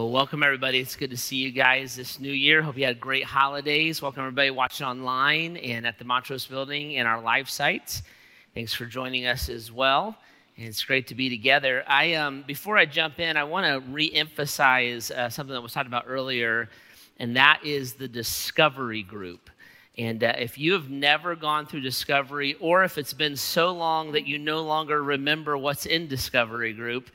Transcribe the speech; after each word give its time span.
Well, 0.00 0.08
welcome 0.08 0.42
everybody. 0.42 0.78
It's 0.78 0.96
good 0.96 1.10
to 1.10 1.16
see 1.18 1.36
you 1.36 1.50
guys 1.50 1.94
this 1.94 2.18
new 2.18 2.32
year. 2.32 2.62
Hope 2.62 2.78
you 2.78 2.86
had 2.86 2.98
great 2.98 3.22
holidays. 3.22 4.00
Welcome 4.00 4.22
everybody 4.22 4.48
watching 4.48 4.86
online 4.86 5.58
and 5.58 5.86
at 5.86 5.98
the 5.98 6.06
Montrose 6.06 6.46
Building 6.46 6.96
and 6.96 7.06
our 7.06 7.20
live 7.20 7.50
sites. 7.50 8.00
Thanks 8.54 8.72
for 8.72 8.86
joining 8.86 9.26
us 9.26 9.50
as 9.50 9.70
well. 9.70 10.16
And 10.56 10.66
it's 10.66 10.82
great 10.82 11.06
to 11.08 11.14
be 11.14 11.28
together. 11.28 11.84
I 11.86 12.14
um, 12.14 12.44
before 12.46 12.78
I 12.78 12.86
jump 12.86 13.20
in, 13.20 13.36
I 13.36 13.44
want 13.44 13.66
to 13.66 13.92
re-emphasize 13.92 15.10
uh, 15.10 15.28
something 15.28 15.52
that 15.52 15.60
was 15.60 15.74
talked 15.74 15.86
about 15.86 16.04
earlier, 16.06 16.70
and 17.18 17.36
that 17.36 17.60
is 17.62 17.92
the 17.92 18.08
discovery 18.08 19.02
group. 19.02 19.50
And 19.98 20.24
uh, 20.24 20.32
if 20.38 20.56
you 20.56 20.72
have 20.72 20.88
never 20.88 21.36
gone 21.36 21.66
through 21.66 21.82
discovery, 21.82 22.54
or 22.54 22.84
if 22.84 22.96
it's 22.96 23.12
been 23.12 23.36
so 23.36 23.70
long 23.72 24.12
that 24.12 24.26
you 24.26 24.38
no 24.38 24.62
longer 24.62 25.02
remember 25.02 25.58
what's 25.58 25.84
in 25.84 26.08
discovery 26.08 26.72
group, 26.72 27.10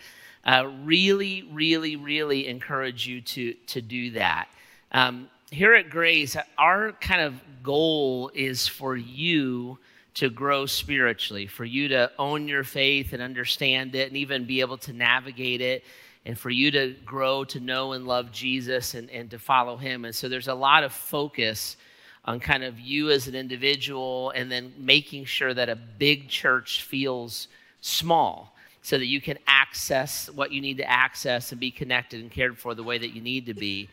uh, 0.46 0.70
really, 0.84 1.48
really, 1.52 1.96
really 1.96 2.48
encourage 2.48 3.08
you 3.08 3.22
to, 3.22 3.54
to 3.68 3.82
do 3.82 4.12
that. 4.12 4.48
Um, 4.92 5.30
here 5.52 5.74
at 5.74 5.90
Grace, 5.90 6.36
our 6.58 6.92
kind 6.94 7.22
of 7.22 7.42
goal 7.64 8.32
is 8.34 8.68
for 8.68 8.96
you 8.96 9.78
to 10.16 10.30
grow 10.30 10.66
spiritually, 10.66 11.48
for 11.48 11.66
you 11.66 11.90
to 11.90 12.12
own 12.18 12.48
your 12.48 12.64
faith 12.64 13.14
and 13.14 13.22
understand 13.22 13.96
it 13.96 14.08
and 14.08 14.18
even 14.18 14.46
be 14.46 14.62
able 14.62 14.78
to 14.78 14.94
navigate 14.94 15.62
it, 15.62 15.84
and 16.26 16.38
for 16.38 16.50
you 16.50 16.72
to 16.72 16.96
grow 17.06 17.44
to 17.44 17.60
know 17.60 17.92
and 17.92 18.08
love 18.08 18.32
Jesus 18.32 18.94
and, 18.94 19.10
and 19.12 19.30
to 19.32 19.40
follow 19.40 19.78
him. 19.78 20.06
And 20.06 20.16
so 20.16 20.30
there's 20.30 20.48
a 20.48 20.54
lot 20.54 20.84
of 20.84 20.94
focus 20.94 21.78
on 22.24 22.40
kind 22.40 22.64
of 22.64 22.80
you 22.80 23.12
as 23.12 23.28
an 23.28 23.36
individual 23.36 24.32
and 24.32 24.52
then 24.52 24.74
making 24.78 25.26
sure 25.26 25.54
that 25.54 25.70
a 25.70 25.76
big 25.76 26.28
church 26.28 26.82
feels 26.82 27.48
small 27.82 28.56
so 28.82 28.98
that 28.98 29.06
you 29.06 29.22
can 29.22 29.38
access 29.68 30.30
what 30.30 30.52
you 30.52 30.62
need 30.62 30.78
to 30.78 30.90
access 30.90 31.52
and 31.52 31.60
be 31.60 31.72
connected 31.72 32.22
and 32.22 32.32
cared 32.32 32.58
for 32.58 32.76
the 32.76 32.84
way 32.84 32.98
that 32.98 33.16
you 33.16 33.22
need 33.22 33.46
to 33.46 33.54
be. 33.54 33.90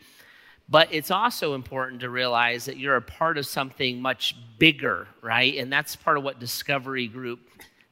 But 0.69 0.87
it's 0.91 1.11
also 1.11 1.55
important 1.55 2.01
to 2.01 2.09
realize 2.09 2.65
that 2.65 2.77
you're 2.77 2.95
a 2.95 3.01
part 3.01 3.37
of 3.37 3.45
something 3.45 4.01
much 4.01 4.35
bigger, 4.59 5.07
right? 5.21 5.57
And 5.57 5.71
that's 5.71 5.95
part 5.95 6.17
of 6.17 6.23
what 6.23 6.39
Discovery 6.39 7.07
Group 7.07 7.39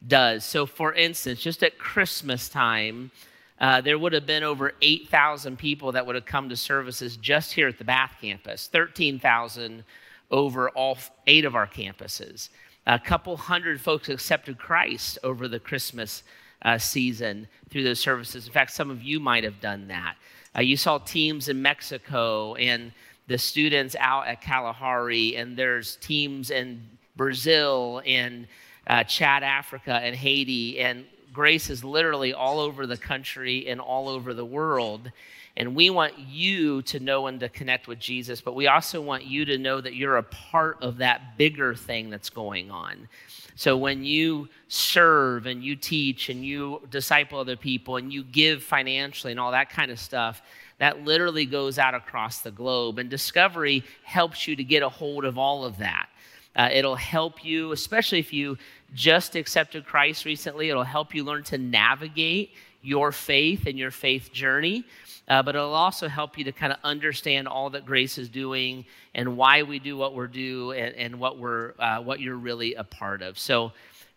does. 0.07 0.45
So, 0.45 0.65
for 0.65 0.93
instance, 0.93 1.41
just 1.41 1.63
at 1.63 1.77
Christmas 1.77 2.49
time, 2.49 3.11
uh, 3.59 3.81
there 3.81 3.99
would 3.99 4.13
have 4.13 4.25
been 4.25 4.43
over 4.43 4.73
8,000 4.81 5.57
people 5.57 5.91
that 5.91 6.05
would 6.05 6.16
have 6.16 6.25
come 6.25 6.49
to 6.49 6.55
services 6.55 7.17
just 7.17 7.53
here 7.53 7.67
at 7.67 7.77
the 7.77 7.83
Bath 7.83 8.16
campus, 8.21 8.67
13,000 8.67 9.83
over 10.31 10.69
all 10.69 10.97
eight 11.27 11.45
of 11.45 11.55
our 11.55 11.67
campuses. 11.67 12.49
A 12.88 12.97
couple 12.97 13.35
hundred 13.38 13.79
folks 13.79 14.09
accepted 14.09 14.57
Christ 14.57 15.19
over 15.23 15.47
the 15.47 15.59
Christmas 15.59 16.23
uh, 16.63 16.77
season 16.77 17.47
through 17.69 17.83
those 17.83 17.99
services. 17.99 18.47
In 18.47 18.53
fact, 18.53 18.71
some 18.71 18.89
of 18.89 19.01
you 19.01 19.19
might 19.19 19.43
have 19.43 19.59
done 19.59 19.87
that. 19.87 20.15
Uh, 20.55 20.61
you 20.61 20.77
saw 20.77 20.97
teams 20.97 21.49
in 21.49 21.61
Mexico 21.61 22.55
and 22.55 22.91
the 23.27 23.37
students 23.37 23.95
out 23.99 24.27
at 24.27 24.41
Kalahari, 24.41 25.35
and 25.37 25.55
there's 25.55 25.95
teams 25.97 26.51
in 26.51 26.81
Brazil 27.15 28.01
and 28.05 28.47
uh, 28.87 29.03
Chad, 29.03 29.43
Africa, 29.43 29.93
and 29.93 30.15
Haiti. 30.15 30.79
And 30.79 31.05
grace 31.33 31.69
is 31.69 31.83
literally 31.83 32.33
all 32.33 32.59
over 32.59 32.85
the 32.85 32.97
country 32.97 33.67
and 33.67 33.79
all 33.79 34.09
over 34.09 34.33
the 34.33 34.45
world. 34.45 35.11
And 35.57 35.75
we 35.75 35.89
want 35.89 36.17
you 36.17 36.81
to 36.83 36.99
know 36.99 37.27
and 37.27 37.39
to 37.41 37.49
connect 37.49 37.88
with 37.88 37.99
Jesus, 37.99 38.39
but 38.39 38.55
we 38.55 38.67
also 38.67 39.01
want 39.01 39.25
you 39.25 39.45
to 39.45 39.57
know 39.57 39.81
that 39.81 39.95
you're 39.95 40.17
a 40.17 40.23
part 40.23 40.81
of 40.81 40.97
that 40.97 41.38
bigger 41.38 41.75
thing 41.75 42.09
that's 42.09 42.29
going 42.29 42.71
on. 42.71 43.09
So 43.55 43.75
when 43.75 44.03
you 44.03 44.47
serve 44.69 45.45
and 45.45 45.63
you 45.63 45.75
teach 45.75 46.29
and 46.29 46.45
you 46.45 46.81
disciple 46.89 47.39
other 47.39 47.57
people 47.57 47.97
and 47.97 48.11
you 48.11 48.23
give 48.23 48.63
financially 48.63 49.31
and 49.31 49.39
all 49.39 49.51
that 49.51 49.69
kind 49.69 49.91
of 49.91 49.99
stuff, 49.99 50.41
that 50.79 51.03
literally 51.03 51.45
goes 51.45 51.77
out 51.77 51.93
across 51.93 52.39
the 52.39 52.49
globe. 52.49 52.97
And 52.97 53.09
Discovery 53.09 53.83
helps 54.03 54.47
you 54.47 54.55
to 54.55 54.63
get 54.63 54.83
a 54.83 54.89
hold 54.89 55.25
of 55.25 55.38
all 55.38 55.66
of 55.66 55.77
that. 55.79 56.07
Uh, 56.55 56.69
it'll 56.71 56.95
help 56.95 57.45
you, 57.45 57.71
especially 57.71 58.19
if 58.19 58.33
you 58.33 58.57
just 58.94 59.35
accepted 59.35 59.85
Christ 59.85 60.25
recently, 60.25 60.69
it'll 60.69 60.84
help 60.84 61.16
you 61.16 61.23
learn 61.23 61.44
to 61.45 61.57
navigate 61.57 62.51
your 62.81 63.12
faith 63.12 63.67
and 63.67 63.78
your 63.78 63.91
faith 63.91 64.31
journey. 64.31 64.84
Uh, 65.28 65.41
but 65.41 65.56
it'll 65.56 65.73
also 65.73 66.09
help 66.09 66.38
you 66.38 66.44
to 66.44 66.51
kind 66.51 66.73
of 66.73 66.79
understand 66.84 67.47
all 67.47 67.69
that 67.69 67.85
grace 67.85 68.17
is 68.17 68.28
doing 68.28 68.84
and 69.16 69.38
why 69.38 69.63
we 69.63 69.79
do 69.79 69.95
what 69.95 70.13
we're 70.13 70.28
do 70.28 70.72
and, 70.72 70.94
and 70.95 71.17
what 71.17 71.38
we're 71.38 71.73
uh, 71.79 72.01
what 72.01 72.19
you're 72.19 72.35
really 72.35 72.73
a 72.73 72.83
part 72.83 73.22
of. 73.22 73.39
So 73.39 73.72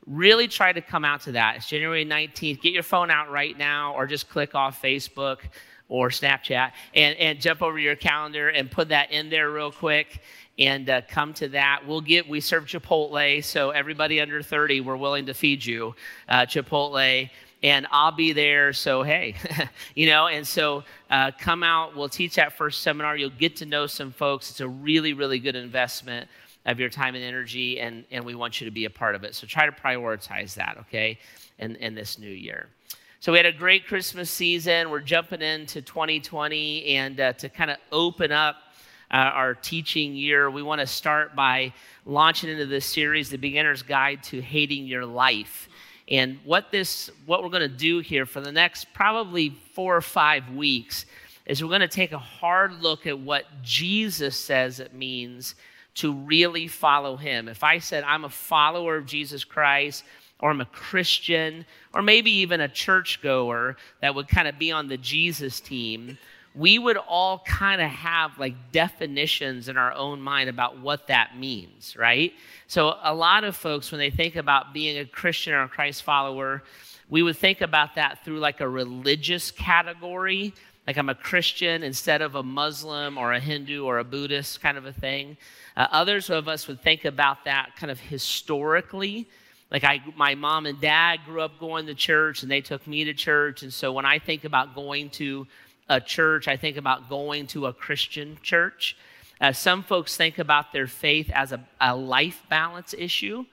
really 0.07 0.49
try 0.49 0.73
to 0.73 0.81
come 0.81 1.05
out 1.05 1.21
to 1.23 1.33
that. 1.33 1.57
It's 1.57 1.69
January 1.69 2.05
19th. 2.05 2.61
Get 2.61 2.73
your 2.73 2.83
phone 2.83 3.11
out 3.11 3.31
right 3.31 3.57
now 3.57 3.95
or 3.95 4.07
just 4.07 4.29
click 4.29 4.55
off 4.55 4.83
Facebook 4.83 5.39
or 5.89 6.09
Snapchat 6.09 6.73
and, 6.95 7.17
and 7.19 7.41
jump 7.41 7.63
over 7.63 7.79
your 7.79 7.97
calendar 7.97 8.49
and 8.49 8.71
put 8.71 8.89
that 8.89 9.13
in 9.13 9.31
there 9.31 9.51
real 9.51 9.71
quick 9.71 10.21
and 10.59 10.89
uh, 10.89 11.01
come 11.09 11.35
to 11.35 11.49
that. 11.49 11.83
We'll 11.87 12.01
get, 12.01 12.29
we 12.29 12.41
serve 12.41 12.67
Chipotle, 12.67 13.43
so 13.43 13.71
everybody 13.71 14.21
under 14.21 14.43
30, 14.43 14.81
we're 14.83 14.97
willing 14.97 15.27
to 15.27 15.35
feed 15.35 15.65
you 15.65 15.95
uh, 16.29 16.47
Chipotle 16.47 17.29
and 17.65 17.87
I'll 17.91 18.13
be 18.13 18.35
there. 18.35 18.75
So, 18.75 19.03
hey, 19.03 19.35
you 19.95 20.07
know, 20.07 20.27
and 20.27 20.47
so 20.47 20.85
uh, 21.11 21.33
come 21.41 21.63
out. 21.63 21.97
We'll 21.97 22.11
teach 22.11 22.35
that 22.37 22.53
first 22.53 22.83
seminar. 22.83 23.17
You'll 23.17 23.31
get 23.31 23.57
to 23.57 23.67
know 23.67 23.87
some 23.87 24.13
folks. 24.13 24.51
It's 24.51 24.61
a 24.61 24.69
really, 24.69 25.15
really 25.15 25.39
good 25.39 25.57
investment 25.57 26.29
of 26.67 26.79
your 26.79 26.91
time 26.91 27.15
and 27.15 27.25
energy, 27.25 27.81
and, 27.81 28.05
and 28.11 28.25
we 28.25 28.35
want 28.35 28.61
you 28.61 28.67
to 28.67 28.71
be 28.71 28.85
a 28.85 28.91
part 28.91 29.15
of 29.15 29.25
it. 29.25 29.35
So, 29.35 29.47
try 29.47 29.65
to 29.65 29.73
prioritize 29.73 30.55
that, 30.55 30.77
okay, 30.81 31.19
in, 31.59 31.77
in 31.77 31.95
this 31.95 32.19
new 32.19 32.31
year. 32.31 32.69
So, 33.21 33.33
we 33.33 33.39
had 33.39 33.47
a 33.47 33.53
great 33.53 33.87
Christmas 33.87 34.31
season. 34.31 34.91
We're 34.91 35.01
jumping 35.01 35.41
into 35.41 35.81
2020, 35.81 36.97
and 36.97 37.19
uh, 37.19 37.33
to 37.33 37.49
kind 37.49 37.71
of 37.71 37.79
open 37.91 38.31
up 38.31 38.57
uh, 39.15 39.31
our 39.33 39.55
teaching 39.55 40.17
year, 40.17 40.51
we 40.51 40.61
want 40.61 40.81
to 40.81 40.87
start 40.89 41.37
by 41.37 41.73
launching 42.05 42.51
into 42.51 42.67
this 42.67 42.85
series, 42.85 43.31
The 43.31 43.39
Beginner's 43.39 43.81
Guide 43.81 44.25
to 44.25 44.43
Hating 44.43 44.89
Your 44.89 45.07
Life. 45.07 45.69
And 46.09 46.41
what 46.43 46.73
this, 46.73 47.13
what 47.25 47.45
we're 47.45 47.51
going 47.51 47.63
to 47.63 47.69
do 47.69 48.01
here 48.01 48.27
for 48.27 48.41
the 48.41 48.51
next 48.51 48.93
probably 48.93 49.51
four 49.73 49.97
or 49.97 50.01
five 50.01 50.51
weeks 50.51 51.07
is 51.47 51.63
we're 51.63 51.69
going 51.69 51.81
to 51.81 51.87
take 51.87 52.11
a 52.11 52.19
hard 52.19 52.83
look 52.83 53.07
at 53.07 53.17
what 53.17 53.45
Jesus 53.63 54.37
says 54.37 54.81
it 54.81 54.93
means 54.93 55.55
to 55.95 56.13
really 56.13 56.67
follow 56.67 57.17
him. 57.17 57.47
If 57.47 57.63
I 57.63 57.79
said 57.79 58.03
I'm 58.03 58.25
a 58.25 58.29
follower 58.29 58.97
of 58.97 59.07
Jesus 59.07 59.45
Christ, 59.45 60.03
or 60.41 60.51
I'm 60.51 60.61
a 60.61 60.67
Christian, 60.67 61.65
or 61.95 62.03
maybe 62.03 62.33
even 62.33 62.61
a 62.61 62.69
churchgoer 62.69 63.77
that 64.01 64.17
would 64.17 64.27
kind 64.27 64.49
of 64.49 64.59
be 64.59 64.73
on 64.73 64.89
the 64.89 64.97
Jesus 64.97 65.61
team, 65.61 66.19
we 66.55 66.79
would 66.79 66.97
all 66.97 67.41
kind 67.41 67.81
of 67.81 67.91
have 67.91 68.39
like 68.39 68.55
definitions 68.71 69.69
in 69.69 69.77
our 69.77 69.93
own 69.93 70.21
mind 70.21 70.49
about 70.49 70.79
what 70.79 71.09
that 71.09 71.37
means, 71.37 71.97
right? 71.97 72.33
So, 72.69 72.97
a 73.03 73.15
lot 73.15 73.45
of 73.45 73.57
folks, 73.57 73.91
when 73.91 73.99
they 73.99 74.11
think 74.11 74.37
about 74.37 74.73
being 74.73 74.99
a 74.99 75.05
Christian 75.05 75.53
or 75.53 75.63
a 75.63 75.69
Christ 75.69 76.05
follower, 76.05 76.63
we 77.11 77.23
would 77.23 77.37
think 77.37 77.61
about 77.61 77.97
that 77.97 78.25
through 78.25 78.39
like 78.39 78.61
a 78.61 78.69
religious 78.69 79.51
category, 79.51 80.55
like 80.87 80.97
I'm 80.97 81.09
a 81.09 81.15
Christian 81.15 81.83
instead 81.83 82.23
of 82.23 82.35
a 82.37 82.43
Muslim 82.43 83.19
or 83.19 83.33
a 83.33 83.41
Hindu 83.41 83.85
or 83.85 83.99
a 83.99 84.05
Buddhist 84.05 84.61
kind 84.61 84.79
of 84.79 84.87
a 84.87 84.93
thing. 84.93 85.37
Uh, 85.77 85.89
others 85.91 86.31
of 86.31 86.47
us 86.47 86.69
would 86.69 86.81
think 86.83 87.05
about 87.05 87.45
that 87.47 87.75
kind 87.77 87.91
of 87.91 87.99
historically. 87.99 89.27
Like 89.71 89.83
I, 89.83 90.03
my 90.17 90.35
mom 90.35 90.67
and 90.67 90.81
dad 90.81 91.21
grew 91.25 91.41
up 91.41 91.59
going 91.59 91.87
to 91.87 91.95
church, 91.95 92.43
and 92.43 92.51
they 92.51 92.61
took 92.61 92.87
me 92.87 93.05
to 93.05 93.15
church. 93.15 93.63
And 93.63 93.73
so 93.73 93.93
when 93.93 94.05
I 94.05 94.21
think 94.21 94.45
about 94.45 94.75
going 94.75 95.11
to 95.11 95.49
a 95.89 96.01
church, 96.01 96.49
I 96.49 96.57
think 96.57 96.77
about 96.77 97.09
going 97.09 97.47
to 97.49 97.67
a 97.67 97.73
Christian 97.73 98.39
church. 98.43 98.97
Uh, 99.41 99.53
some 99.53 99.83
folks 99.83 100.17
think 100.17 100.39
about 100.39 100.73
their 100.73 100.87
faith 100.87 101.31
as 101.35 101.53
a, 101.53 101.61
a 101.81 101.95
life 101.95 102.43
balance 102.49 102.95
issue, 102.97 103.45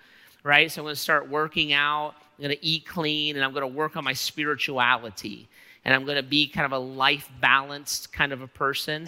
right? 0.44 0.72
So 0.72 0.82
I'm 0.82 0.86
going 0.86 0.96
to 0.96 1.02
start 1.02 1.30
working 1.30 1.74
out, 1.74 2.14
I'm 2.38 2.44
going 2.44 2.56
to 2.56 2.66
eat 2.66 2.86
clean, 2.86 3.36
and 3.36 3.44
I'm 3.44 3.52
going 3.52 3.62
to 3.62 3.68
work 3.68 3.98
on 3.98 4.04
my 4.04 4.14
spirituality. 4.14 5.48
And 5.84 5.94
I'm 5.94 6.06
going 6.06 6.18
to 6.18 6.24
be 6.24 6.48
kind 6.48 6.66
of 6.66 6.72
a 6.72 6.80
life 6.80 7.30
balanced 7.42 8.14
kind 8.14 8.32
of 8.32 8.42
a 8.42 8.48
person. 8.48 9.08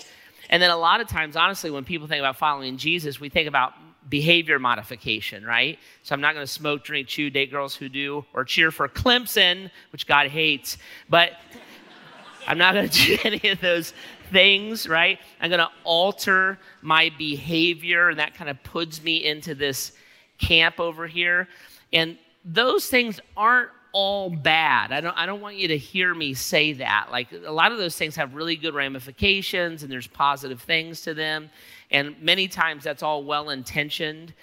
And 0.49 0.61
then 0.61 0.71
a 0.71 0.77
lot 0.77 0.99
of 0.99 1.07
times, 1.07 1.35
honestly, 1.35 1.71
when 1.71 1.85
people 1.85 2.07
think 2.07 2.19
about 2.19 2.37
following 2.37 2.77
Jesus, 2.77 3.19
we 3.19 3.29
think 3.29 3.47
about 3.47 3.73
behavior 4.09 4.59
modification, 4.59 5.45
right? 5.45 5.79
So 6.01 6.13
I'm 6.13 6.21
not 6.21 6.33
going 6.33 6.45
to 6.45 6.51
smoke, 6.51 6.83
drink, 6.83 7.07
chew, 7.07 7.29
date 7.29 7.51
girls 7.51 7.75
who 7.75 7.87
do, 7.89 8.25
or 8.33 8.43
cheer 8.43 8.71
for 8.71 8.89
Clemson, 8.89 9.69
which 9.91 10.07
God 10.07 10.27
hates. 10.27 10.77
But 11.09 11.33
I'm 12.47 12.57
not 12.57 12.73
going 12.73 12.89
to 12.89 13.05
do 13.05 13.17
any 13.23 13.49
of 13.49 13.61
those 13.61 13.93
things, 14.31 14.87
right? 14.87 15.19
I'm 15.39 15.49
going 15.49 15.59
to 15.59 15.71
alter 15.83 16.59
my 16.81 17.11
behavior, 17.17 18.09
and 18.09 18.19
that 18.19 18.35
kind 18.35 18.49
of 18.49 18.61
puts 18.63 19.03
me 19.03 19.25
into 19.25 19.55
this 19.55 19.93
camp 20.37 20.79
over 20.79 21.07
here. 21.07 21.47
And 21.91 22.17
those 22.43 22.87
things 22.87 23.19
aren't 23.37 23.69
all 23.93 24.29
bad. 24.31 24.91
I 24.91 25.01
don't, 25.01 25.15
I 25.15 25.25
don't 25.27 25.39
want 25.39 25.55
you 25.55 25.67
to 25.69 25.77
hear 25.77 26.13
me 26.15 26.33
say 26.33 26.73
that. 26.73 27.11
Like 27.11 27.27
a 27.45 27.51
lot 27.51 27.71
of 27.71 27.77
those 27.77 27.95
things 27.95 28.15
have 28.15 28.33
really 28.33 28.55
good 28.55 28.73
ramifications 28.73 29.83
and 29.83 29.91
there's 29.91 30.07
positive 30.07 30.59
things 30.61 31.01
to 31.01 31.13
them. 31.13 31.51
And 31.91 32.19
many 32.19 32.47
times 32.47 32.83
that's 32.83 33.03
all 33.03 33.23
well 33.23 33.51
intentioned. 33.51 34.33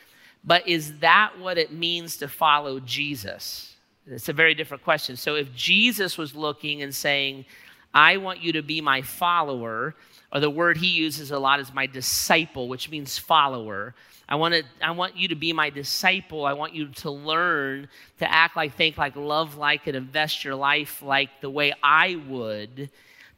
But 0.44 0.66
is 0.68 0.98
that 1.00 1.36
what 1.38 1.58
it 1.58 1.72
means 1.72 2.16
to 2.18 2.28
follow 2.28 2.78
Jesus? 2.78 3.74
It's 4.06 4.28
a 4.28 4.32
very 4.32 4.54
different 4.54 4.84
question. 4.84 5.16
So 5.16 5.34
if 5.34 5.52
Jesus 5.54 6.16
was 6.16 6.34
looking 6.34 6.82
and 6.82 6.94
saying, 6.94 7.44
I 7.92 8.18
want 8.18 8.40
you 8.40 8.52
to 8.52 8.62
be 8.62 8.80
my 8.80 9.02
follower, 9.02 9.94
or 10.32 10.40
the 10.40 10.50
word 10.50 10.76
he 10.76 10.86
uses 10.86 11.30
a 11.30 11.38
lot 11.38 11.60
is 11.60 11.74
my 11.74 11.86
disciple, 11.86 12.68
which 12.68 12.90
means 12.90 13.18
follower. 13.18 13.94
I 14.28 14.36
want, 14.36 14.54
to, 14.54 14.62
I 14.80 14.92
want 14.92 15.16
you 15.16 15.28
to 15.28 15.34
be 15.34 15.52
my 15.52 15.70
disciple. 15.70 16.46
I 16.46 16.52
want 16.52 16.72
you 16.72 16.86
to 16.88 17.10
learn 17.10 17.88
to 18.20 18.32
act 18.32 18.56
like, 18.56 18.74
think 18.74 18.96
like, 18.96 19.16
love 19.16 19.56
like, 19.56 19.88
and 19.88 19.96
invest 19.96 20.44
your 20.44 20.54
life 20.54 21.02
like 21.02 21.40
the 21.40 21.50
way 21.50 21.72
I 21.82 22.14
would. 22.28 22.90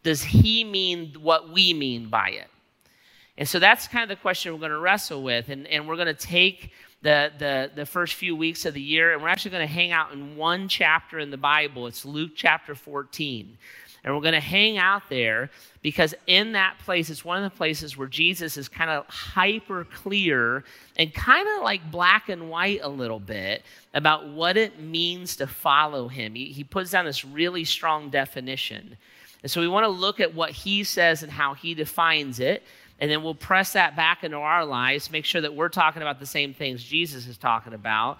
Does 0.03 0.23
he 0.23 0.65
mean 0.65 1.15
what 1.19 1.51
we 1.51 1.73
mean 1.73 2.09
by 2.11 2.31
it? 2.31 2.49
And 3.39 3.49
so 3.49 3.59
that's 3.59 3.89
kind 3.89 4.03
of 4.03 4.11
the 4.11 4.21
question 4.21 4.53
we're 4.53 4.59
going 4.59 4.71
to 4.71 4.79
wrestle 4.79 5.23
with. 5.23 5.49
And, 5.49 5.67
and 5.67 5.89
we're 5.89 5.97
going 5.97 6.09
to 6.09 6.15
take 6.15 6.73
the, 7.01 7.33
the, 7.39 7.71
the 7.75 7.87
first 7.87 8.15
few 8.15 8.37
weeks 8.37 8.65
of 8.65 8.75
the 8.75 8.81
year, 8.81 9.13
and 9.13 9.23
we're 9.23 9.29
actually 9.29 9.51
going 9.51 9.67
to 9.67 9.73
hang 9.73 9.93
out 9.93 10.13
in 10.13 10.37
one 10.37 10.69
chapter 10.69 11.19
in 11.19 11.31
the 11.31 11.37
Bible. 11.37 11.87
It's 11.87 12.05
Luke 12.05 12.33
chapter 12.37 12.75
14. 12.75 13.57
And 14.05 14.15
we're 14.15 14.21
going 14.21 14.35
to 14.35 14.41
hang 14.41 14.79
out 14.79 15.03
there 15.09 15.49
because 15.81 16.13
in 16.27 16.53
that 16.53 16.77
place, 16.81 17.09
it's 17.09 17.25
one 17.25 17.43
of 17.43 17.51
the 17.51 17.57
places 17.57 17.97
where 17.97 18.09
Jesus 18.09 18.57
is 18.57 18.69
kind 18.69 18.91
of 18.91 19.07
hyper 19.07 19.85
clear 19.85 20.65
and 20.97 21.15
kind 21.15 21.47
of 21.57 21.63
like 21.63 21.89
black 21.91 22.29
and 22.29 22.51
white 22.51 22.81
a 22.83 22.89
little 22.89 23.21
bit 23.21 23.63
about 23.95 24.29
what 24.29 24.57
it 24.57 24.81
means 24.81 25.37
to 25.37 25.47
follow 25.47 26.09
him. 26.09 26.35
He, 26.35 26.47
he 26.47 26.65
puts 26.65 26.91
down 26.91 27.05
this 27.05 27.25
really 27.25 27.65
strong 27.65 28.11
definition. 28.11 28.97
And 29.43 29.51
so 29.51 29.61
we 29.61 29.69
want 29.69 29.85
to 29.85 29.89
look 29.89 30.19
at 30.19 30.35
what 30.35 30.51
he 30.51 30.83
says 30.83 31.23
and 31.23 31.31
how 31.31 31.55
he 31.55 31.75
defines 31.75 32.41
it. 32.41 32.65
And 32.99 33.11
then 33.11 33.23
we'll 33.23 33.35
press 33.35 33.73
that 33.73 33.95
back 33.95 34.25
into 34.25 34.37
our 34.37 34.65
lives, 34.65 35.11
make 35.11 35.25
sure 35.25 35.41
that 35.41 35.55
we're 35.55 35.69
talking 35.69 36.03
about 36.03 36.19
the 36.19 36.27
same 36.27 36.55
things 36.55 36.83
Jesus 36.83 37.27
is 37.27 37.39
talking 37.39 37.73
about. 37.73 38.19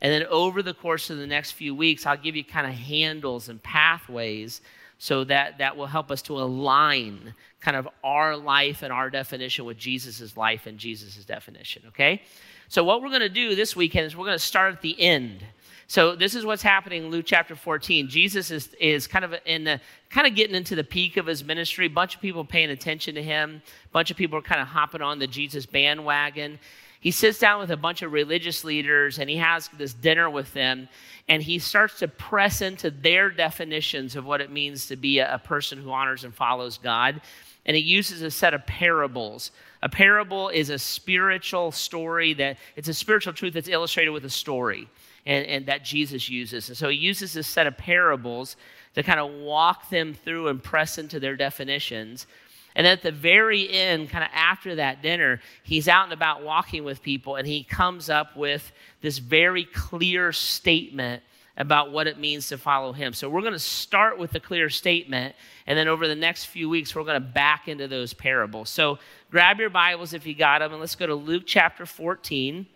And 0.00 0.12
then 0.12 0.24
over 0.28 0.62
the 0.62 0.74
course 0.74 1.10
of 1.10 1.18
the 1.18 1.26
next 1.26 1.52
few 1.52 1.74
weeks, 1.74 2.06
I'll 2.06 2.16
give 2.16 2.36
you 2.36 2.44
kind 2.44 2.66
of 2.66 2.72
handles 2.72 3.48
and 3.48 3.62
pathways 3.62 4.60
so 5.04 5.22
that 5.22 5.58
that 5.58 5.76
will 5.76 5.84
help 5.86 6.10
us 6.10 6.22
to 6.22 6.38
align 6.38 7.34
kind 7.60 7.76
of 7.76 7.86
our 8.02 8.38
life 8.38 8.82
and 8.82 8.90
our 8.90 9.10
definition 9.10 9.66
with 9.66 9.76
Jesus' 9.76 10.34
life 10.34 10.66
and 10.66 10.78
Jesus' 10.78 11.26
definition, 11.26 11.82
okay? 11.88 12.22
So, 12.68 12.84
what 12.84 13.02
we're 13.02 13.10
going 13.10 13.20
to 13.20 13.28
do 13.28 13.54
this 13.54 13.76
weekend 13.76 14.06
is 14.06 14.16
we're 14.16 14.24
going 14.24 14.38
to 14.38 14.42
start 14.42 14.72
at 14.72 14.80
the 14.80 14.98
end. 14.98 15.44
So, 15.88 16.16
this 16.16 16.34
is 16.34 16.46
what's 16.46 16.62
happening 16.62 17.04
in 17.04 17.10
Luke 17.10 17.26
chapter 17.26 17.54
14. 17.54 18.08
Jesus 18.08 18.50
is, 18.50 18.72
is 18.80 19.06
kind 19.06 19.26
of 19.26 19.34
in 19.44 19.64
the, 19.64 19.78
kind 20.08 20.26
of 20.26 20.34
getting 20.34 20.56
into 20.56 20.74
the 20.74 20.82
peak 20.82 21.18
of 21.18 21.26
his 21.26 21.44
ministry. 21.44 21.84
A 21.84 21.90
bunch 21.90 22.14
of 22.14 22.22
people 22.22 22.42
paying 22.42 22.70
attention 22.70 23.14
to 23.16 23.22
him, 23.22 23.60
a 23.84 23.88
bunch 23.92 24.10
of 24.10 24.16
people 24.16 24.38
are 24.38 24.42
kind 24.42 24.62
of 24.62 24.68
hopping 24.68 25.02
on 25.02 25.18
the 25.18 25.26
Jesus 25.26 25.66
bandwagon 25.66 26.58
he 27.04 27.10
sits 27.10 27.38
down 27.38 27.60
with 27.60 27.70
a 27.70 27.76
bunch 27.76 28.00
of 28.00 28.12
religious 28.12 28.64
leaders 28.64 29.18
and 29.18 29.28
he 29.28 29.36
has 29.36 29.68
this 29.76 29.92
dinner 29.92 30.30
with 30.30 30.50
them 30.54 30.88
and 31.28 31.42
he 31.42 31.58
starts 31.58 31.98
to 31.98 32.08
press 32.08 32.62
into 32.62 32.90
their 32.90 33.28
definitions 33.28 34.16
of 34.16 34.24
what 34.24 34.40
it 34.40 34.50
means 34.50 34.86
to 34.86 34.96
be 34.96 35.18
a, 35.18 35.38
person 35.44 35.76
who 35.76 35.92
honors 35.92 36.24
and 36.24 36.34
follows 36.34 36.78
God. 36.78 37.20
And 37.66 37.76
he 37.76 37.82
uses 37.82 38.22
a 38.22 38.30
set 38.30 38.54
of 38.54 38.66
parables. 38.66 39.50
A 39.82 39.88
parable 39.90 40.48
is 40.48 40.70
a 40.70 40.78
spiritual 40.78 41.72
story 41.72 42.32
that 42.34 42.56
it's 42.74 42.88
a 42.88 42.94
spiritual 42.94 43.34
truth 43.34 43.52
that's 43.52 43.68
illustrated 43.68 44.10
with 44.10 44.24
a 44.24 44.30
story 44.30 44.88
and, 45.26 45.44
and 45.44 45.66
that 45.66 45.84
Jesus 45.84 46.30
uses. 46.30 46.70
And 46.70 46.78
so 46.78 46.88
he 46.88 46.96
uses 46.96 47.34
this 47.34 47.46
set 47.46 47.66
of 47.66 47.76
parables 47.76 48.56
to 48.94 49.02
kind 49.02 49.20
of 49.20 49.30
walk 49.30 49.90
them 49.90 50.14
through 50.14 50.48
and 50.48 50.62
press 50.62 50.96
into 50.96 51.20
their 51.20 51.36
definitions 51.36 52.26
and 52.74 52.86
at 52.86 53.02
the 53.02 53.12
very 53.12 53.70
end, 53.70 54.10
kind 54.10 54.24
of 54.24 54.30
after 54.34 54.74
that 54.76 55.02
dinner, 55.02 55.40
he's 55.62 55.88
out 55.88 56.04
and 56.04 56.12
about 56.12 56.42
walking 56.42 56.84
with 56.84 57.02
people, 57.02 57.36
and 57.36 57.46
he 57.46 57.62
comes 57.62 58.10
up 58.10 58.36
with 58.36 58.72
this 59.00 59.18
very 59.18 59.64
clear 59.64 60.32
statement 60.32 61.22
about 61.56 61.92
what 61.92 62.08
it 62.08 62.18
means 62.18 62.48
to 62.48 62.58
follow 62.58 62.92
him. 62.92 63.12
So 63.12 63.30
we're 63.30 63.42
going 63.42 63.52
to 63.52 63.60
start 63.60 64.18
with 64.18 64.32
the 64.32 64.40
clear 64.40 64.68
statement, 64.68 65.36
and 65.66 65.78
then 65.78 65.86
over 65.86 66.08
the 66.08 66.16
next 66.16 66.46
few 66.46 66.68
weeks, 66.68 66.94
we're 66.94 67.04
going 67.04 67.20
to 67.22 67.28
back 67.28 67.68
into 67.68 67.86
those 67.86 68.12
parables. 68.12 68.70
So 68.70 68.98
grab 69.30 69.60
your 69.60 69.70
Bibles 69.70 70.14
if 70.14 70.26
you 70.26 70.34
got 70.34 70.58
them, 70.58 70.72
and 70.72 70.80
let's 70.80 70.96
go 70.96 71.06
to 71.06 71.14
Luke 71.14 71.44
chapter 71.46 71.86
14. 71.86 72.66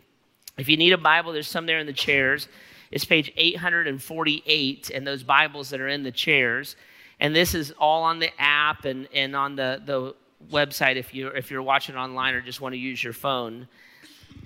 If 0.59 0.69
you 0.69 0.77
need 0.77 0.93
a 0.93 0.99
Bible, 0.99 1.33
there's 1.33 1.49
some 1.49 1.67
there 1.67 1.81
in 1.81 1.87
the 1.87 1.93
chairs. 1.93 2.49
It's 2.93 3.05
page 3.05 3.33
848, 3.37 4.91
and 4.91 5.07
those 5.07 5.23
Bibles 5.25 5.71
that 5.71 5.81
are 5.81 5.89
in 5.89 6.05
the 6.05 6.13
chairs. 6.13 6.77
And 7.21 7.35
this 7.35 7.55
is 7.55 7.73
all 7.79 8.05
on 8.05 8.19
the 8.19 8.31
app 8.39 8.85
and, 8.85 9.09
and 9.13 9.35
on 9.35 9.57
the, 9.57 9.83
the 9.85 10.15
website 10.51 10.97
if 10.97 11.15
you're, 11.15 11.35
if 11.37 11.51
you're 11.51 11.63
watching 11.63 11.97
online 11.97 12.35
or 12.35 12.41
just 12.41 12.61
want 12.61 12.73
to 12.75 12.79
use 12.79 13.03
your 13.03 13.13
phone. 13.13 13.69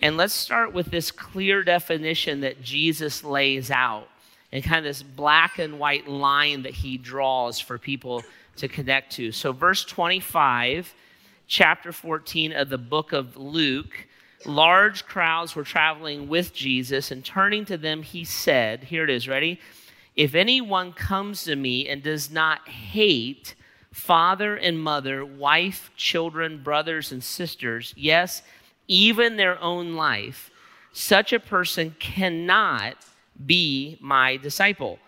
And 0.00 0.16
let's 0.16 0.34
start 0.34 0.72
with 0.72 0.86
this 0.86 1.10
clear 1.10 1.62
definition 1.62 2.40
that 2.40 2.62
Jesus 2.62 3.22
lays 3.22 3.70
out 3.70 4.08
and 4.50 4.62
kind 4.62 4.78
of 4.78 4.84
this 4.84 5.02
black 5.02 5.58
and 5.58 5.78
white 5.78 6.08
line 6.08 6.62
that 6.62 6.74
he 6.74 6.98
draws 6.98 7.60
for 7.60 7.78
people 7.78 8.22
to 8.56 8.68
connect 8.68 9.12
to. 9.12 9.32
So, 9.32 9.52
verse 9.52 9.84
25, 9.84 10.94
chapter 11.46 11.92
14 11.92 12.52
of 12.52 12.68
the 12.68 12.78
book 12.78 13.12
of 13.12 13.36
Luke, 13.36 14.06
large 14.44 15.06
crowds 15.06 15.54
were 15.54 15.64
traveling 15.64 16.28
with 16.28 16.52
Jesus, 16.52 17.10
and 17.10 17.24
turning 17.24 17.64
to 17.66 17.76
them, 17.76 18.02
he 18.02 18.24
said, 18.24 18.84
Here 18.84 19.04
it 19.04 19.10
is, 19.10 19.26
ready? 19.28 19.58
If 20.14 20.34
anyone 20.34 20.92
comes 20.92 21.44
to 21.44 21.56
me 21.56 21.88
and 21.88 22.02
does 22.02 22.30
not 22.30 22.68
hate 22.68 23.54
father 23.92 24.56
and 24.56 24.82
mother, 24.82 25.24
wife, 25.24 25.90
children, 25.96 26.62
brothers, 26.62 27.12
and 27.12 27.22
sisters, 27.22 27.94
yes, 27.96 28.42
even 28.88 29.36
their 29.36 29.60
own 29.60 29.94
life, 29.94 30.50
such 30.92 31.32
a 31.32 31.40
person 31.40 31.94
cannot 31.98 32.96
be 33.46 33.96
my 34.00 34.36
disciple. 34.36 34.98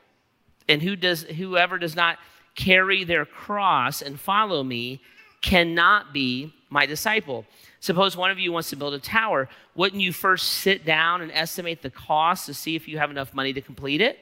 And 0.68 0.82
who 0.82 0.96
does, 0.96 1.24
whoever 1.24 1.78
does 1.78 1.94
not 1.94 2.18
carry 2.54 3.04
their 3.04 3.26
cross 3.26 4.00
and 4.00 4.18
follow 4.18 4.62
me 4.62 5.00
cannot 5.42 6.12
be 6.14 6.54
my 6.70 6.86
disciple. 6.86 7.44
Suppose 7.80 8.16
one 8.16 8.30
of 8.30 8.38
you 8.38 8.50
wants 8.50 8.70
to 8.70 8.76
build 8.76 8.94
a 8.94 8.98
tower. 8.98 9.48
Wouldn't 9.74 10.00
you 10.00 10.12
first 10.12 10.48
sit 10.48 10.86
down 10.86 11.20
and 11.20 11.30
estimate 11.32 11.82
the 11.82 11.90
cost 11.90 12.46
to 12.46 12.54
see 12.54 12.76
if 12.76 12.88
you 12.88 12.96
have 12.96 13.10
enough 13.10 13.34
money 13.34 13.52
to 13.52 13.60
complete 13.60 14.00
it? 14.00 14.18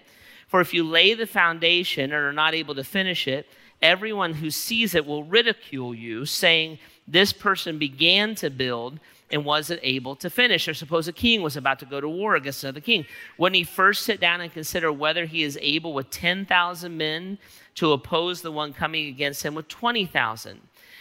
For 0.52 0.60
if 0.60 0.74
you 0.74 0.84
lay 0.84 1.14
the 1.14 1.26
foundation 1.26 2.04
and 2.04 2.12
are 2.12 2.30
not 2.30 2.52
able 2.52 2.74
to 2.74 2.84
finish 2.84 3.26
it, 3.26 3.48
everyone 3.80 4.34
who 4.34 4.50
sees 4.50 4.94
it 4.94 5.06
will 5.06 5.24
ridicule 5.24 5.94
you, 5.94 6.26
saying, 6.26 6.78
This 7.08 7.32
person 7.32 7.78
began 7.78 8.34
to 8.34 8.50
build 8.50 9.00
and 9.30 9.46
wasn't 9.46 9.80
able 9.82 10.14
to 10.16 10.28
finish. 10.28 10.68
Or 10.68 10.74
suppose 10.74 11.08
a 11.08 11.12
king 11.14 11.40
was 11.40 11.56
about 11.56 11.78
to 11.78 11.86
go 11.86 12.02
to 12.02 12.08
war 12.08 12.34
against 12.34 12.64
another 12.64 12.82
king. 12.82 13.06
Wouldn't 13.38 13.56
he 13.56 13.64
first 13.64 14.02
sit 14.02 14.20
down 14.20 14.42
and 14.42 14.52
consider 14.52 14.92
whether 14.92 15.24
he 15.24 15.42
is 15.42 15.58
able 15.62 15.94
with 15.94 16.10
10,000 16.10 16.98
men 16.98 17.38
to 17.76 17.92
oppose 17.92 18.42
the 18.42 18.52
one 18.52 18.74
coming 18.74 19.06
against 19.06 19.42
him 19.42 19.54
with 19.54 19.68
20,000? 19.68 20.60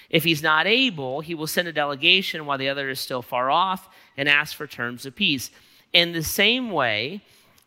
If 0.09 0.23
he's 0.23 0.41
not 0.41 0.65
able, 0.65 1.19
he 1.19 1.35
will 1.35 1.45
send 1.45 1.67
a 1.67 1.73
delegation 1.73 2.45
while 2.45 2.57
the 2.57 2.69
other 2.69 2.89
is 2.89 3.01
still 3.01 3.21
far 3.21 3.51
off 3.51 3.89
and 4.15 4.29
ask 4.29 4.55
for 4.55 4.65
terms 4.65 5.05
of 5.05 5.13
peace. 5.13 5.51
In 5.91 6.13
the 6.13 6.23
same 6.23 6.71
way, 6.71 7.21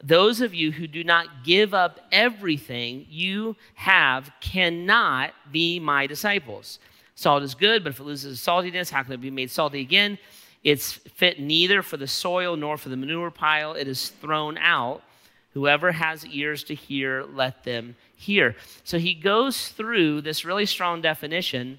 those 0.04 0.42
of 0.42 0.52
you 0.52 0.70
who 0.70 0.87
do 0.87 1.02
not 1.02 1.44
give 1.44 1.73
up 1.73 1.99
everything 2.12 3.06
you 3.08 3.56
have 3.75 4.30
cannot 4.40 5.32
be 5.50 5.80
my 5.80 6.06
disciples. 6.06 6.78
Salt 7.14 7.42
is 7.42 7.54
good, 7.54 7.82
but 7.82 7.94
if 7.94 8.00
it 8.00 8.04
loses 8.04 8.38
its 8.38 8.46
saltiness, 8.46 8.90
how 8.90 9.02
can 9.02 9.14
it 9.14 9.20
be 9.20 9.30
made 9.30 9.50
salty 9.50 9.80
again? 9.80 10.18
It's 10.62 10.92
fit 10.92 11.40
neither 11.40 11.82
for 11.82 11.96
the 11.96 12.06
soil 12.06 12.54
nor 12.56 12.76
for 12.76 12.90
the 12.90 12.96
manure 12.96 13.30
pile. 13.30 13.73
It 13.73 13.88
is 13.88 14.11
thrown 14.11 14.58
out. 14.58 15.02
Whoever 15.54 15.92
has 15.92 16.26
ears 16.26 16.64
to 16.64 16.75
hear, 16.75 17.23
let 17.23 17.64
them 17.64 17.96
hear. 18.16 18.56
So 18.82 18.99
he 18.99 19.14
goes 19.14 19.68
through 19.68 20.20
this 20.20 20.44
really 20.44 20.66
strong 20.66 21.00
definition, 21.00 21.78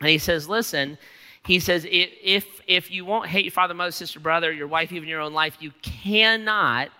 and 0.00 0.10
he 0.10 0.18
says, 0.18 0.48
Listen, 0.48 0.98
he 1.46 1.60
says, 1.60 1.86
if, 1.88 2.60
if 2.66 2.90
you 2.90 3.04
won't 3.04 3.28
hate 3.28 3.44
your 3.44 3.52
father, 3.52 3.72
mother, 3.72 3.92
sister, 3.92 4.18
brother, 4.18 4.52
your 4.52 4.66
wife, 4.66 4.90
even 4.90 5.08
your 5.08 5.20
own 5.20 5.32
life, 5.32 5.56
you 5.60 5.70
cannot 5.80 6.90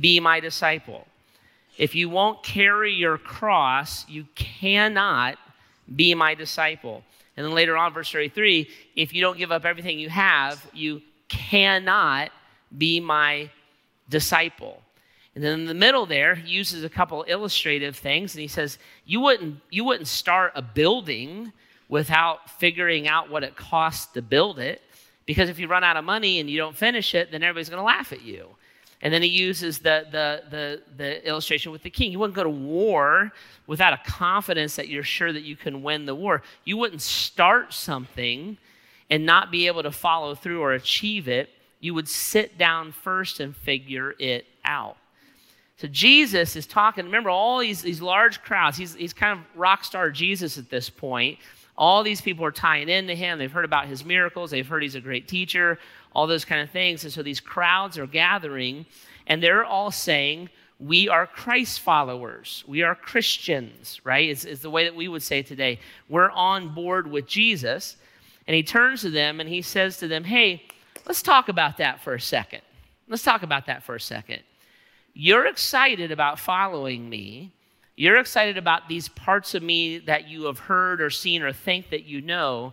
be 0.00 0.20
my 0.20 0.40
disciple. 0.40 1.06
If 1.76 1.94
you 1.94 2.08
won't 2.08 2.42
carry 2.42 2.92
your 2.92 3.18
cross, 3.18 4.08
you 4.08 4.26
cannot 4.34 5.38
be 5.94 6.14
my 6.14 6.34
disciple. 6.34 7.04
And 7.36 7.46
then 7.46 7.54
later 7.54 7.76
on, 7.76 7.92
verse 7.92 8.10
33 8.10 8.68
if 8.96 9.14
you 9.14 9.20
don't 9.20 9.38
give 9.38 9.52
up 9.52 9.64
everything 9.64 9.98
you 9.98 10.08
have, 10.08 10.68
you 10.74 11.02
cannot 11.28 12.30
be 12.76 13.00
my 13.00 13.50
disciple. 14.08 14.82
And 15.34 15.44
then 15.44 15.60
in 15.60 15.66
the 15.66 15.74
middle 15.74 16.04
there, 16.04 16.34
he 16.34 16.50
uses 16.50 16.82
a 16.82 16.88
couple 16.88 17.22
illustrative 17.22 17.96
things, 17.96 18.34
and 18.34 18.42
he 18.42 18.48
says, 18.48 18.78
You 19.06 19.20
wouldn't, 19.20 19.60
you 19.70 19.84
wouldn't 19.84 20.08
start 20.08 20.52
a 20.56 20.62
building 20.62 21.52
without 21.88 22.50
figuring 22.58 23.06
out 23.06 23.30
what 23.30 23.44
it 23.44 23.54
costs 23.54 24.12
to 24.14 24.22
build 24.22 24.58
it. 24.58 24.82
Because 25.26 25.48
if 25.48 25.58
you 25.58 25.68
run 25.68 25.84
out 25.84 25.96
of 25.96 26.04
money 26.04 26.40
and 26.40 26.50
you 26.50 26.58
don't 26.58 26.76
finish 26.76 27.14
it, 27.14 27.30
then 27.30 27.42
everybody's 27.42 27.68
going 27.68 27.80
to 27.80 27.84
laugh 27.84 28.12
at 28.12 28.22
you. 28.22 28.48
And 29.00 29.14
then 29.14 29.22
he 29.22 29.28
uses 29.28 29.78
the, 29.78 30.06
the, 30.10 30.42
the, 30.50 30.82
the, 30.96 31.28
illustration 31.28 31.70
with 31.70 31.82
the 31.82 31.90
king. 31.90 32.10
You 32.10 32.18
wouldn't 32.18 32.34
go 32.34 32.42
to 32.42 32.50
war 32.50 33.32
without 33.66 33.92
a 33.92 34.00
confidence 34.04 34.74
that 34.76 34.88
you're 34.88 35.04
sure 35.04 35.32
that 35.32 35.42
you 35.42 35.54
can 35.54 35.82
win 35.82 36.04
the 36.04 36.14
war. 36.14 36.42
You 36.64 36.76
wouldn't 36.76 37.02
start 37.02 37.72
something 37.72 38.58
and 39.08 39.24
not 39.24 39.52
be 39.52 39.68
able 39.68 39.84
to 39.84 39.92
follow 39.92 40.34
through 40.34 40.62
or 40.62 40.72
achieve 40.72 41.28
it. 41.28 41.50
You 41.80 41.94
would 41.94 42.08
sit 42.08 42.58
down 42.58 42.90
first 42.90 43.38
and 43.38 43.54
figure 43.54 44.14
it 44.18 44.46
out. 44.64 44.96
So 45.76 45.86
Jesus 45.86 46.56
is 46.56 46.66
talking. 46.66 47.04
Remember 47.04 47.30
all 47.30 47.60
these, 47.60 47.82
these 47.82 48.02
large 48.02 48.42
crowds. 48.42 48.76
He's, 48.76 48.94
he's 48.94 49.12
kind 49.12 49.38
of 49.38 49.44
rock 49.54 49.84
star 49.84 50.10
Jesus 50.10 50.58
at 50.58 50.68
this 50.68 50.90
point. 50.90 51.38
All 51.76 52.02
these 52.02 52.20
people 52.20 52.44
are 52.44 52.50
tying 52.50 52.88
into 52.88 53.14
him. 53.14 53.38
They've 53.38 53.50
heard 53.50 53.64
about 53.64 53.86
his 53.86 54.04
miracles. 54.04 54.50
They've 54.50 54.66
heard 54.66 54.82
he's 54.82 54.96
a 54.96 55.00
great 55.00 55.28
teacher, 55.28 55.78
all 56.18 56.26
those 56.26 56.44
kind 56.44 56.60
of 56.60 56.68
things. 56.70 57.04
And 57.04 57.12
so 57.12 57.22
these 57.22 57.38
crowds 57.38 57.96
are 57.96 58.06
gathering, 58.06 58.86
and 59.28 59.40
they're 59.40 59.64
all 59.64 59.92
saying, 59.92 60.50
We 60.80 61.08
are 61.08 61.28
Christ 61.28 61.78
followers. 61.78 62.64
We 62.66 62.82
are 62.82 62.96
Christians, 62.96 64.00
right? 64.02 64.28
Is, 64.28 64.60
the 64.60 64.68
way 64.68 64.82
that 64.82 64.96
we 64.96 65.06
would 65.06 65.22
say 65.22 65.42
today. 65.42 65.78
We're 66.08 66.30
on 66.30 66.74
board 66.74 67.08
with 67.08 67.28
Jesus. 67.28 67.94
And 68.48 68.56
he 68.56 68.64
turns 68.64 69.02
to 69.02 69.10
them 69.10 69.38
and 69.38 69.48
he 69.48 69.62
says 69.62 69.98
to 69.98 70.08
them, 70.08 70.24
Hey, 70.24 70.64
let's 71.06 71.22
talk 71.22 71.48
about 71.48 71.76
that 71.76 72.00
for 72.00 72.14
a 72.14 72.20
second. 72.20 72.62
Let's 73.06 73.22
talk 73.22 73.44
about 73.44 73.66
that 73.66 73.84
for 73.84 73.94
a 73.94 74.00
second. 74.00 74.42
You're 75.14 75.46
excited 75.46 76.10
about 76.10 76.40
following 76.40 77.08
me. 77.08 77.52
You're 77.94 78.18
excited 78.18 78.58
about 78.58 78.88
these 78.88 79.08
parts 79.08 79.54
of 79.54 79.62
me 79.62 79.98
that 79.98 80.26
you 80.26 80.44
have 80.44 80.58
heard 80.58 81.00
or 81.00 81.10
seen 81.10 81.42
or 81.42 81.52
think 81.52 81.90
that 81.90 82.06
you 82.06 82.20
know. 82.22 82.72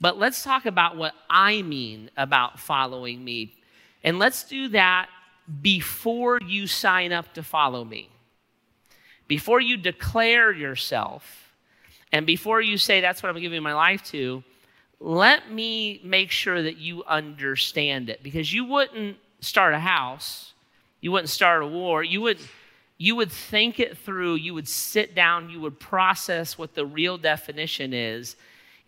But 0.00 0.18
let's 0.18 0.42
talk 0.42 0.66
about 0.66 0.96
what 0.96 1.14
I 1.28 1.62
mean 1.62 2.10
about 2.16 2.60
following 2.60 3.24
me. 3.24 3.54
And 4.04 4.18
let's 4.18 4.44
do 4.44 4.68
that 4.68 5.08
before 5.60 6.40
you 6.40 6.66
sign 6.66 7.12
up 7.12 7.34
to 7.34 7.42
follow 7.42 7.84
me. 7.84 8.08
Before 9.26 9.60
you 9.60 9.76
declare 9.76 10.52
yourself, 10.52 11.52
and 12.12 12.24
before 12.26 12.60
you 12.60 12.78
say, 12.78 13.00
That's 13.00 13.22
what 13.22 13.34
I'm 13.34 13.40
giving 13.40 13.62
my 13.62 13.74
life 13.74 14.02
to, 14.04 14.42
let 15.00 15.52
me 15.52 16.00
make 16.04 16.30
sure 16.30 16.62
that 16.62 16.78
you 16.78 17.04
understand 17.04 18.08
it. 18.08 18.22
Because 18.22 18.52
you 18.52 18.64
wouldn't 18.64 19.16
start 19.40 19.74
a 19.74 19.78
house 19.78 20.48
you 21.00 21.12
wouldn't 21.12 21.30
start 21.30 21.62
a 21.62 21.66
war. 21.66 22.02
You 22.02 22.20
would, 22.22 22.38
you 22.96 23.14
would 23.16 23.30
think 23.30 23.78
it 23.78 23.96
through. 23.96 24.36
You 24.36 24.54
would 24.54 24.68
sit 24.68 25.14
down. 25.14 25.50
You 25.50 25.60
would 25.60 25.78
process 25.78 26.58
what 26.58 26.74
the 26.74 26.84
real 26.84 27.18
definition 27.18 27.92
is. 27.92 28.36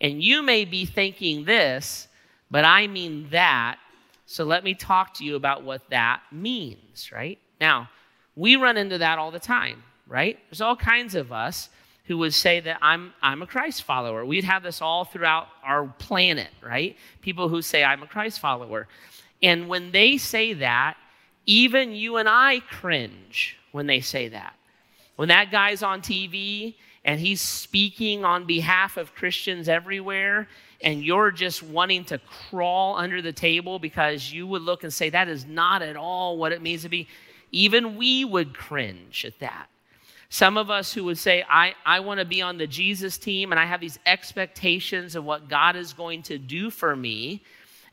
And 0.01 0.21
you 0.21 0.41
may 0.41 0.65
be 0.65 0.85
thinking 0.85 1.45
this, 1.45 2.07
but 2.49 2.65
I 2.65 2.87
mean 2.87 3.27
that. 3.29 3.77
So 4.25 4.43
let 4.43 4.63
me 4.63 4.73
talk 4.73 5.13
to 5.15 5.23
you 5.23 5.35
about 5.35 5.63
what 5.63 5.89
that 5.91 6.21
means, 6.31 7.11
right? 7.11 7.37
Now, 7.61 7.89
we 8.35 8.55
run 8.55 8.77
into 8.77 8.97
that 8.97 9.19
all 9.19 9.29
the 9.29 9.39
time, 9.39 9.83
right? 10.07 10.39
There's 10.49 10.61
all 10.61 10.75
kinds 10.75 11.13
of 11.13 11.31
us 11.31 11.69
who 12.05 12.17
would 12.17 12.33
say 12.33 12.59
that 12.61 12.79
I'm, 12.81 13.13
I'm 13.21 13.43
a 13.43 13.47
Christ 13.47 13.83
follower. 13.83 14.25
We'd 14.25 14.43
have 14.43 14.63
this 14.63 14.81
all 14.81 15.05
throughout 15.05 15.47
our 15.63 15.85
planet, 15.99 16.49
right? 16.61 16.97
People 17.21 17.47
who 17.47 17.61
say, 17.61 17.83
I'm 17.83 18.01
a 18.01 18.07
Christ 18.07 18.39
follower. 18.39 18.87
And 19.43 19.69
when 19.69 19.91
they 19.91 20.17
say 20.17 20.53
that, 20.53 20.97
even 21.45 21.91
you 21.91 22.17
and 22.17 22.27
I 22.27 22.61
cringe 22.61 23.57
when 23.71 23.85
they 23.85 24.01
say 24.01 24.29
that. 24.29 24.55
When 25.15 25.27
that 25.27 25.51
guy's 25.51 25.83
on 25.83 26.01
TV 26.01 26.75
and 27.03 27.19
he's 27.19 27.41
speaking 27.41 28.23
on 28.23 28.45
behalf 28.45 28.97
of 28.97 29.15
Christians 29.15 29.67
everywhere, 29.67 30.47
and 30.81 31.03
you're 31.03 31.31
just 31.31 31.63
wanting 31.63 32.05
to 32.05 32.19
crawl 32.19 32.95
under 32.95 33.21
the 33.21 33.33
table 33.33 33.79
because 33.79 34.31
you 34.31 34.45
would 34.47 34.61
look 34.61 34.83
and 34.83 34.93
say, 34.93 35.09
that 35.09 35.27
is 35.27 35.45
not 35.45 35.81
at 35.81 35.95
all 35.95 36.37
what 36.37 36.51
it 36.51 36.61
means 36.61 36.83
to 36.83 36.89
be, 36.89 37.07
even 37.51 37.97
we 37.97 38.23
would 38.23 38.53
cringe 38.53 39.25
at 39.25 39.37
that. 39.39 39.67
Some 40.29 40.57
of 40.57 40.69
us 40.69 40.93
who 40.93 41.03
would 41.05 41.17
say, 41.17 41.43
I, 41.49 41.73
I 41.85 41.99
want 41.99 42.19
to 42.19 42.25
be 42.25 42.41
on 42.41 42.57
the 42.57 42.67
Jesus 42.67 43.17
team 43.17 43.51
and 43.51 43.59
I 43.59 43.65
have 43.65 43.81
these 43.81 43.99
expectations 44.05 45.15
of 45.15 45.25
what 45.25 45.49
God 45.49 45.75
is 45.75 45.93
going 45.93 46.23
to 46.23 46.37
do 46.37 46.69
for 46.69 46.95
me, 46.95 47.43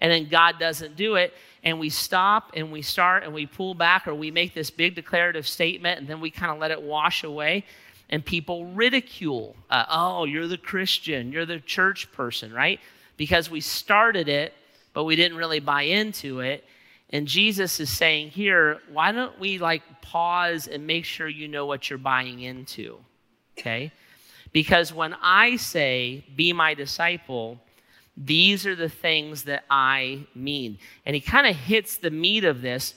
and 0.01 0.13
then 0.13 0.29
God 0.29 0.59
doesn't 0.61 0.97
do 0.97 1.17
it 1.17 1.35
and 1.65 1.81
we 1.81 1.91
stop 1.91 2.53
and 2.55 2.71
we 2.71 2.83
start 2.83 3.25
and 3.25 3.33
we 3.35 3.47
pull 3.47 3.75
back 3.75 4.07
or 4.07 4.15
we 4.15 4.31
make 4.31 4.55
this 4.55 4.71
big 4.71 4.95
declarative 4.95 5.47
statement 5.47 5.99
and 5.99 6.09
then 6.09 6.21
we 6.21 6.31
kind 6.31 6.53
of 6.53 6.59
let 6.59 6.71
it 6.71 6.81
wash 6.81 7.25
away 7.25 7.65
and 8.11 8.25
people 8.25 8.67
ridicule 8.67 9.57
uh, 9.71 9.85
oh 9.91 10.25
you're 10.25 10.49
the 10.49 10.59
christian 10.59 11.33
you're 11.33 11.47
the 11.47 11.61
church 11.61 12.11
person 12.13 12.53
right 12.53 12.81
because 13.17 13.51
we 13.51 13.61
started 13.61 14.29
it 14.29 14.55
but 14.93 15.05
we 15.05 15.17
didn't 15.17 15.37
really 15.37 15.61
buy 15.61 15.83
into 15.83 16.41
it 16.41 16.65
and 17.11 17.27
jesus 17.27 17.81
is 17.81 17.91
saying 17.91 18.29
here 18.29 18.81
why 18.93 19.13
don't 19.13 19.39
we 19.39 19.59
like 19.59 19.83
pause 20.03 20.67
and 20.67 20.87
make 20.87 21.05
sure 21.05 21.29
you 21.29 21.49
know 21.49 21.67
what 21.67 21.89
you're 21.91 21.99
buying 21.99 22.41
into 22.41 22.99
okay 23.59 23.93
because 24.53 24.93
when 24.93 25.15
i 25.23 25.57
say 25.57 26.25
be 26.37 26.53
my 26.53 26.75
disciple 26.75 27.59
these 28.25 28.67
are 28.67 28.75
the 28.75 28.89
things 28.89 29.45
that 29.45 29.65
I 29.71 30.27
mean. 30.35 30.79
And 31.07 31.15
he 31.15 31.21
kind 31.21 31.47
of 31.47 31.55
hits 31.55 31.97
the 31.97 32.11
meat 32.11 32.45
of 32.45 32.63
this 32.63 32.95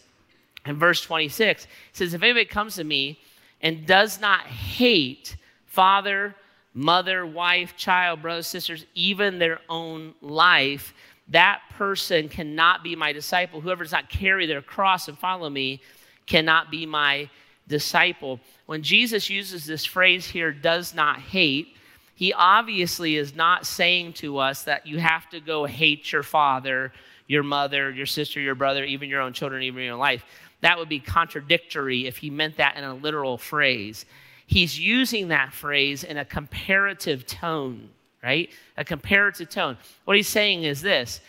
in 0.66 0.78
verse 0.78 1.02
26. 1.02 1.66
He 1.66 1.70
says, 1.94 2.14
If 2.14 2.24
anybody 2.24 2.46
comes 2.46 2.76
to 2.76 2.84
me 2.84 3.20
and 3.62 3.86
does 3.86 4.20
not 4.20 4.42
hate 4.42 5.36
father, 5.66 6.36
mother, 6.74 7.26
wife, 7.26 7.76
child, 7.78 8.22
brothers, 8.22 8.48
sisters, 8.48 8.86
even 8.94 9.40
their 9.40 9.60
own 9.70 10.14
life, 10.22 10.94
that 11.30 11.62
person 11.78 12.28
cannot 12.28 12.84
be 12.84 12.96
my 12.96 13.14
disciple. 13.14 13.62
Whoever 13.62 13.84
does 13.84 13.94
not 13.94 14.10
carry 14.10 14.46
their 14.46 14.62
cross 14.62 15.08
and 15.08 15.18
follow 15.18 15.50
me 15.50 15.82
cannot 16.26 16.70
be 16.70 16.86
my 16.86 17.30
disciple. 17.68 18.40
When 18.66 18.84
Jesus 18.84 19.30
uses 19.30 19.66
this 19.66 19.86
phrase 19.86 20.28
here, 20.28 20.52
does 20.52 20.94
not 20.94 21.20
hate, 21.20 21.76
he 22.16 22.34
obviously 22.34 23.16
is 23.16 23.36
not 23.36 23.66
saying 23.66 24.14
to 24.14 24.38
us 24.38 24.64
that 24.64 24.86
you 24.86 25.00
have 25.00 25.30
to 25.30 25.40
go 25.40 25.66
hate 25.66 26.12
your 26.12 26.24
father, 26.24 26.92
your 27.28 27.44
mother, 27.44 27.90
your 27.90 28.06
sister, 28.06 28.40
your 28.40 28.56
brother, 28.56 28.84
even 28.84 29.10
your 29.10 29.22
own 29.22 29.34
children, 29.34 29.64
even 29.64 29.84
your 29.84 29.94
own 29.94 30.00
life. 30.00 30.24
That 30.62 30.78
would 30.78 30.90
be 30.90 31.00
contradictory 31.00 32.08
if 32.08 32.18
he 32.18 32.30
meant 32.30 32.58
that 32.58 32.78
in 32.78 32.84
a 32.84 32.94
literal 32.94 33.38
phrase. 33.38 34.06
He's 34.46 34.80
using 34.80 35.30
that 35.30 35.54
phrase 35.54 36.04
in 36.04 36.18
a 36.18 36.26
comparative 36.26 37.26
tone, 37.26 37.90
right? 38.24 38.50
A 38.78 38.84
comparative 38.84 39.50
tone. 39.50 39.78
What 40.06 40.18
he's 40.18 40.28
saying 40.28 40.64
is 40.64 40.82
this 40.82 41.22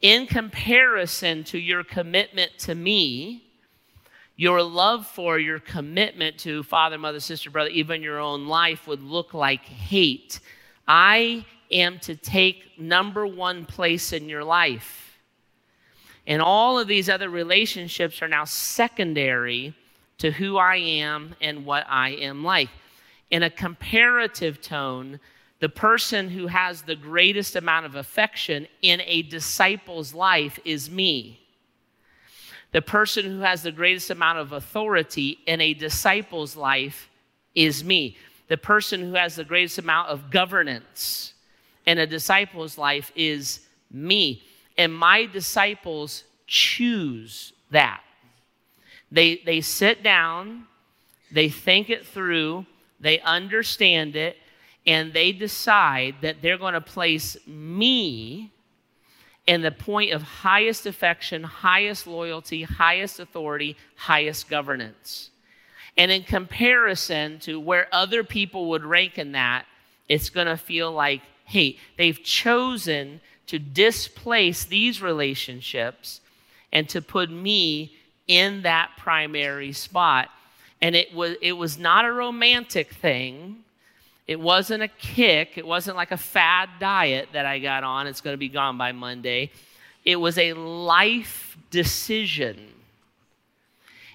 in 0.00 0.26
comparison 0.26 1.44
to 1.44 1.58
your 1.58 1.84
commitment 1.84 2.52
to 2.60 2.74
me, 2.74 3.44
your 4.36 4.62
love 4.62 5.06
for, 5.06 5.38
your 5.38 5.58
commitment 5.58 6.38
to 6.38 6.62
father, 6.62 6.96
mother, 6.96 7.20
sister, 7.20 7.50
brother, 7.50 7.68
even 7.70 8.02
your 8.02 8.18
own 8.18 8.46
life 8.46 8.86
would 8.86 9.02
look 9.02 9.34
like 9.34 9.62
hate. 9.62 10.40
I 10.88 11.44
am 11.70 11.98
to 12.00 12.16
take 12.16 12.78
number 12.78 13.26
one 13.26 13.66
place 13.66 14.12
in 14.14 14.28
your 14.28 14.42
life. 14.42 15.09
And 16.30 16.40
all 16.40 16.78
of 16.78 16.86
these 16.86 17.08
other 17.08 17.28
relationships 17.28 18.22
are 18.22 18.28
now 18.28 18.44
secondary 18.44 19.74
to 20.18 20.30
who 20.30 20.58
I 20.58 20.76
am 20.76 21.34
and 21.40 21.66
what 21.66 21.84
I 21.88 22.10
am 22.10 22.44
like. 22.44 22.68
In 23.32 23.42
a 23.42 23.50
comparative 23.50 24.62
tone, 24.62 25.18
the 25.58 25.68
person 25.68 26.30
who 26.30 26.46
has 26.46 26.82
the 26.82 26.94
greatest 26.94 27.56
amount 27.56 27.84
of 27.84 27.96
affection 27.96 28.68
in 28.80 29.00
a 29.06 29.22
disciple's 29.22 30.14
life 30.14 30.60
is 30.64 30.88
me. 30.88 31.40
The 32.70 32.82
person 32.82 33.24
who 33.24 33.40
has 33.40 33.64
the 33.64 33.72
greatest 33.72 34.10
amount 34.10 34.38
of 34.38 34.52
authority 34.52 35.40
in 35.48 35.60
a 35.60 35.74
disciple's 35.74 36.54
life 36.54 37.10
is 37.56 37.82
me. 37.82 38.16
The 38.46 38.56
person 38.56 39.00
who 39.00 39.14
has 39.14 39.34
the 39.34 39.42
greatest 39.42 39.78
amount 39.78 40.10
of 40.10 40.30
governance 40.30 41.34
in 41.86 41.98
a 41.98 42.06
disciple's 42.06 42.78
life 42.78 43.10
is 43.16 43.66
me. 43.90 44.44
And 44.76 44.94
my 44.94 45.26
disciples 45.26 46.24
choose 46.46 47.52
that. 47.70 48.02
They, 49.12 49.42
they 49.44 49.60
sit 49.60 50.02
down, 50.02 50.66
they 51.30 51.48
think 51.48 51.90
it 51.90 52.06
through, 52.06 52.66
they 53.00 53.20
understand 53.20 54.16
it, 54.16 54.36
and 54.86 55.12
they 55.12 55.32
decide 55.32 56.16
that 56.22 56.42
they're 56.42 56.58
going 56.58 56.74
to 56.74 56.80
place 56.80 57.36
me 57.46 58.52
in 59.46 59.62
the 59.62 59.70
point 59.70 60.12
of 60.12 60.22
highest 60.22 60.86
affection, 60.86 61.42
highest 61.42 62.06
loyalty, 62.06 62.62
highest 62.62 63.20
authority, 63.20 63.76
highest 63.96 64.48
governance. 64.48 65.30
And 65.96 66.10
in 66.10 66.22
comparison 66.22 67.40
to 67.40 67.58
where 67.58 67.88
other 67.92 68.22
people 68.22 68.70
would 68.70 68.84
rank 68.84 69.18
in 69.18 69.32
that, 69.32 69.66
it's 70.08 70.30
going 70.30 70.46
to 70.46 70.56
feel 70.56 70.92
like 70.92 71.22
hey, 71.50 71.76
They've 71.96 72.22
chosen 72.22 73.20
to 73.50 73.58
displace 73.58 74.64
these 74.64 75.02
relationships 75.02 76.20
and 76.72 76.88
to 76.88 77.02
put 77.02 77.28
me 77.28 77.92
in 78.28 78.62
that 78.62 78.92
primary 78.96 79.72
spot. 79.72 80.28
And 80.80 80.94
it 80.94 81.12
was, 81.12 81.34
it 81.42 81.54
was 81.54 81.76
not 81.76 82.04
a 82.04 82.12
romantic 82.12 82.94
thing. 82.94 83.64
It 84.28 84.38
wasn't 84.38 84.84
a 84.84 84.88
kick. 84.88 85.54
It 85.58 85.66
wasn't 85.66 85.96
like 85.96 86.12
a 86.12 86.16
fad 86.16 86.68
diet 86.78 87.30
that 87.32 87.44
I 87.44 87.58
got 87.58 87.82
on. 87.82 88.06
It's 88.06 88.20
going 88.20 88.34
to 88.34 88.38
be 88.38 88.48
gone 88.48 88.78
by 88.78 88.92
Monday. 88.92 89.50
It 90.04 90.14
was 90.14 90.38
a 90.38 90.52
life 90.52 91.56
decision. 91.72 92.68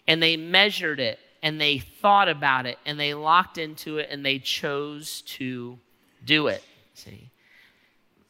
And 0.08 0.24
they 0.24 0.38
measured 0.38 1.02
it 1.02 1.20
and 1.44 1.60
they 1.60 1.80
thought 1.80 2.30
about 2.30 2.66
it 2.66 2.80
and 2.86 2.98
they 2.98 3.14
locked 3.14 3.58
into 3.58 3.98
it 3.98 4.08
and 4.10 4.26
they 4.26 4.40
chose 4.40 5.24
to 5.24 5.78
do 6.24 6.48
it. 6.48 6.64
See? 6.94 7.32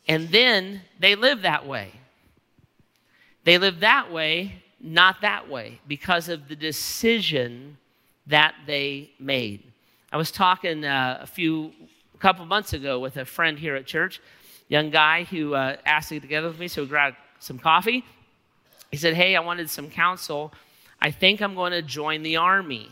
And 0.08 0.30
then 0.30 0.82
they 1.00 1.16
live 1.16 1.42
that 1.42 1.66
way. 1.66 1.92
They 3.44 3.58
live 3.58 3.80
that 3.82 4.12
way, 4.12 4.64
not 4.80 5.22
that 5.22 5.50
way, 5.50 5.80
because 5.88 6.30
of 6.30 6.48
the 6.48 6.56
decision 6.56 7.78
that 8.28 8.56
they 8.66 9.12
made. 9.20 9.64
I 10.12 10.18
was 10.18 10.32
talking 10.32 10.86
uh, 10.86 11.20
a 11.22 11.28
few, 11.28 11.72
a 12.14 12.18
couple 12.18 12.46
months 12.46 12.74
ago 12.74 13.00
with 13.00 13.18
a 13.18 13.26
friend 13.26 13.58
here 13.58 13.76
at 13.76 13.86
church, 13.86 14.22
young 14.68 14.90
guy 14.90 15.26
who 15.26 15.54
uh, 15.54 15.78
asked 15.86 16.10
to 16.10 16.16
get 16.16 16.22
together 16.22 16.48
with 16.48 16.60
me, 16.60 16.68
so 16.68 16.84
we 16.84 16.88
grabbed 16.88 17.18
some 17.40 17.60
coffee. 17.60 18.04
He 18.92 18.98
said, 18.98 19.14
Hey, 19.14 19.36
I 19.36 19.42
wanted 19.42 19.70
some 19.70 19.90
counsel. 19.90 20.54
I 21.02 21.12
think 21.12 21.42
I'm 21.42 21.54
going 21.54 21.72
to 21.72 21.82
join 21.82 22.24
the 22.24 22.38
army, 22.38 22.90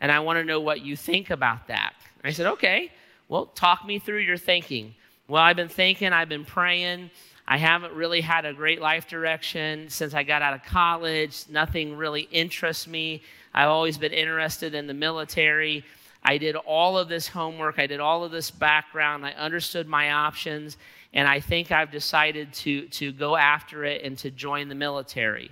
and 0.00 0.12
I 0.12 0.20
want 0.20 0.38
to 0.38 0.44
know 0.44 0.60
what 0.60 0.82
you 0.82 0.94
think 0.96 1.30
about 1.30 1.66
that. 1.68 1.94
I 2.22 2.30
said, 2.30 2.46
Okay, 2.46 2.92
well, 3.28 3.46
talk 3.46 3.84
me 3.86 3.98
through 3.98 4.20
your 4.20 4.36
thinking. 4.36 4.94
Well, 5.28 5.42
I've 5.42 5.56
been 5.56 5.68
thinking, 5.68 6.14
I've 6.14 6.30
been 6.30 6.46
praying. 6.46 7.10
I 7.46 7.58
haven't 7.58 7.92
really 7.92 8.22
had 8.22 8.46
a 8.46 8.54
great 8.54 8.80
life 8.80 9.06
direction 9.06 9.90
since 9.90 10.14
I 10.14 10.22
got 10.22 10.40
out 10.40 10.54
of 10.54 10.62
college. 10.62 11.44
Nothing 11.50 11.98
really 11.98 12.22
interests 12.32 12.86
me. 12.86 13.22
I've 13.52 13.68
always 13.68 13.98
been 13.98 14.14
interested 14.14 14.74
in 14.74 14.86
the 14.86 14.94
military. 14.94 15.84
I 16.24 16.38
did 16.38 16.56
all 16.56 16.96
of 16.96 17.10
this 17.10 17.28
homework, 17.28 17.78
I 17.78 17.86
did 17.86 18.00
all 18.00 18.24
of 18.24 18.32
this 18.32 18.50
background, 18.50 19.24
I 19.24 19.32
understood 19.32 19.86
my 19.86 20.12
options, 20.12 20.76
and 21.12 21.28
I 21.28 21.40
think 21.40 21.70
I've 21.70 21.90
decided 21.90 22.52
to, 22.54 22.88
to 22.88 23.12
go 23.12 23.36
after 23.36 23.84
it 23.84 24.02
and 24.04 24.16
to 24.18 24.30
join 24.30 24.68
the 24.68 24.74
military. 24.74 25.50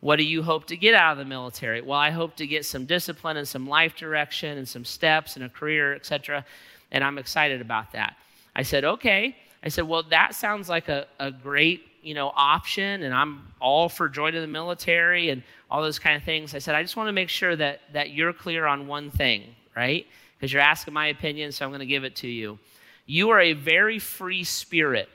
What 0.00 0.16
do 0.16 0.24
you 0.24 0.42
hope 0.42 0.66
to 0.66 0.76
get 0.76 0.94
out 0.94 1.12
of 1.12 1.18
the 1.18 1.24
military? 1.24 1.80
Well, 1.80 1.98
I 1.98 2.10
hope 2.10 2.36
to 2.36 2.46
get 2.46 2.66
some 2.66 2.84
discipline 2.84 3.38
and 3.38 3.48
some 3.48 3.66
life 3.66 3.96
direction 3.96 4.58
and 4.58 4.68
some 4.68 4.84
steps 4.84 5.36
and 5.36 5.46
a 5.46 5.48
career, 5.48 5.94
etc. 5.94 6.44
And 6.92 7.02
I'm 7.02 7.16
excited 7.16 7.62
about 7.62 7.92
that. 7.92 8.16
I 8.54 8.62
said, 8.62 8.84
okay. 8.84 9.36
I 9.62 9.68
said, 9.68 9.88
well, 9.88 10.02
that 10.04 10.34
sounds 10.34 10.68
like 10.68 10.88
a, 10.88 11.06
a 11.18 11.30
great, 11.30 11.86
you 12.02 12.14
know, 12.14 12.32
option, 12.36 13.02
and 13.02 13.14
I'm 13.14 13.48
all 13.60 13.88
for 13.88 14.08
joining 14.08 14.42
the 14.42 14.46
military 14.46 15.30
and 15.30 15.42
all 15.70 15.82
those 15.82 15.98
kind 15.98 16.16
of 16.16 16.22
things. 16.22 16.54
I 16.54 16.58
said, 16.58 16.74
I 16.74 16.82
just 16.82 16.96
want 16.96 17.08
to 17.08 17.12
make 17.12 17.30
sure 17.30 17.56
that 17.56 17.80
that 17.92 18.10
you're 18.10 18.32
clear 18.32 18.66
on 18.66 18.86
one 18.86 19.10
thing, 19.10 19.54
right? 19.74 20.06
Because 20.36 20.52
you're 20.52 20.62
asking 20.62 20.92
my 20.92 21.06
opinion, 21.06 21.50
so 21.50 21.64
I'm 21.64 21.70
going 21.70 21.80
to 21.80 21.86
give 21.86 22.04
it 22.04 22.16
to 22.16 22.28
you. 22.28 22.58
You 23.06 23.30
are 23.30 23.40
a 23.40 23.54
very 23.54 23.98
free 23.98 24.44
spirit. 24.44 25.08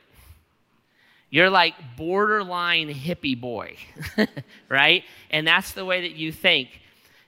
You're 1.29 1.49
like 1.49 1.75
borderline 1.95 2.91
hippie 2.91 3.39
boy, 3.39 3.75
right? 4.69 5.03
And 5.29 5.47
that's 5.47 5.73
the 5.73 5.85
way 5.85 6.01
that 6.01 6.15
you 6.15 6.31
think. 6.31 6.81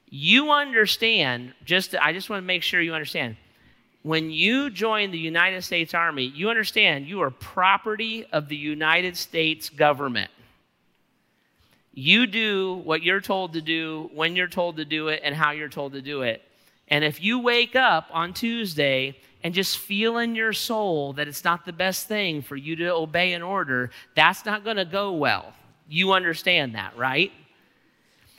You 0.09 0.51
understand, 0.51 1.53
just 1.63 1.95
I 1.95 2.11
just 2.11 2.29
want 2.29 2.41
to 2.41 2.45
make 2.45 2.63
sure 2.63 2.81
you 2.81 2.93
understand. 2.93 3.37
When 4.03 4.31
you 4.31 4.69
join 4.69 5.11
the 5.11 5.19
United 5.19 5.63
States 5.63 5.93
Army, 5.93 6.23
you 6.23 6.49
understand 6.49 7.05
you 7.05 7.21
are 7.21 7.29
property 7.29 8.25
of 8.31 8.47
the 8.47 8.55
United 8.55 9.15
States 9.15 9.69
government. 9.69 10.31
You 11.93 12.25
do 12.25 12.81
what 12.83 13.03
you're 13.03 13.21
told 13.21 13.53
to 13.53 13.61
do, 13.61 14.09
when 14.13 14.35
you're 14.35 14.47
told 14.47 14.77
to 14.77 14.85
do 14.85 15.09
it, 15.09 15.21
and 15.23 15.35
how 15.35 15.51
you're 15.51 15.69
told 15.69 15.93
to 15.93 16.01
do 16.01 16.23
it. 16.23 16.41
And 16.87 17.03
if 17.03 17.21
you 17.21 17.39
wake 17.39 17.75
up 17.75 18.07
on 18.11 18.33
Tuesday 18.33 19.17
and 19.43 19.53
just 19.53 19.77
feel 19.77 20.17
in 20.17 20.35
your 20.35 20.53
soul 20.53 21.13
that 21.13 21.27
it's 21.27 21.43
not 21.43 21.65
the 21.65 21.73
best 21.73 22.07
thing 22.07 22.41
for 22.41 22.55
you 22.55 22.75
to 22.77 22.93
obey 22.93 23.33
an 23.33 23.41
order, 23.41 23.91
that's 24.15 24.45
not 24.45 24.63
going 24.63 24.77
to 24.77 24.85
go 24.85 25.13
well. 25.13 25.53
You 25.87 26.13
understand 26.13 26.75
that, 26.75 26.95
right? 26.97 27.31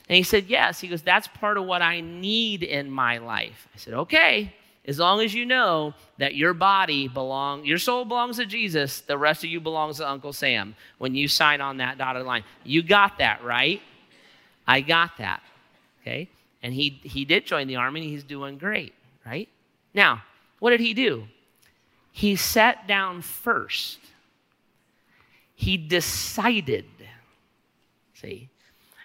And 0.09 0.15
he 0.17 0.23
said, 0.23 0.45
Yes. 0.47 0.79
He 0.79 0.87
goes, 0.87 1.01
That's 1.01 1.27
part 1.27 1.57
of 1.57 1.65
what 1.65 1.81
I 1.81 2.01
need 2.01 2.63
in 2.63 2.91
my 2.91 3.19
life. 3.19 3.67
I 3.73 3.77
said, 3.77 3.93
Okay. 3.93 4.53
As 4.85 4.99
long 4.99 5.21
as 5.21 5.33
you 5.33 5.45
know 5.45 5.93
that 6.17 6.35
your 6.35 6.53
body 6.53 7.07
belong, 7.07 7.63
your 7.63 7.77
soul 7.77 8.03
belongs 8.03 8.35
to 8.37 8.45
Jesus, 8.45 8.99
the 9.01 9.17
rest 9.17 9.43
of 9.43 9.49
you 9.49 9.61
belongs 9.61 9.97
to 9.97 10.09
Uncle 10.09 10.33
Sam 10.33 10.75
when 10.97 11.15
you 11.15 11.29
sign 11.29 11.61
on 11.61 11.77
that 11.77 11.97
dotted 11.97 12.25
line. 12.25 12.43
You 12.65 12.83
got 12.83 13.19
that, 13.19 13.43
right? 13.43 13.81
I 14.67 14.81
got 14.81 15.17
that. 15.19 15.41
Okay? 16.01 16.29
And 16.61 16.73
he 16.73 16.99
he 17.03 17.23
did 17.23 17.45
join 17.45 17.67
the 17.67 17.77
army 17.77 18.01
and 18.01 18.09
he's 18.09 18.23
doing 18.23 18.57
great, 18.57 18.93
right? 19.25 19.47
Now, 19.93 20.23
what 20.59 20.71
did 20.71 20.81
he 20.81 20.93
do? 20.93 21.27
He 22.11 22.35
sat 22.35 22.87
down 22.87 23.21
first. 23.21 23.99
He 25.55 25.77
decided. 25.77 26.85
See, 28.15 28.49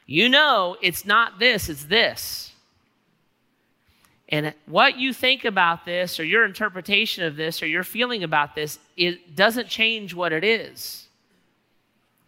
you 0.06 0.28
know 0.28 0.76
it's 0.82 1.04
not 1.04 1.38
this, 1.38 1.68
it's 1.68 1.84
this. 1.84 2.52
And 4.28 4.52
what 4.66 4.98
you 4.98 5.14
think 5.14 5.44
about 5.44 5.86
this, 5.86 6.20
or 6.20 6.24
your 6.24 6.44
interpretation 6.44 7.24
of 7.24 7.36
this, 7.36 7.62
or 7.62 7.66
your 7.66 7.84
feeling 7.84 8.22
about 8.22 8.54
this, 8.54 8.78
it 8.96 9.34
doesn't 9.34 9.68
change 9.68 10.14
what 10.14 10.32
it 10.32 10.44
is. 10.44 11.08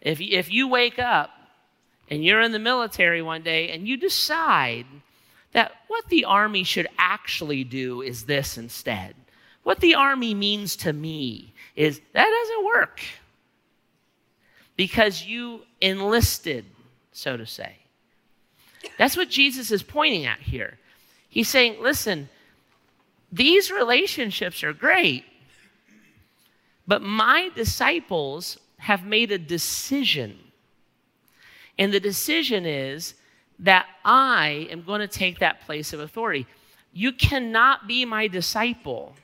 If, 0.01 0.19
if 0.19 0.51
you 0.51 0.67
wake 0.67 0.97
up 0.97 1.29
and 2.09 2.23
you're 2.23 2.41
in 2.41 2.53
the 2.53 2.59
military 2.59 3.21
one 3.21 3.43
day 3.43 3.69
and 3.69 3.87
you 3.87 3.97
decide 3.97 4.87
that 5.51 5.73
what 5.87 6.07
the 6.09 6.25
army 6.25 6.63
should 6.63 6.87
actually 6.97 7.63
do 7.63 8.01
is 8.01 8.23
this 8.23 8.57
instead, 8.57 9.13
what 9.61 9.79
the 9.79 9.93
army 9.93 10.33
means 10.33 10.75
to 10.77 10.93
me 10.93 11.53
is 11.75 12.01
that 12.13 12.27
doesn't 12.27 12.65
work 12.65 13.01
because 14.75 15.23
you 15.23 15.61
enlisted, 15.79 16.65
so 17.11 17.37
to 17.37 17.45
say. 17.45 17.75
That's 18.97 19.15
what 19.15 19.29
Jesus 19.29 19.69
is 19.69 19.83
pointing 19.83 20.25
at 20.25 20.39
here. 20.39 20.79
He's 21.31 21.47
saying, 21.47 21.81
listen, 21.81 22.27
these 23.31 23.71
relationships 23.71 24.63
are 24.63 24.73
great, 24.73 25.23
but 26.85 27.01
my 27.01 27.49
disciples 27.55 28.59
have 28.77 29.05
made 29.05 29.31
a 29.31 29.37
decision. 29.37 30.37
And 31.79 31.93
the 31.93 32.01
decision 32.01 32.65
is 32.65 33.13
that 33.59 33.85
I 34.03 34.67
am 34.69 34.83
going 34.83 34.99
to 34.99 35.07
take 35.07 35.39
that 35.39 35.61
place 35.61 35.93
of 35.93 36.01
authority. 36.01 36.47
You 36.91 37.13
cannot 37.13 37.87
be 37.87 38.03
my 38.03 38.27
disciple 38.27 39.15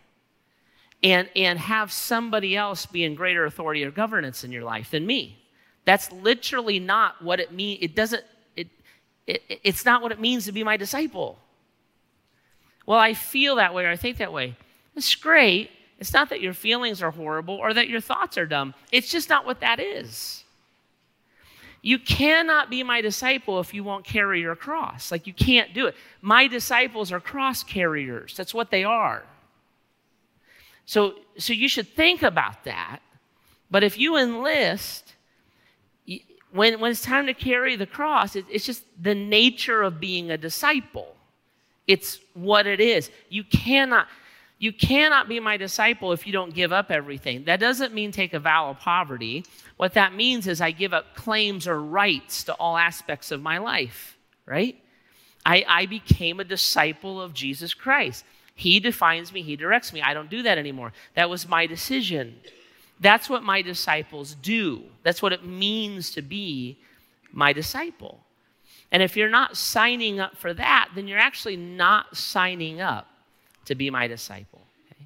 and, 1.04 1.30
and 1.36 1.60
have 1.60 1.91
somebody 1.91 2.56
else 2.56 2.86
be 2.86 3.04
in 3.04 3.15
greater 3.15 3.43
authority 3.43 3.84
or 3.84 3.91
governance 3.91 4.46
in 4.46 4.52
your 4.54 4.63
life 4.63 4.91
than 4.91 5.06
me. 5.06 5.43
That's 5.84 6.10
literally 6.13 6.80
not 6.80 7.22
what 7.22 7.41
it 7.41 7.52
means. 7.52 7.80
It 7.82 7.96
doesn't, 7.96 8.24
it, 8.56 8.70
it, 9.26 9.41
it's 9.63 9.84
not 9.84 10.02
what 10.02 10.13
it 10.13 10.22
means 10.22 10.46
to 10.46 10.54
be 10.54 10.63
my 10.63 10.78
disciple. 10.78 11.38
Well, 12.88 12.97
I 12.97 13.13
feel 13.13 13.58
that 13.58 13.76
way 13.76 13.86
or 13.86 13.89
I 13.89 13.97
think 13.97 14.17
that 14.17 14.34
way. 14.34 14.56
It's 14.95 15.13
great. 15.13 15.69
It's 16.00 16.13
not 16.13 16.30
that 16.30 16.41
your 16.41 16.54
feelings 16.54 17.04
are 17.04 17.12
horrible 17.12 17.56
or 17.56 17.73
that 17.73 17.89
your 17.89 18.02
thoughts 18.02 18.38
are 18.38 18.45
dumb. 18.47 18.73
It's 18.91 19.12
just 19.12 19.30
not 19.30 19.45
what 19.45 19.60
that 19.60 19.80
is. 19.80 20.43
You 21.82 22.00
cannot 22.00 22.69
be 22.69 22.82
my 22.84 23.02
disciple 23.02 23.60
if 23.60 23.73
you 23.73 23.84
won't 23.84 24.06
carry 24.06 24.41
your 24.41 24.56
cross. 24.56 25.12
Like, 25.12 25.28
you 25.28 25.34
can't 25.34 25.73
do 25.73 25.88
it. 25.88 25.95
My 26.21 26.47
disciples 26.47 27.12
are 27.12 27.19
cross 27.19 27.63
carriers. 27.63 28.36
That's 28.36 28.54
what 28.54 28.71
they 28.71 28.84
are. 28.84 29.23
So, 30.86 31.15
so 31.38 31.54
you 31.54 31.67
should 31.67 31.88
think 31.88 32.23
about 32.23 32.63
that. 32.63 33.00
But 33.69 33.84
if 33.84 33.97
you 33.97 34.15
enlist, 34.15 35.13
when, 36.52 36.80
when 36.80 36.91
it's 36.91 37.02
time 37.02 37.26
to 37.26 37.34
carry 37.34 37.76
the 37.76 37.86
cross, 37.86 38.36
it, 38.38 38.45
it's 38.50 38.65
just 38.65 38.84
the 39.02 39.15
nature 39.15 39.82
of 39.82 40.00
being 40.00 40.32
a 40.32 40.38
disciple. 40.38 41.16
It's 41.88 42.19
what 42.34 42.67
it 42.67 42.80
is. 42.82 43.10
You 43.30 43.43
cannot, 43.45 44.08
you 44.60 44.73
cannot 44.73 45.30
be 45.30 45.39
my 45.39 45.58
disciple 45.58 46.12
if 46.12 46.28
you 46.28 46.34
don't 46.34 46.54
give 46.54 46.73
up 46.73 46.91
everything. 46.91 47.45
That 47.45 47.60
doesn't 47.60 47.93
mean 47.93 48.12
take 48.12 48.34
a 48.34 48.39
vow 48.39 48.69
of 48.69 48.80
poverty. 48.80 49.45
What 49.78 49.93
that 49.93 50.13
means 50.13 50.47
is 50.47 50.60
I 50.60 50.71
give 50.71 50.93
up 50.93 51.15
claims 51.15 51.67
or 51.67 51.82
rights 51.82 52.43
to 52.45 52.54
all 52.56 52.78
aspects 52.78 53.32
of 53.32 53.41
my 53.41 53.58
life, 53.58 54.17
right? 54.45 54.76
I, 55.45 55.63
I 55.67 55.86
became 55.86 56.39
a 56.39 56.43
disciple 56.43 57.21
of 57.21 57.34
Jesus 57.34 57.73
Christ. 57.73 58.26
He 58.54 58.80
defines 58.80 59.32
me, 59.32 59.41
He 59.43 59.56
directs 59.56 59.93
me. 59.93 60.02
I 60.02 60.13
don't 60.13 60.30
do 60.30 60.41
that 60.43 60.58
anymore. 60.58 60.91
That 61.15 61.30
was 61.30 61.47
my 61.47 61.67
decision. 61.67 62.36
That's 63.00 63.30
what 63.30 63.43
my 63.43 63.62
disciples 63.62 64.36
do. 64.41 64.84
That's 65.04 65.21
what 65.21 65.32
it 65.32 65.45
means 65.45 66.12
to 66.12 66.21
be 66.21 66.80
my 67.32 67.54
disciple. 67.54 68.19
And 68.91 69.04
if 69.04 69.17
you're 69.17 69.30
not 69.30 69.58
signing 69.58 70.19
up 70.19 70.38
for 70.38 70.54
that, 70.54 70.89
then 70.95 71.08
you're 71.08 71.19
actually 71.19 71.58
not 71.58 72.15
signing 72.15 72.80
up 72.80 73.08
to 73.65 73.76
be 73.76 73.89
my 73.89 74.08
disciple. 74.08 74.62
Okay? 74.91 75.06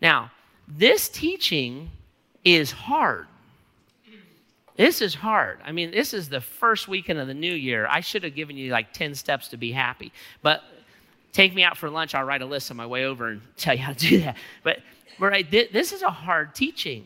Now, 0.00 0.30
this 0.68 1.08
teaching 1.08 1.90
is 2.44 2.70
hard. 2.70 3.26
This 4.76 5.02
is 5.02 5.14
hard. 5.14 5.58
I 5.64 5.72
mean, 5.72 5.90
this 5.90 6.14
is 6.14 6.28
the 6.28 6.40
first 6.40 6.88
weekend 6.88 7.18
of 7.18 7.26
the 7.26 7.34
new 7.34 7.52
year. 7.52 7.86
I 7.90 8.00
should 8.00 8.24
have 8.24 8.34
given 8.34 8.56
you 8.56 8.70
like 8.72 8.92
10 8.92 9.14
steps 9.14 9.48
to 9.48 9.56
be 9.56 9.72
happy. 9.72 10.12
But 10.40 10.62
take 11.32 11.54
me 11.54 11.62
out 11.62 11.76
for 11.76 11.90
lunch. 11.90 12.14
I'll 12.14 12.24
write 12.24 12.42
a 12.42 12.46
list 12.46 12.70
on 12.70 12.76
my 12.76 12.86
way 12.86 13.04
over 13.04 13.28
and 13.28 13.42
tell 13.56 13.74
you 13.74 13.82
how 13.82 13.92
to 13.92 13.98
do 13.98 14.20
that. 14.20 14.36
But 14.62 14.78
right, 15.18 15.48
this 15.50 15.92
is 15.92 16.02
a 16.02 16.10
hard 16.10 16.54
teaching 16.54 17.04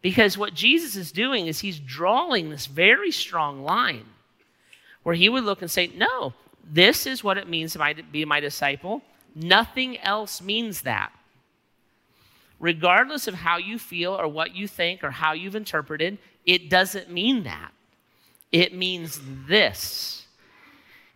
because 0.00 0.38
what 0.38 0.54
Jesus 0.54 0.96
is 0.96 1.12
doing 1.12 1.46
is 1.46 1.60
he's 1.60 1.78
drawing 1.78 2.50
this 2.50 2.66
very 2.66 3.10
strong 3.10 3.62
line 3.62 4.06
where 5.08 5.16
he 5.16 5.30
would 5.30 5.44
look 5.44 5.62
and 5.62 5.70
say, 5.70 5.86
No, 5.96 6.34
this 6.70 7.06
is 7.06 7.24
what 7.24 7.38
it 7.38 7.48
means 7.48 7.72
to 7.72 7.94
be 8.12 8.26
my 8.26 8.40
disciple. 8.40 9.00
Nothing 9.34 9.96
else 10.00 10.42
means 10.42 10.82
that. 10.82 11.12
Regardless 12.60 13.26
of 13.26 13.32
how 13.32 13.56
you 13.56 13.78
feel 13.78 14.12
or 14.12 14.28
what 14.28 14.54
you 14.54 14.68
think 14.68 15.02
or 15.02 15.10
how 15.10 15.32
you've 15.32 15.56
interpreted, 15.56 16.18
it 16.44 16.68
doesn't 16.68 17.10
mean 17.10 17.44
that. 17.44 17.70
It 18.52 18.74
means 18.74 19.18
this. 19.46 20.26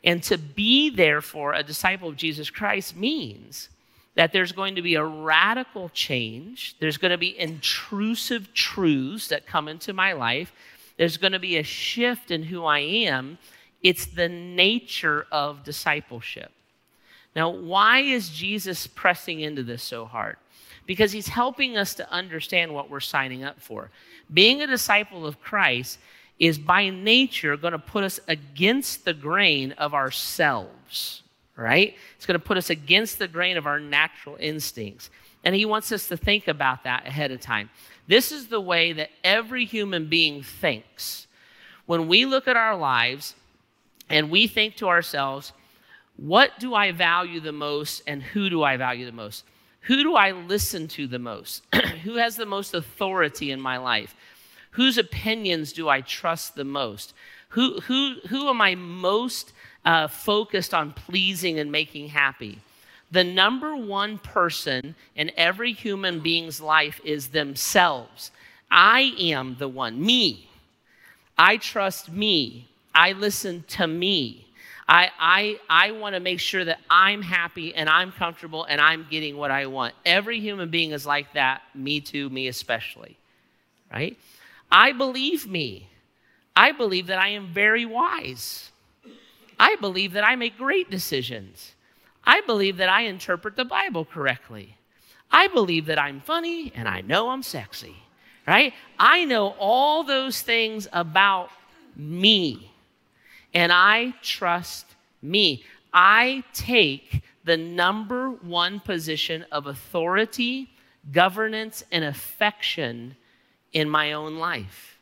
And 0.02 0.22
to 0.22 0.38
be, 0.38 0.88
therefore, 0.88 1.52
a 1.52 1.62
disciple 1.62 2.08
of 2.08 2.16
Jesus 2.16 2.48
Christ 2.48 2.96
means 2.96 3.68
that 4.14 4.32
there's 4.32 4.52
going 4.52 4.76
to 4.76 4.82
be 4.82 4.94
a 4.94 5.04
radical 5.04 5.90
change. 5.90 6.76
There's 6.80 6.96
going 6.96 7.10
to 7.12 7.18
be 7.18 7.38
intrusive 7.38 8.54
truths 8.54 9.28
that 9.28 9.46
come 9.46 9.68
into 9.68 9.92
my 9.92 10.14
life. 10.14 10.50
There's 10.96 11.18
going 11.18 11.32
to 11.32 11.38
be 11.38 11.58
a 11.58 11.62
shift 11.62 12.30
in 12.30 12.44
who 12.44 12.64
I 12.64 12.78
am. 12.78 13.36
It's 13.82 14.06
the 14.06 14.28
nature 14.28 15.26
of 15.32 15.64
discipleship. 15.64 16.52
Now, 17.34 17.48
why 17.50 18.00
is 18.00 18.28
Jesus 18.28 18.86
pressing 18.86 19.40
into 19.40 19.62
this 19.62 19.82
so 19.82 20.04
hard? 20.04 20.36
Because 20.86 21.12
he's 21.12 21.28
helping 21.28 21.76
us 21.76 21.94
to 21.94 22.10
understand 22.10 22.74
what 22.74 22.90
we're 22.90 23.00
signing 23.00 23.44
up 23.44 23.60
for. 23.60 23.90
Being 24.32 24.60
a 24.60 24.66
disciple 24.66 25.26
of 25.26 25.40
Christ 25.40 25.98
is 26.38 26.58
by 26.58 26.90
nature 26.90 27.56
going 27.56 27.72
to 27.72 27.78
put 27.78 28.04
us 28.04 28.20
against 28.28 29.04
the 29.04 29.14
grain 29.14 29.72
of 29.72 29.94
ourselves, 29.94 31.22
right? 31.56 31.96
It's 32.16 32.26
going 32.26 32.38
to 32.38 32.44
put 32.44 32.56
us 32.56 32.68
against 32.68 33.18
the 33.18 33.28
grain 33.28 33.56
of 33.56 33.66
our 33.66 33.80
natural 33.80 34.36
instincts. 34.38 35.08
And 35.44 35.54
he 35.54 35.64
wants 35.64 35.90
us 35.92 36.08
to 36.08 36.16
think 36.16 36.48
about 36.48 36.84
that 36.84 37.06
ahead 37.06 37.30
of 37.30 37.40
time. 37.40 37.70
This 38.06 38.32
is 38.32 38.48
the 38.48 38.60
way 38.60 38.92
that 38.92 39.10
every 39.24 39.64
human 39.64 40.08
being 40.08 40.42
thinks. 40.42 41.26
When 41.86 42.08
we 42.08 42.26
look 42.26 42.46
at 42.46 42.56
our 42.56 42.76
lives 42.76 43.34
and 44.12 44.30
we 44.30 44.46
think 44.46 44.76
to 44.76 44.88
ourselves, 44.88 45.52
what 46.16 46.60
do 46.60 46.74
I 46.74 46.92
value 46.92 47.40
the 47.40 47.52
most 47.52 48.02
and 48.06 48.22
who 48.22 48.50
do 48.50 48.62
I 48.62 48.76
value 48.76 49.06
the 49.06 49.12
most? 49.12 49.44
Who 49.82 50.02
do 50.02 50.14
I 50.14 50.32
listen 50.32 50.86
to 50.88 51.06
the 51.06 51.18
most? 51.18 51.64
who 52.04 52.16
has 52.16 52.36
the 52.36 52.46
most 52.46 52.74
authority 52.74 53.50
in 53.50 53.60
my 53.60 53.78
life? 53.78 54.14
Whose 54.72 54.98
opinions 54.98 55.72
do 55.72 55.88
I 55.88 56.02
trust 56.02 56.54
the 56.54 56.64
most? 56.64 57.14
Who, 57.48 57.80
who, 57.80 58.16
who 58.28 58.48
am 58.48 58.60
I 58.60 58.74
most 58.74 59.52
uh, 59.84 60.08
focused 60.08 60.74
on 60.74 60.92
pleasing 60.92 61.58
and 61.58 61.72
making 61.72 62.08
happy? 62.08 62.58
The 63.10 63.24
number 63.24 63.74
one 63.74 64.18
person 64.18 64.94
in 65.16 65.32
every 65.36 65.72
human 65.72 66.20
being's 66.20 66.60
life 66.60 67.00
is 67.04 67.28
themselves. 67.28 68.30
I 68.70 69.14
am 69.18 69.56
the 69.58 69.68
one, 69.68 70.02
me. 70.04 70.48
I 71.36 71.56
trust 71.56 72.10
me. 72.10 72.68
I 72.94 73.12
listen 73.12 73.64
to 73.68 73.86
me. 73.86 74.46
I, 74.88 75.10
I, 75.18 75.60
I 75.68 75.90
want 75.92 76.14
to 76.14 76.20
make 76.20 76.40
sure 76.40 76.64
that 76.64 76.80
I'm 76.90 77.22
happy 77.22 77.74
and 77.74 77.88
I'm 77.88 78.12
comfortable 78.12 78.64
and 78.64 78.80
I'm 78.80 79.06
getting 79.10 79.36
what 79.36 79.50
I 79.50 79.66
want. 79.66 79.94
Every 80.04 80.40
human 80.40 80.70
being 80.70 80.90
is 80.90 81.06
like 81.06 81.32
that, 81.34 81.62
me 81.74 82.00
too, 82.00 82.28
me 82.30 82.48
especially, 82.48 83.16
right? 83.92 84.18
I 84.70 84.92
believe 84.92 85.46
me. 85.46 85.88
I 86.54 86.72
believe 86.72 87.06
that 87.06 87.18
I 87.18 87.28
am 87.28 87.52
very 87.52 87.86
wise. 87.86 88.70
I 89.58 89.76
believe 89.76 90.12
that 90.12 90.24
I 90.24 90.36
make 90.36 90.58
great 90.58 90.90
decisions. 90.90 91.72
I 92.24 92.40
believe 92.42 92.76
that 92.78 92.88
I 92.88 93.02
interpret 93.02 93.56
the 93.56 93.64
Bible 93.64 94.04
correctly. 94.04 94.76
I 95.30 95.46
believe 95.48 95.86
that 95.86 95.98
I'm 95.98 96.20
funny 96.20 96.72
and 96.74 96.86
I 96.86 97.00
know 97.00 97.30
I'm 97.30 97.42
sexy, 97.42 97.96
right? 98.46 98.74
I 98.98 99.24
know 99.24 99.54
all 99.58 100.04
those 100.04 100.42
things 100.42 100.86
about 100.92 101.50
me 101.96 102.71
and 103.54 103.72
I 103.72 104.14
trust 104.22 104.86
me. 105.20 105.64
I 105.92 106.42
take 106.52 107.22
the 107.44 107.56
number 107.56 108.30
one 108.30 108.80
position 108.80 109.44
of 109.52 109.66
authority, 109.66 110.70
governance, 111.10 111.84
and 111.92 112.04
affection 112.04 113.16
in 113.72 113.88
my 113.88 114.12
own 114.12 114.36
life. 114.36 114.98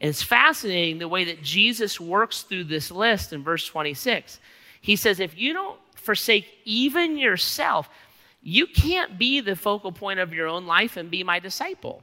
And 0.00 0.08
it's 0.08 0.22
fascinating 0.22 0.98
the 0.98 1.08
way 1.08 1.24
that 1.24 1.42
Jesus 1.42 2.00
works 2.00 2.42
through 2.42 2.64
this 2.64 2.90
list 2.90 3.32
in 3.32 3.42
verse 3.42 3.66
26. 3.66 4.40
He 4.80 4.96
says, 4.96 5.20
If 5.20 5.38
you 5.38 5.52
don't 5.52 5.78
forsake 5.94 6.46
even 6.64 7.16
yourself, 7.16 7.88
you 8.42 8.66
can't 8.66 9.18
be 9.18 9.40
the 9.40 9.54
focal 9.54 9.92
point 9.92 10.18
of 10.18 10.34
your 10.34 10.48
own 10.48 10.66
life 10.66 10.96
and 10.96 11.10
be 11.10 11.22
my 11.22 11.38
disciple. 11.38 12.02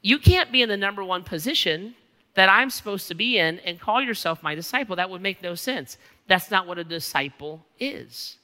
You 0.00 0.18
can't 0.18 0.50
be 0.50 0.62
in 0.62 0.70
the 0.70 0.76
number 0.76 1.04
one 1.04 1.22
position 1.22 1.94
that 2.36 2.48
I'm 2.48 2.70
supposed 2.70 3.08
to 3.08 3.14
be 3.14 3.38
in 3.38 3.58
and 3.60 3.80
call 3.80 4.00
yourself 4.00 4.42
my 4.42 4.54
disciple. 4.54 4.96
That 4.96 5.10
would 5.10 5.22
make 5.22 5.42
no 5.42 5.54
sense. 5.54 5.98
That's 6.28 6.50
not 6.50 6.66
what 6.66 6.78
a 6.78 6.84
disciple 6.84 7.66
is. 7.80 8.38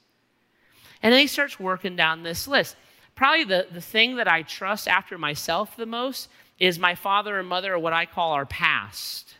And 1.01 1.13
then 1.13 1.19
he 1.19 1.27
starts 1.27 1.59
working 1.59 1.95
down 1.95 2.23
this 2.23 2.47
list 2.47 2.75
probably 3.15 3.43
the, 3.43 3.67
the 3.71 3.81
thing 3.81 4.15
that 4.15 4.27
I 4.27 4.41
trust 4.41 4.87
after 4.87 5.17
myself 5.17 5.75
the 5.75 5.85
most 5.85 6.29
is 6.59 6.79
my 6.79 6.95
father 6.95 7.39
and 7.39 7.47
mother, 7.47 7.73
or 7.73 7.79
what 7.79 7.93
I 7.93 8.05
call 8.05 8.33
our 8.33 8.45
past. 8.45 9.35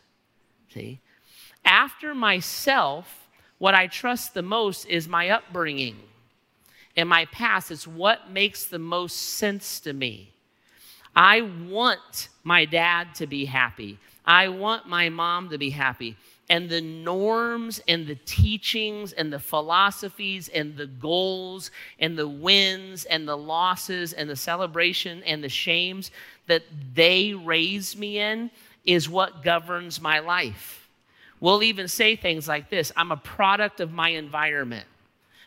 See? 0.74 1.00
After 1.64 2.14
myself, 2.14 3.28
what 3.60 3.74
I 3.74 3.88
trust 3.88 4.34
the 4.34 4.42
most 4.42 4.86
is 4.86 5.08
my 5.08 5.30
upbringing 5.30 5.98
and 6.98 7.08
my 7.08 7.26
past. 7.26 7.72
It's 7.72 7.88
what 7.88 8.30
makes 8.32 8.66
the 8.66 8.80
most 8.80 9.16
sense 9.16 9.80
to 9.82 9.94
me. 9.94 10.32
I 11.16 11.42
want 11.42 12.30
my 12.44 12.66
dad 12.66 13.16
to 13.16 13.28
be 13.28 13.46
happy. 13.46 14.00
I 14.26 14.48
want 14.48 14.88
my 14.88 15.10
mom 15.10 15.50
to 15.50 15.58
be 15.58 15.70
happy 15.70 16.16
and 16.50 16.70
the 16.70 16.82
norms 16.82 17.82
and 17.88 18.06
the 18.06 18.18
teachings 18.26 19.14
and 19.14 19.32
the 19.32 19.40
philosophies 19.40 20.50
and 20.50 20.76
the 20.76 20.88
goals 20.88 21.72
and 22.00 22.18
the 22.18 22.28
wins 22.28 23.06
and 23.06 23.28
the 23.28 23.38
losses 23.38 24.14
and 24.14 24.30
the 24.30 24.36
celebration 24.36 25.24
and 25.24 25.44
the 25.44 25.50
shames 25.50 26.12
that 26.48 26.64
they 26.94 27.34
raised 27.34 27.98
me 27.98 28.20
in 28.20 28.52
is 28.86 29.10
what 29.10 29.42
governs 29.44 30.02
my 30.02 30.20
life. 30.20 30.88
We'll 31.40 31.64
even 31.64 31.88
say 31.88 32.16
things 32.16 32.48
like 32.48 32.70
this 32.70 32.92
I'm 32.96 33.12
a 33.12 33.18
product 33.18 33.80
of 33.80 33.92
my 33.92 34.10
environment. 34.10 34.86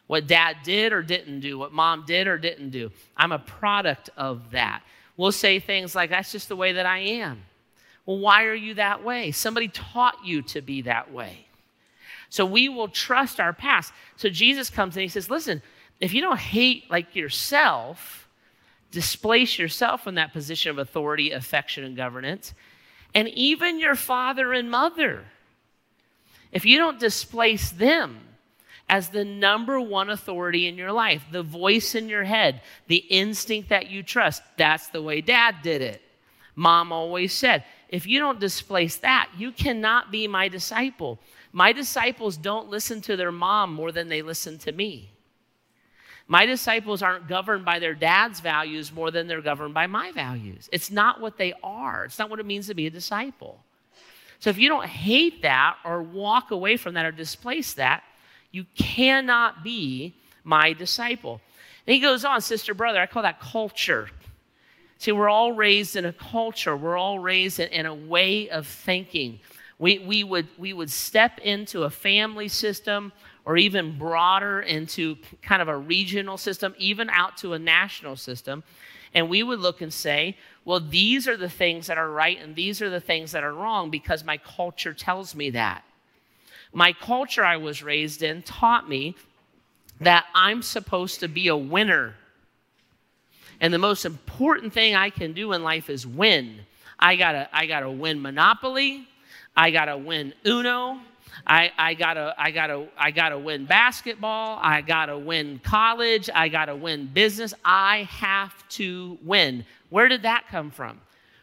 What 0.07 0.27
dad 0.27 0.59
did 0.63 0.93
or 0.93 1.03
didn't 1.03 1.41
do, 1.41 1.59
what 1.59 1.73
mom 1.73 2.05
did 2.07 2.29
or 2.29 2.39
didn't 2.39 2.71
do. 2.71 2.93
I'm 3.17 3.33
a 3.33 3.39
product 3.39 4.09
of 4.17 4.53
that. 4.53 4.83
We'll 5.17 5.33
say 5.33 5.59
things 5.59 5.95
like, 5.95 6.11
that's 6.11 6.31
just 6.31 6.49
the 6.49 6.57
way 6.57 6.75
that 6.75 6.87
I 6.87 6.99
am. 6.99 7.43
Well, 8.07 8.19
why 8.19 8.45
are 8.45 8.55
you 8.55 8.75
that 8.75 9.05
way? 9.05 9.33
Somebody 9.33 9.69
taught 9.69 10.25
you 10.25 10.43
to 10.43 10.63
be 10.63 10.83
that 10.83 11.13
way. 11.13 11.47
So 12.29 12.47
we 12.47 12.69
will 12.69 12.89
trust 12.89 13.41
our 13.41 13.53
past. 13.53 13.93
So 14.17 14.29
Jesus 14.29 14.71
comes 14.71 14.97
and 14.97 15.03
he 15.03 15.09
says, 15.09 15.29
Listen, 15.29 15.61
if 16.01 16.15
you 16.15 16.21
don't 16.21 16.39
hate 16.39 16.91
like 16.91 17.17
yourself, 17.17 18.29
displace 18.91 19.59
yourself 19.59 20.05
from 20.05 20.15
that 20.15 20.33
position 20.33 20.71
of 20.71 20.79
authority, 20.79 21.33
affection, 21.33 21.85
and 21.85 21.97
governance, 21.97 22.55
and 23.15 23.29
even 23.29 23.81
your 23.81 23.95
father 23.95 24.53
and 24.53 24.71
mother, 24.71 25.25
if 26.53 26.65
you 26.65 26.79
don't 26.79 27.01
displace 27.01 27.71
them 27.71 28.21
as 28.89 29.09
the 29.09 29.25
number 29.25 29.81
one 29.81 30.11
authority 30.11 30.69
in 30.69 30.77
your 30.77 30.93
life, 30.93 31.25
the 31.33 31.43
voice 31.43 31.95
in 31.95 32.09
your 32.09 32.25
head, 32.25 32.63
the 32.87 32.97
instinct 32.97 33.71
that 33.71 33.91
you 33.91 34.03
trust, 34.03 34.43
that's 34.57 34.89
the 34.89 35.03
way 35.03 35.21
dad 35.21 35.57
did 35.63 35.83
it. 35.83 36.03
Mom 36.57 36.91
always 36.91 37.33
said, 37.33 37.65
if 37.89 38.07
you 38.07 38.19
don't 38.19 38.41
displace 38.41 38.97
that, 38.97 39.31
you 39.37 39.53
cannot 39.53 40.11
be 40.11 40.27
my 40.27 40.49
disciple. 40.49 41.19
My 41.53 41.73
disciples 41.73 42.37
don't 42.37 42.71
listen 42.71 43.01
to 43.03 43.17
their 43.17 43.31
mom 43.31 43.75
more 43.75 43.93
than 43.93 44.09
they 44.09 44.23
listen 44.23 44.59
to 44.59 44.73
me. 44.73 45.11
My 46.29 46.45
disciples 46.45 47.03
aren't 47.03 47.29
governed 47.29 47.65
by 47.65 47.79
their 47.79 47.95
dad's 47.95 48.41
values 48.41 48.93
more 48.93 49.13
than 49.13 49.29
they're 49.29 49.41
governed 49.41 49.75
by 49.75 49.87
my 49.87 50.11
values. 50.11 50.69
It's 50.73 50.91
not 50.91 51.21
what 51.21 51.37
they 51.39 51.55
are, 51.63 52.05
it's 52.07 52.19
not 52.19 52.31
what 52.31 52.41
it 52.41 52.47
means 52.47 52.67
to 52.67 52.75
be 52.75 52.87
a 52.87 52.91
disciple. 52.91 53.63
So 54.41 54.51
if 54.51 54.59
you 54.59 54.69
don't 54.69 54.87
hate 54.87 55.43
that 55.43 55.77
or 55.85 56.03
walk 56.03 56.51
away 56.51 56.77
from 56.77 56.95
that 56.95 57.07
or 57.07 57.13
displace 57.13 57.75
that, 57.75 58.03
you 58.51 58.67
cannot 58.77 59.63
be 59.63 60.15
my 60.43 60.73
disciple. 60.73 61.41
And 61.87 61.95
he 61.95 62.01
goes 62.01 62.25
on, 62.25 62.41
sister, 62.41 62.75
brother, 62.75 63.01
I 63.01 63.07
call 63.07 63.23
that 63.23 63.41
culture. 63.41 64.09
See, 64.99 65.13
we're 65.13 65.29
all 65.29 65.53
raised 65.53 65.97
in 65.97 66.05
a 66.05 66.13
culture, 66.13 66.77
we're 66.77 66.97
all 66.97 67.19
raised 67.19 67.61
in, 67.61 67.69
in, 67.69 67.87
a 67.87 67.95
way 67.95 68.49
of 68.49 68.67
thinking. 68.67 69.41
We, 69.79 69.99
we, 69.99 70.25
would, 70.25 70.49
we 70.57 70.73
would 70.73 70.91
step 70.91 71.39
into 71.41 71.83
a 71.83 71.91
family 71.91 72.49
system 72.49 73.13
or 73.45 73.57
even 73.57 73.99
broader 73.99 74.61
into 74.61 75.17
kind 75.43 75.61
of 75.61 75.69
a 75.69 75.77
regional 75.77 76.39
system, 76.39 76.75
even 76.79 77.11
out 77.11 77.37
to 77.39 77.53
a 77.53 77.59
national 77.59 78.17
system. 78.17 78.65
And 79.13 79.29
we 79.29 79.43
would 79.43 79.61
look 79.61 79.83
and 79.83 79.93
say, 79.93 80.37
well, 80.65 80.81
these 80.81 81.29
are 81.29 81.37
the 81.37 81.49
things 81.49 81.87
that 81.87 81.99
are 81.99 82.11
right 82.11 82.39
and 82.41 82.57
these 82.57 82.81
are 82.81 82.91
the 82.91 83.01
things 83.01 83.33
that 83.33 83.45
are 83.45 83.53
wrong 83.53 83.91
because 83.91 84.25
my 84.25 84.39
culture 84.39 84.95
tells 84.95 85.35
me 85.35 85.51
that. 85.51 85.85
My 86.73 86.93
culture 86.93 87.45
I 87.45 87.59
was 87.59 87.83
raised 87.83 88.23
in 88.23 88.43
taught 88.43 88.89
me 88.89 89.15
that 90.01 90.27
I'm 90.35 90.63
supposed 90.63 91.21
to 91.21 91.29
be 91.29 91.49
a 91.49 91.57
winner 91.57 92.15
and 93.61 93.73
the 93.73 93.79
most 93.79 94.05
important 94.05 94.73
thing 94.73 94.95
I 94.95 95.11
can 95.11 95.33
do 95.33 95.53
in 95.53 95.63
life 95.63 95.91
is 95.91 96.07
win. 96.07 96.61
I 96.99 97.17
gotta, 97.17 97.49
I 97.53 97.67
gotta 97.67 97.91
win 97.91 98.21
Monopoly. 98.21 99.09
I 99.57 99.71
gotta 99.71 99.97
win 99.97 100.35
Uno. 100.45 101.01
I, 101.47 101.71
I 101.77 101.95
gotta, 101.95 102.35
I 102.39 102.51
gotta, 102.51 102.89
I 102.97 103.11
gotta 103.11 103.39
win 103.39 103.67
basketball. 103.67 104.59
I 104.63 104.81
gotta 104.81 105.19
win 105.19 105.61
college. 105.63 106.31
I 106.35 106.49
gotta 106.49 106.75
win 106.75 107.07
business. 107.07 107.53
I 107.65 108.09
have 108.11 108.67
to 108.71 109.19
win. 109.23 109.65
Where 109.91 110.09
did 110.09 110.23
that 110.23 110.47
come 110.49 110.71
from? 110.71 111.01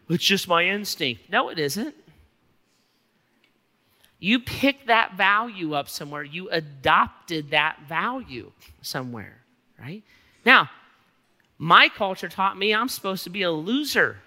It's 0.09 0.23
just 0.23 0.47
my 0.47 0.65
instinct. 0.65 1.29
No, 1.29 1.49
it 1.49 1.59
isn't. 1.59 1.95
You 4.19 4.39
picked 4.39 4.87
that 4.87 5.15
value 5.15 5.73
up 5.73 5.89
somewhere. 5.89 6.23
You 6.23 6.49
adopted 6.49 7.51
that 7.51 7.79
value 7.87 8.51
somewhere, 8.81 9.41
right? 9.79 10.01
Now, 10.45 10.69
my 11.57 11.89
culture 11.89 12.29
taught 12.29 12.57
me 12.57 12.73
I'm 12.73 12.89
supposed 12.89 13.23
to 13.25 13.29
be 13.29 13.43
a 13.43 13.51
loser. 13.51 14.17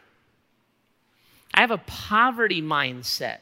I 1.52 1.60
have 1.60 1.70
a 1.70 1.78
poverty 1.78 2.62
mindset. 2.62 3.38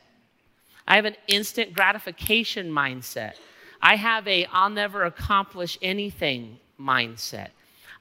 I 0.86 0.96
have 0.96 1.04
an 1.04 1.16
instant 1.26 1.74
gratification 1.74 2.70
mindset. 2.70 3.34
I 3.80 3.96
have 3.96 4.26
a 4.28 4.46
I'll 4.46 4.70
never 4.70 5.04
accomplish 5.04 5.78
anything 5.82 6.58
mindset. 6.80 7.48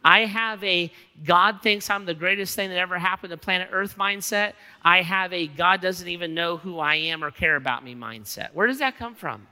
I 0.05 0.25
have 0.25 0.63
a 0.63 0.91
God 1.23 1.61
thinks 1.61 1.89
I'm 1.89 2.05
the 2.05 2.13
greatest 2.13 2.55
thing 2.55 2.69
that 2.69 2.77
ever 2.77 2.99
happened 2.99 3.31
to 3.31 3.37
planet 3.37 3.69
Earth 3.71 3.97
mindset. 3.97 4.53
I 4.83 5.01
have 5.01 5.31
a 5.31 5.47
God 5.47 5.81
doesn't 5.81 6.07
even 6.07 6.33
know 6.33 6.57
who 6.57 6.79
I 6.79 6.95
am 6.95 7.23
or 7.23 7.31
care 7.31 7.55
about 7.55 7.83
me 7.83 7.95
mindset. 7.95 8.53
Where 8.53 8.67
does 8.67 8.79
that 8.79 8.97
come 8.97 9.15
from? 9.15 9.47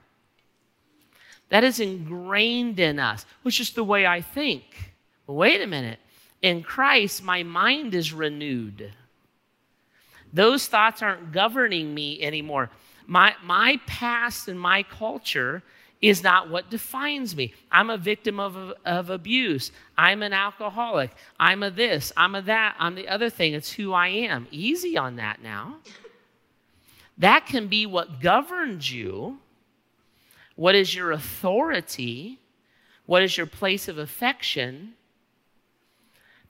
That 1.49 1.63
is 1.63 1.79
ingrained 1.79 2.79
in 2.79 2.99
us, 2.99 3.25
which 3.43 3.59
is 3.59 3.71
the 3.71 3.83
way 3.83 4.05
I 4.05 4.21
think. 4.21 4.63
wait 5.27 5.61
a 5.61 5.67
minute. 5.67 5.99
In 6.41 6.63
Christ, 6.63 7.23
my 7.23 7.43
mind 7.43 7.93
is 7.93 8.13
renewed. 8.13 8.91
Those 10.33 10.67
thoughts 10.67 11.01
aren't 11.01 11.31
governing 11.31 11.93
me 11.93 12.21
anymore. 12.21 12.69
My, 13.05 13.35
my 13.43 13.79
past 13.85 14.47
and 14.47 14.59
my 14.59 14.83
culture 14.83 15.61
is 16.01 16.23
not 16.23 16.49
what 16.49 16.69
defines 16.69 17.35
me. 17.35 17.53
I'm 17.71 17.89
a 17.89 17.97
victim 17.97 18.39
of, 18.39 18.73
of 18.85 19.09
abuse. 19.09 19.71
I'm 19.97 20.23
an 20.23 20.33
alcoholic. 20.33 21.11
I'm 21.39 21.61
a 21.61 21.69
this. 21.69 22.11
I'm 22.17 22.33
a 22.33 22.41
that. 22.43 22.75
I'm 22.79 22.95
the 22.95 23.07
other 23.07 23.29
thing. 23.29 23.53
It's 23.53 23.71
who 23.71 23.93
I 23.93 24.07
am. 24.07 24.47
Easy 24.49 24.97
on 24.97 25.17
that 25.17 25.43
now. 25.43 25.77
That 27.19 27.45
can 27.45 27.67
be 27.67 27.85
what 27.85 28.19
governs 28.19 28.91
you. 28.91 29.37
What 30.55 30.73
is 30.73 30.95
your 30.95 31.11
authority? 31.11 32.39
What 33.05 33.21
is 33.21 33.37
your 33.37 33.45
place 33.45 33.87
of 33.87 33.99
affection? 33.99 34.93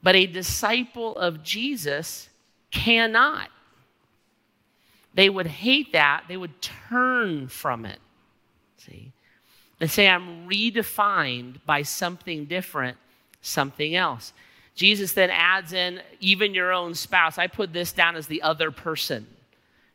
But 0.03 0.15
a 0.15 0.25
disciple 0.25 1.15
of 1.17 1.43
Jesus 1.43 2.29
cannot. 2.71 3.49
They 5.13 5.29
would 5.29 5.47
hate 5.47 5.93
that. 5.93 6.23
They 6.27 6.37
would 6.37 6.61
turn 6.61 7.47
from 7.47 7.85
it. 7.85 7.99
See? 8.77 9.11
and 9.81 9.89
say, 9.89 10.07
I'm 10.07 10.47
redefined 10.47 11.55
by 11.65 11.81
something 11.81 12.45
different, 12.45 12.97
something 13.41 13.95
else. 13.95 14.31
Jesus 14.75 15.13
then 15.13 15.31
adds 15.31 15.73
in 15.73 16.01
even 16.19 16.53
your 16.53 16.71
own 16.71 16.93
spouse. 16.93 17.39
I 17.39 17.47
put 17.47 17.73
this 17.73 17.91
down 17.91 18.15
as 18.15 18.27
the 18.27 18.43
other 18.43 18.69
person, 18.69 19.25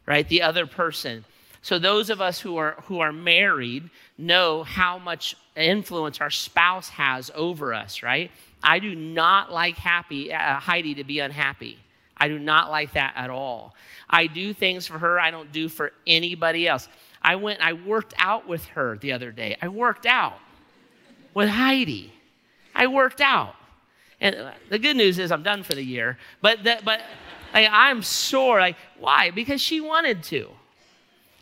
right? 0.04 0.28
The 0.28 0.42
other 0.42 0.66
person. 0.66 1.24
So 1.62 1.78
those 1.78 2.10
of 2.10 2.20
us 2.20 2.40
who 2.40 2.56
are 2.56 2.76
who 2.86 2.98
are 2.98 3.12
married 3.12 3.88
know 4.18 4.64
how 4.64 4.98
much 4.98 5.36
influence 5.56 6.20
our 6.20 6.30
spouse 6.30 6.88
has 6.88 7.30
over 7.34 7.72
us, 7.72 8.02
right? 8.02 8.30
I 8.62 8.78
do 8.78 8.94
not 8.94 9.52
like 9.52 9.76
happy 9.76 10.32
uh, 10.32 10.58
Heidi 10.58 10.94
to 10.96 11.04
be 11.04 11.20
unhappy. 11.20 11.78
I 12.16 12.28
do 12.28 12.38
not 12.38 12.70
like 12.70 12.92
that 12.94 13.12
at 13.16 13.30
all. 13.30 13.74
I 14.08 14.26
do 14.26 14.52
things 14.52 14.86
for 14.86 14.98
her 14.98 15.20
I 15.20 15.30
don't 15.30 15.52
do 15.52 15.68
for 15.68 15.92
anybody 16.06 16.66
else. 16.66 16.88
I 17.20 17.36
went, 17.36 17.60
I 17.60 17.72
worked 17.74 18.14
out 18.18 18.48
with 18.48 18.64
her 18.66 18.96
the 18.98 19.12
other 19.12 19.32
day. 19.32 19.56
I 19.60 19.68
worked 19.68 20.06
out 20.06 20.38
with 21.34 21.48
Heidi. 21.48 22.12
I 22.74 22.86
worked 22.86 23.20
out. 23.20 23.54
And 24.20 24.52
the 24.70 24.78
good 24.78 24.96
news 24.96 25.18
is 25.18 25.30
I'm 25.30 25.42
done 25.42 25.62
for 25.62 25.74
the 25.74 25.82
year. 25.82 26.18
But, 26.40 26.64
that, 26.64 26.84
but 26.84 27.02
like, 27.52 27.68
I'm 27.70 28.02
sore. 28.02 28.60
Like, 28.60 28.76
why? 28.98 29.30
Because 29.30 29.60
she 29.60 29.80
wanted 29.80 30.22
to. 30.24 30.50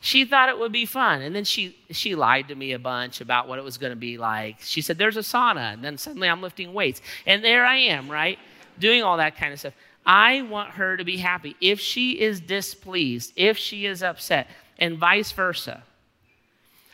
She 0.04 0.26
thought 0.26 0.50
it 0.50 0.58
would 0.58 0.70
be 0.70 0.84
fun. 0.84 1.22
And 1.22 1.34
then 1.34 1.44
she, 1.44 1.74
she 1.90 2.14
lied 2.14 2.48
to 2.48 2.54
me 2.54 2.72
a 2.72 2.78
bunch 2.78 3.22
about 3.22 3.48
what 3.48 3.58
it 3.58 3.64
was 3.64 3.78
going 3.78 3.92
to 3.92 3.96
be 3.96 4.18
like. 4.18 4.60
She 4.60 4.82
said, 4.82 4.98
There's 4.98 5.16
a 5.16 5.20
sauna. 5.20 5.72
And 5.72 5.82
then 5.82 5.96
suddenly 5.96 6.28
I'm 6.28 6.42
lifting 6.42 6.74
weights. 6.74 7.00
And 7.26 7.42
there 7.42 7.64
I 7.64 7.76
am, 7.76 8.10
right? 8.10 8.38
Doing 8.78 9.02
all 9.02 9.16
that 9.16 9.38
kind 9.38 9.54
of 9.54 9.58
stuff. 9.58 9.72
I 10.04 10.42
want 10.42 10.72
her 10.72 10.98
to 10.98 11.04
be 11.04 11.16
happy. 11.16 11.56
If 11.58 11.80
she 11.80 12.20
is 12.20 12.38
displeased, 12.38 13.32
if 13.34 13.56
she 13.56 13.86
is 13.86 14.02
upset, 14.02 14.48
and 14.78 14.98
vice 14.98 15.32
versa. 15.32 15.82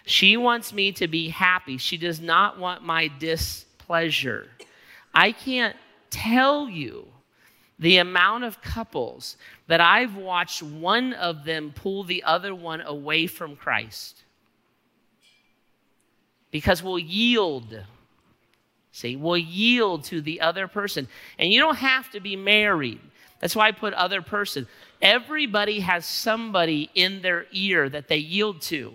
She 0.07 0.37
wants 0.37 0.73
me 0.73 0.93
to 0.93 1.09
be 1.09 1.31
happy. 1.31 1.79
She 1.79 1.97
does 1.97 2.21
not 2.21 2.61
want 2.61 2.85
my 2.85 3.11
displeasure. 3.19 4.47
I 5.13 5.33
can't 5.33 5.75
tell 6.11 6.69
you 6.69 7.09
the 7.81 7.97
amount 7.97 8.45
of 8.45 8.61
couples 8.61 9.39
that 9.67 9.81
I've 9.81 10.15
watched 10.15 10.63
one 10.63 11.15
of 11.15 11.45
them 11.45 11.73
pull 11.75 12.05
the 12.05 12.23
other 12.23 12.55
one 12.55 12.83
away 12.83 13.27
from 13.27 13.57
Christ. 13.57 14.23
Because 16.51 16.83
we'll 16.83 16.99
yield. 16.99 17.83
See, 18.93 19.17
we'll 19.17 19.39
yield 19.39 20.05
to 20.05 20.21
the 20.21 20.43
other 20.43 20.69
person. 20.69 21.09
And 21.39 21.51
you 21.51 21.59
don't 21.59 21.77
have 21.77 22.11
to 22.11 22.21
be 22.21 22.37
married. 22.37 23.01
That's 23.41 23.57
why 23.57 23.69
I 23.69 23.73
put 23.73 23.95
other 23.95 24.21
person. 24.21 24.67
Everybody 25.01 25.81
has 25.81 26.05
somebody 26.05 26.91
in 26.95 27.23
their 27.23 27.47
ear 27.51 27.89
that 27.89 28.09
they 28.09 28.19
yield 28.19 28.61
to. 28.63 28.93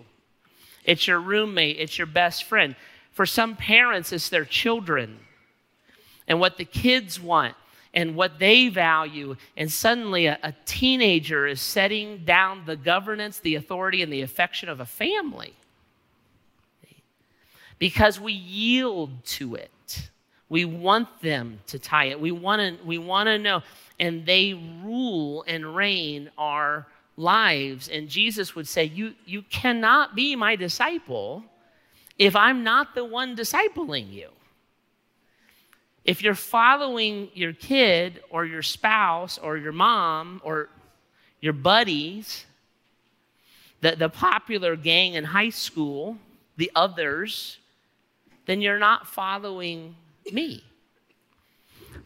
It's 0.84 1.08
your 1.08 1.18
roommate, 1.18 1.78
it's 1.80 1.98
your 1.98 2.06
best 2.06 2.44
friend. 2.44 2.76
For 3.10 3.26
some 3.26 3.56
parents, 3.56 4.12
it's 4.12 4.28
their 4.28 4.44
children 4.44 5.18
and 6.28 6.38
what 6.38 6.56
the 6.56 6.64
kids 6.64 7.18
want 7.18 7.56
and 7.96 8.14
what 8.14 8.38
they 8.38 8.68
value. 8.68 9.34
And 9.56 9.72
suddenly, 9.72 10.26
a, 10.26 10.38
a 10.44 10.54
teenager 10.66 11.48
is 11.48 11.60
setting 11.60 12.24
down 12.24 12.62
the 12.64 12.76
governance, 12.76 13.40
the 13.40 13.56
authority, 13.56 14.02
and 14.02 14.12
the 14.12 14.22
affection 14.22 14.68
of 14.68 14.78
a 14.78 14.86
family 14.86 15.54
because 17.80 18.20
we 18.20 18.32
yield 18.32 19.10
to 19.24 19.56
it. 19.56 20.10
We 20.48 20.64
want 20.64 21.08
them 21.22 21.58
to 21.66 21.78
tie 21.80 22.04
it. 22.04 22.20
We 22.20 22.30
want 22.30 22.60
to 22.78 22.86
we 22.86 22.98
want 22.98 23.26
to 23.26 23.38
know 23.38 23.62
and 23.98 24.26
they 24.26 24.54
rule 24.84 25.44
and 25.46 25.74
reign 25.74 26.30
our 26.38 26.86
lives. 27.16 27.88
And 27.88 28.08
Jesus 28.08 28.54
would 28.54 28.68
say, 28.68 28.84
You, 28.84 29.14
you 29.24 29.42
cannot 29.42 30.14
be 30.14 30.36
my 30.36 30.56
disciple 30.56 31.42
if 32.18 32.36
I'm 32.36 32.62
not 32.62 32.94
the 32.94 33.04
one 33.04 33.36
discipling 33.36 34.12
you. 34.12 34.28
If 36.06 36.22
you're 36.22 36.36
following 36.36 37.30
your 37.34 37.52
kid 37.52 38.22
or 38.30 38.46
your 38.46 38.62
spouse 38.62 39.38
or 39.38 39.56
your 39.56 39.72
mom 39.72 40.40
or 40.44 40.68
your 41.40 41.52
buddies, 41.52 42.46
the, 43.80 43.96
the 43.96 44.08
popular 44.08 44.76
gang 44.76 45.14
in 45.14 45.24
high 45.24 45.50
school, 45.50 46.16
the 46.56 46.70
others, 46.76 47.58
then 48.46 48.60
you're 48.60 48.78
not 48.78 49.08
following 49.08 49.96
me. 50.32 50.62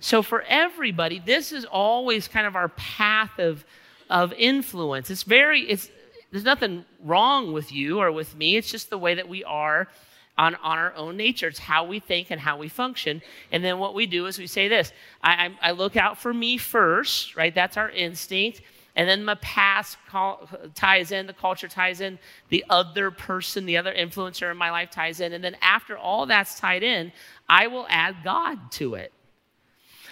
So, 0.01 0.23
for 0.23 0.43
everybody, 0.49 1.19
this 1.19 1.53
is 1.53 1.67
always 1.67 2.27
kind 2.27 2.47
of 2.47 2.57
our 2.57 2.69
path 2.69 3.39
of, 3.39 3.67
of 4.09 4.33
influence. 4.33 5.11
It's 5.11 5.25
very, 5.25 5.61
it's, 5.63 5.91
there's 6.31 6.45
nothing 6.45 6.87
wrong 7.05 7.53
with 7.53 7.71
you 7.71 7.99
or 7.99 8.11
with 8.11 8.35
me. 8.35 8.57
It's 8.57 8.71
just 8.71 8.89
the 8.89 8.97
way 8.97 9.17
that 9.17 9.29
we 9.29 9.45
are 9.45 9.89
on, 10.39 10.55
on 10.57 10.79
our 10.79 10.95
own 10.95 11.17
nature. 11.17 11.49
It's 11.49 11.59
how 11.59 11.85
we 11.85 12.01
think 12.01 12.31
and 12.31 12.41
how 12.41 12.57
we 12.57 12.69
function. 12.69 13.23
And 13.53 13.63
then 13.63 13.79
what 13.79 13.95
we 13.95 14.07
do 14.07 14.27
is 14.27 14.39
we 14.39 14.47
say 14.47 14.69
this 14.69 14.93
I, 15.23 15.47
I, 15.63 15.69
I 15.69 15.71
look 15.73 15.97
out 15.97 16.19
for 16.19 16.33
me 16.33 16.57
first, 16.57 17.37
right? 17.37 17.55
That's 17.55 17.77
our 17.77 17.91
instinct. 17.91 18.63
And 18.97 19.09
then 19.09 19.25
my 19.25 19.37
past 19.37 19.99
call, 20.09 20.49
ties 20.75 21.13
in, 21.13 21.27
the 21.27 21.33
culture 21.33 21.69
ties 21.69 22.01
in, 22.01 22.19
the 22.49 22.65
other 22.69 23.11
person, 23.11 23.65
the 23.65 23.77
other 23.77 23.95
influencer 23.95 24.51
in 24.51 24.57
my 24.57 24.71
life 24.71 24.91
ties 24.91 25.21
in. 25.21 25.33
And 25.33 25.45
then 25.45 25.57
after 25.63 25.97
all 25.97 26.27
that's 26.27 26.59
tied 26.59 26.83
in, 26.83 27.13
I 27.49 27.69
will 27.69 27.87
add 27.89 28.17
God 28.25 28.73
to 28.73 28.95
it. 28.95 29.13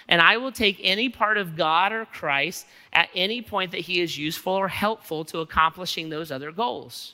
And 0.07 0.21
I 0.21 0.37
will 0.37 0.51
take 0.51 0.79
any 0.81 1.09
part 1.09 1.37
of 1.37 1.55
God 1.55 1.91
or 1.91 2.05
Christ 2.05 2.65
at 2.93 3.09
any 3.13 3.41
point 3.41 3.71
that 3.71 3.81
He 3.81 4.01
is 4.01 4.17
useful 4.17 4.53
or 4.53 4.67
helpful 4.67 5.23
to 5.25 5.39
accomplishing 5.39 6.09
those 6.09 6.31
other 6.31 6.51
goals. 6.51 7.13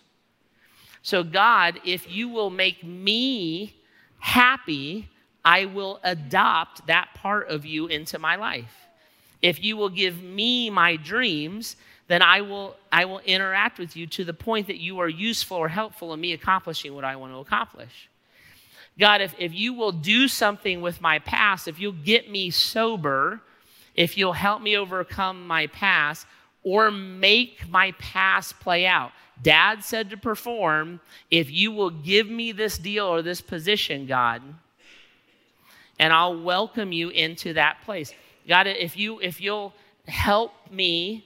So, 1.06 1.24
God, 1.24 1.82
if 1.86 2.12
you 2.12 2.30
will 2.30 2.50
make 2.50 2.84
me 2.84 3.76
happy, 4.18 5.08
I 5.46 5.66
will 5.66 6.00
adopt 6.04 6.88
that 6.88 7.10
part 7.14 7.48
of 7.48 7.64
you 7.64 7.86
into 7.86 8.18
my 8.18 8.38
life. 8.38 8.74
If 9.40 9.64
you 9.64 9.78
will 9.78 9.90
give 9.90 10.24
me 10.24 10.72
my 10.72 10.96
dreams, 10.96 11.76
then 12.08 12.24
I 12.24 12.42
will, 12.42 12.76
I 12.92 13.06
will 13.06 13.20
interact 13.20 13.78
with 13.78 13.96
you 13.96 14.08
to 14.08 14.24
the 14.24 14.34
point 14.34 14.66
that 14.66 14.80
you 14.80 14.98
are 14.98 15.08
useful 15.08 15.58
or 15.58 15.68
helpful 15.68 16.12
in 16.12 16.20
me 16.20 16.34
accomplishing 16.34 16.96
what 16.96 17.04
I 17.04 17.18
want 17.18 17.34
to 17.34 17.38
accomplish. 17.38 18.10
God, 18.98 19.22
if, 19.22 19.36
if 19.38 19.54
you 19.54 19.76
will 19.76 19.92
do 19.92 20.28
something 20.28 20.82
with 20.82 21.02
my 21.02 21.20
past, 21.20 21.68
if 21.68 21.80
you'll 21.80 21.92
get 21.92 22.32
me 22.32 22.50
sober, 22.50 23.42
if 23.94 24.18
you'll 24.18 24.34
help 24.34 24.60
me 24.60 24.76
overcome 24.76 25.46
my 25.46 25.68
past, 25.68 26.26
or 26.66 26.92
make 26.92 27.70
my 27.70 27.92
past 27.94 28.60
play 28.60 28.86
out. 28.86 29.12
Dad 29.42 29.84
said 29.84 30.10
to 30.10 30.18
perform, 30.18 31.00
if 31.30 31.50
you 31.50 31.72
will 31.72 31.92
give 31.92 32.28
me 32.28 32.52
this 32.52 32.78
deal 32.78 33.06
or 33.06 33.22
this 33.22 33.40
position, 33.40 34.08
God, 34.08 34.42
and 36.00 36.12
I'll 36.12 36.42
welcome 36.42 36.92
you 36.92 37.10
into 37.10 37.54
that 37.54 37.82
place. 37.86 38.14
God, 38.48 38.68
if 38.68 38.98
you 38.98 39.20
if 39.22 39.40
you'll 39.40 39.74
help 40.08 40.52
me 40.72 41.26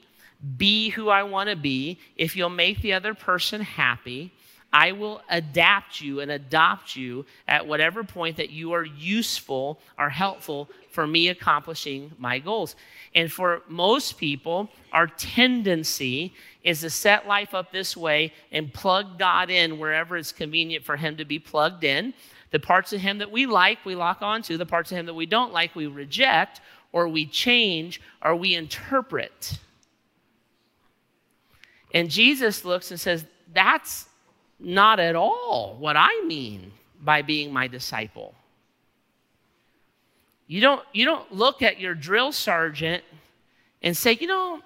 be 0.57 0.89
who 0.89 1.09
I 1.09 1.23
want 1.23 1.49
to 1.49 1.55
be, 1.55 1.99
if 2.15 2.35
you'll 2.35 2.49
make 2.49 2.81
the 2.81 2.93
other 2.93 3.13
person 3.13 3.61
happy, 3.61 4.31
I 4.71 4.91
will 4.91 5.21
adapt 5.29 5.99
you 5.99 6.19
and 6.19 6.29
adopt 6.29 6.95
you 6.95 7.25
at 7.47 7.65
whatever 7.65 8.03
point 8.03 8.37
that 8.37 8.51
you 8.51 8.73
are 8.73 8.85
useful 8.85 9.79
or 9.97 10.09
helpful 10.09 10.69
for 10.91 11.07
me 11.07 11.29
accomplishing 11.29 12.11
my 12.19 12.37
goals. 12.37 12.75
And 13.15 13.31
for 13.31 13.63
most 13.67 14.17
people, 14.17 14.69
our 14.93 15.07
tendency 15.07 16.33
is 16.63 16.81
to 16.81 16.89
set 16.89 17.27
life 17.27 17.55
up 17.55 17.71
this 17.71 17.97
way 17.97 18.33
and 18.51 18.71
plug 18.71 19.17
God 19.17 19.49
in 19.49 19.79
wherever 19.79 20.17
it's 20.17 20.31
convenient 20.31 20.85
for 20.85 20.97
Him 20.97 21.17
to 21.17 21.25
be 21.25 21.39
plugged 21.39 21.83
in. 21.83 22.13
The 22.51 22.59
parts 22.59 22.93
of 22.93 23.01
Him 23.01 23.19
that 23.19 23.31
we 23.31 23.47
like, 23.47 23.83
we 23.85 23.95
lock 23.95 24.21
onto. 24.21 24.57
The 24.57 24.65
parts 24.65 24.91
of 24.91 24.97
Him 24.97 25.07
that 25.07 25.13
we 25.15 25.25
don't 25.25 25.53
like, 25.53 25.75
we 25.75 25.87
reject 25.87 26.61
or 26.91 27.07
we 27.07 27.25
change 27.25 28.01
or 28.21 28.35
we 28.35 28.53
interpret. 28.53 29.57
And 31.91 32.09
Jesus 32.09 32.65
looks 32.65 32.91
and 32.91 32.99
says, 32.99 33.25
That's 33.51 34.08
not 34.59 34.99
at 34.99 35.15
all 35.15 35.75
what 35.79 35.95
I 35.95 36.23
mean 36.25 36.71
by 37.01 37.21
being 37.21 37.53
my 37.53 37.67
disciple. 37.67 38.35
You 40.47 40.61
don't, 40.61 40.83
you 40.93 41.05
don't 41.05 41.31
look 41.31 41.61
at 41.61 41.79
your 41.79 41.93
drill 41.93 42.31
sergeant 42.31 43.03
and 43.81 43.95
say, 43.95 44.17
you 44.19 44.27
know, 44.27 44.61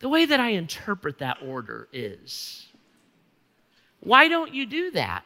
the 0.00 0.08
way 0.08 0.26
that 0.26 0.40
I 0.40 0.50
interpret 0.50 1.18
that 1.18 1.38
order 1.42 1.88
is. 1.92 2.66
Why 4.00 4.28
don't 4.28 4.52
you 4.52 4.66
do 4.66 4.90
that? 4.92 5.24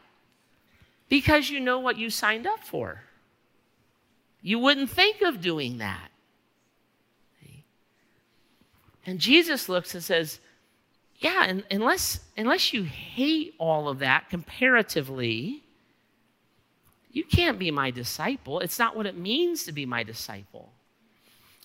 Because 1.09 1.49
you 1.49 1.59
know 1.59 1.79
what 1.79 1.97
you 1.97 2.09
signed 2.09 2.45
up 2.45 2.63
for. 2.63 3.01
You 4.41 4.59
wouldn't 4.59 4.89
think 4.89 5.21
of 5.21 5.41
doing 5.41 5.79
that. 5.79 6.09
And 9.05 9.19
Jesus 9.19 9.69
looks 9.69 9.93
and 9.93 10.03
says, 10.03 10.39
yeah, 11.19 11.45
and 11.45 11.63
unless, 11.71 12.19
unless 12.35 12.73
you 12.73 12.83
hate 12.83 13.55
all 13.57 13.87
of 13.87 13.99
that 13.99 14.29
comparatively, 14.29 15.63
you 17.11 17.23
can't 17.23 17.57
be 17.57 17.71
my 17.71 17.91
disciple. 17.91 18.59
It's 18.59 18.77
not 18.77 18.95
what 18.95 19.05
it 19.05 19.17
means 19.17 19.63
to 19.63 19.71
be 19.71 19.85
my 19.85 20.03
disciple. 20.03 20.71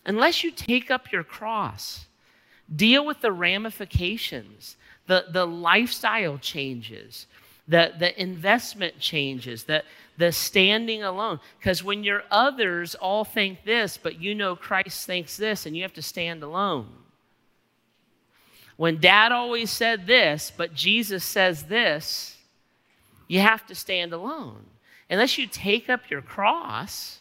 Unless 0.06 0.44
you 0.44 0.52
take 0.52 0.90
up 0.90 1.10
your 1.10 1.24
cross, 1.24 2.06
deal 2.74 3.04
with 3.04 3.20
the 3.20 3.32
ramifications, 3.32 4.76
the, 5.08 5.26
the 5.32 5.46
lifestyle 5.46 6.38
changes, 6.38 7.26
the, 7.66 7.92
the 7.98 8.18
investment 8.20 9.00
changes, 9.00 9.64
the, 9.64 9.82
the 10.16 10.30
standing 10.30 11.02
alone. 11.02 11.40
Because 11.58 11.82
when 11.82 12.04
your 12.04 12.22
others 12.30 12.94
all 12.94 13.24
think 13.24 13.64
this, 13.64 13.98
but 14.00 14.20
you 14.20 14.36
know 14.36 14.54
Christ 14.54 15.06
thinks 15.06 15.36
this, 15.36 15.66
and 15.66 15.76
you 15.76 15.82
have 15.82 15.94
to 15.94 16.02
stand 16.02 16.44
alone 16.44 16.86
when 18.80 18.98
dad 18.98 19.30
always 19.30 19.68
said 19.68 20.06
this, 20.06 20.50
but 20.56 20.72
Jesus 20.72 21.22
says 21.22 21.64
this, 21.64 22.38
you 23.28 23.38
have 23.40 23.66
to 23.66 23.74
stand 23.74 24.14
alone. 24.14 24.64
Unless 25.10 25.36
you 25.36 25.46
take 25.46 25.90
up 25.90 26.08
your 26.08 26.22
cross, 26.22 27.20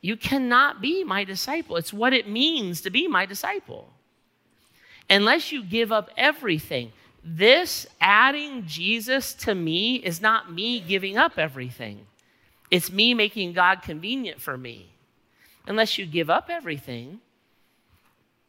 you 0.00 0.16
cannot 0.16 0.80
be 0.80 1.04
my 1.04 1.22
disciple. 1.22 1.76
It's 1.76 1.92
what 1.92 2.12
it 2.12 2.28
means 2.28 2.80
to 2.80 2.90
be 2.90 3.06
my 3.06 3.26
disciple. 3.26 3.92
Unless 5.08 5.52
you 5.52 5.62
give 5.62 5.92
up 5.92 6.10
everything. 6.16 6.90
This 7.22 7.86
adding 8.00 8.66
Jesus 8.66 9.34
to 9.34 9.54
me 9.54 9.98
is 9.98 10.20
not 10.20 10.52
me 10.52 10.80
giving 10.80 11.16
up 11.16 11.38
everything, 11.38 12.06
it's 12.72 12.90
me 12.90 13.14
making 13.14 13.52
God 13.52 13.82
convenient 13.82 14.40
for 14.40 14.58
me. 14.58 14.88
Unless 15.68 15.96
you 15.96 16.06
give 16.06 16.28
up 16.28 16.50
everything, 16.50 17.20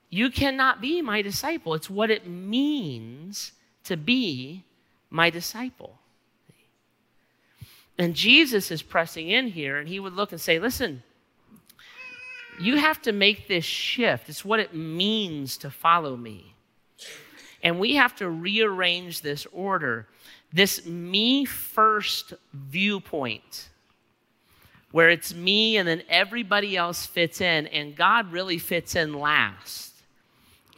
you 0.10 0.32
cannot 0.32 0.82
be 0.82 1.02
my 1.02 1.22
disciple. 1.22 1.74
It's 1.76 1.90
what 1.90 2.10
it 2.10 2.28
means 2.28 3.52
to 3.84 3.96
be 3.96 4.64
my 5.10 5.30
disciple. 5.30 6.00
And 7.98 8.16
Jesus 8.16 8.72
is 8.72 8.82
pressing 8.82 9.30
in 9.30 9.48
here, 9.50 9.78
and 9.78 9.88
he 9.88 10.00
would 10.00 10.14
look 10.14 10.32
and 10.32 10.42
say, 10.42 10.58
Listen, 10.58 11.04
you 12.60 12.78
have 12.78 13.02
to 13.04 13.12
make 13.12 13.48
this 13.48 13.66
shift. 13.66 14.30
It's 14.30 14.44
what 14.44 14.60
it 14.60 14.74
means 14.74 15.58
to 15.58 15.70
follow 15.70 16.16
me. 16.16 16.56
And 17.62 17.80
we 17.80 17.96
have 17.96 18.16
to 18.18 18.30
rearrange 18.30 19.22
this 19.22 19.46
order. 19.52 20.08
This 20.52 20.86
me 20.86 21.46
first 21.46 22.34
viewpoint, 22.54 23.70
where 24.92 25.10
it's 25.10 25.34
me 25.34 25.78
and 25.78 25.88
then 25.88 26.02
everybody 26.10 26.76
else 26.76 27.06
fits 27.06 27.42
in, 27.42 27.68
and 27.68 27.96
God 27.96 28.32
really 28.32 28.58
fits 28.58 28.96
in 28.96 29.14
last 29.14 29.89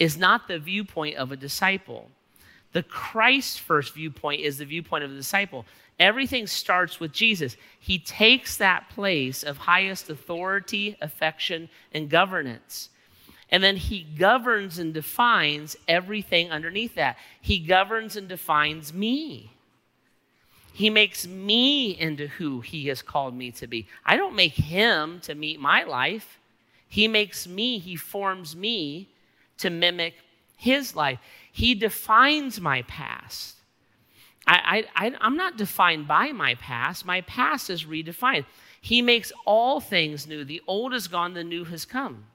is 0.02 0.18
not 0.18 0.48
the 0.48 0.58
viewpoint 0.58 1.16
of 1.16 1.32
a 1.32 1.36
disciple. 1.36 2.10
The 2.72 2.82
Christ 2.82 3.60
first 3.60 3.94
viewpoint 3.94 4.42
is 4.42 4.58
the 4.58 4.66
viewpoint 4.66 5.04
of 5.04 5.12
the 5.12 5.16
disciple. 5.16 5.64
Everything 6.00 6.48
starts 6.48 7.00
with 7.00 7.12
Jesus. 7.12 7.56
He 7.80 8.00
takes 8.00 8.58
that 8.58 8.90
place 8.90 9.44
of 9.44 9.58
highest 9.58 10.10
authority, 10.10 10.98
affection, 11.02 11.70
and 11.94 12.10
governance. 12.10 12.90
And 13.52 13.62
then 13.62 13.78
he 13.78 14.02
governs 14.02 14.80
and 14.80 14.92
defines 14.92 15.78
everything 15.88 16.50
underneath 16.50 16.96
that. 16.96 17.18
He 17.40 17.60
governs 17.60 18.16
and 18.16 18.28
defines 18.28 18.92
me. 18.92 19.52
He 20.74 20.90
makes 20.90 21.28
me 21.28 21.92
into 21.92 22.26
who 22.26 22.62
he 22.62 22.88
has 22.88 23.04
called 23.04 23.36
me 23.36 23.52
to 23.52 23.68
be. 23.68 23.88
I 24.04 24.18
don't 24.18 24.36
make 24.36 24.54
him 24.54 25.20
to 25.26 25.36
meet 25.36 25.60
my 25.60 25.84
life. 25.84 26.40
He 26.88 27.08
makes 27.08 27.46
me, 27.46 27.78
he 27.78 27.96
forms 27.96 28.56
me 28.56 29.11
to 29.62 29.70
mimic 29.70 30.16
his 30.58 30.96
life. 30.96 31.20
He 31.52 31.74
defines 31.76 32.62
my 32.62 32.84
past. 32.84 33.58
I, 34.48 34.86
I'm 34.96 35.38
not 35.38 35.58
defined 35.58 36.08
by 36.08 36.32
my 36.32 36.56
past, 36.56 37.06
my 37.06 37.22
past 37.22 37.70
is 37.70 37.86
redefined. 37.86 38.46
He 38.82 39.02
makes 39.02 39.32
all 39.46 39.80
things 39.80 40.28
new. 40.28 40.44
The 40.44 40.62
old 40.68 40.94
is 40.94 41.08
gone, 41.08 41.34
the 41.36 41.44
new 41.44 41.64
has 41.66 41.86
come. 41.86 42.26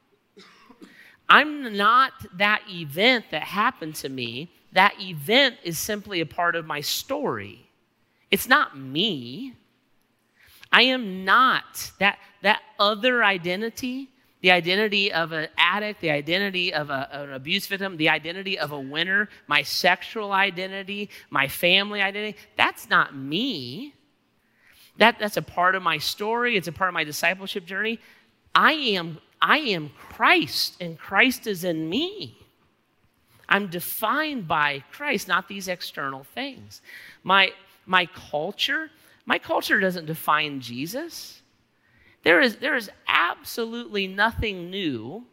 I'm 1.29 1.77
not 1.77 2.12
that 2.39 2.62
event 2.71 3.27
that 3.33 3.43
happened 3.43 3.97
to 3.97 4.09
me. 4.09 4.49
That 4.73 4.95
event 5.01 5.57
is 5.65 5.79
simply 5.79 6.21
a 6.21 6.27
part 6.27 6.55
of 6.55 6.65
my 6.65 6.81
story. 6.81 7.69
It's 8.31 8.49
not 8.49 8.79
me. 8.79 9.55
I 10.73 10.83
am 10.83 11.25
not 11.25 11.91
that, 11.99 12.19
that 12.43 12.62
other 12.79 13.25
identity 13.25 14.11
the 14.47 14.53
identity 14.53 15.13
of 15.13 15.33
an 15.33 15.49
addict, 15.59 16.01
the 16.01 16.11
identity 16.13 16.73
of 16.73 16.89
a, 16.89 17.09
an 17.11 17.33
abuse 17.33 17.67
victim, 17.67 17.97
the 17.97 18.09
identity 18.09 18.57
of 18.57 18.71
a 18.71 18.79
winner, 18.79 19.29
my 19.49 19.61
sexual 19.61 20.31
identity, 20.31 21.11
my 21.31 21.49
family 21.49 22.01
identity. 22.01 22.39
That's 22.57 22.89
not 22.89 23.17
me. 23.17 23.93
That, 24.99 25.19
that's 25.19 25.37
a 25.37 25.43
part 25.43 25.75
of 25.75 25.83
my 25.83 25.99
story, 25.99 26.57
it's 26.57 26.69
a 26.69 26.73
part 26.73 26.87
of 26.87 26.95
my 26.95 27.03
discipleship 27.03 27.67
journey. 27.67 27.99
I 28.55 28.75
am, 28.75 29.19
I 29.43 29.59
am 29.59 29.91
Christ, 29.99 30.77
and 30.81 30.97
Christ 30.97 31.49
is 31.49 31.65
in 31.65 31.89
me. 31.89 32.39
I'm 33.49 33.67
defined 33.67 34.47
by 34.47 34.85
Christ, 34.93 35.27
not 35.27 35.49
these 35.49 35.67
external 35.67 36.23
things. 36.23 36.83
My, 37.25 37.51
my 37.85 38.07
culture, 38.31 38.93
my 39.25 39.41
culture 39.41 39.81
doesn't 39.81 40.07
define 40.07 40.61
Jesus. 40.61 41.43
There 42.27 42.41
is, 42.41 42.57
there 42.57 42.75
is 42.75 42.91
absolutely 43.07 44.09
nothing 44.09 44.69
new 44.69 45.27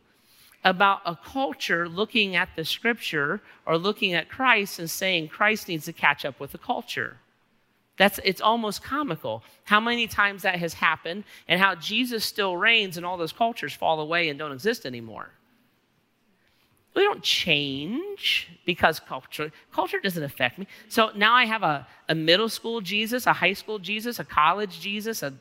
about 0.63 1.01
a 1.07 1.15
culture 1.15 1.89
looking 1.89 2.35
at 2.35 2.49
the 2.55 2.63
scripture 2.63 3.41
or 3.65 3.79
looking 3.79 4.13
at 4.13 4.29
Christ 4.29 4.77
and 4.77 4.87
saying 4.87 5.29
Christ 5.29 5.67
needs 5.67 5.85
to 5.85 5.91
catch 5.93 6.23
up 6.23 6.39
with 6.39 6.51
the 6.51 6.59
culture. 6.59 7.17
That's 7.97 8.19
it's 8.23 8.41
almost 8.41 8.83
comical 8.83 9.41
how 9.63 9.79
many 9.79 10.05
times 10.05 10.43
that 10.43 10.59
has 10.59 10.75
happened 10.75 11.23
and 11.47 11.59
how 11.59 11.73
Jesus 11.73 12.25
still 12.25 12.55
reigns 12.55 12.95
and 12.95 13.03
all 13.03 13.17
those 13.17 13.33
cultures 13.33 13.73
fall 13.73 13.99
away 13.99 14.29
and 14.29 14.37
don't 14.37 14.51
exist 14.51 14.85
anymore. 14.85 15.31
We 16.93 17.01
don't 17.01 17.23
change 17.23 18.49
because 18.67 18.99
culture 18.99 19.51
culture 19.71 19.99
doesn't 19.99 20.21
affect 20.21 20.59
me. 20.59 20.67
So 20.89 21.09
now 21.15 21.33
I 21.33 21.45
have 21.45 21.63
a, 21.63 21.87
a 22.07 22.13
middle 22.13 22.49
school 22.49 22.81
Jesus, 22.81 23.25
a 23.25 23.33
high 23.33 23.53
school 23.53 23.79
Jesus, 23.79 24.19
a 24.19 24.23
college 24.23 24.79
Jesus, 24.79 25.23
a? 25.23 25.33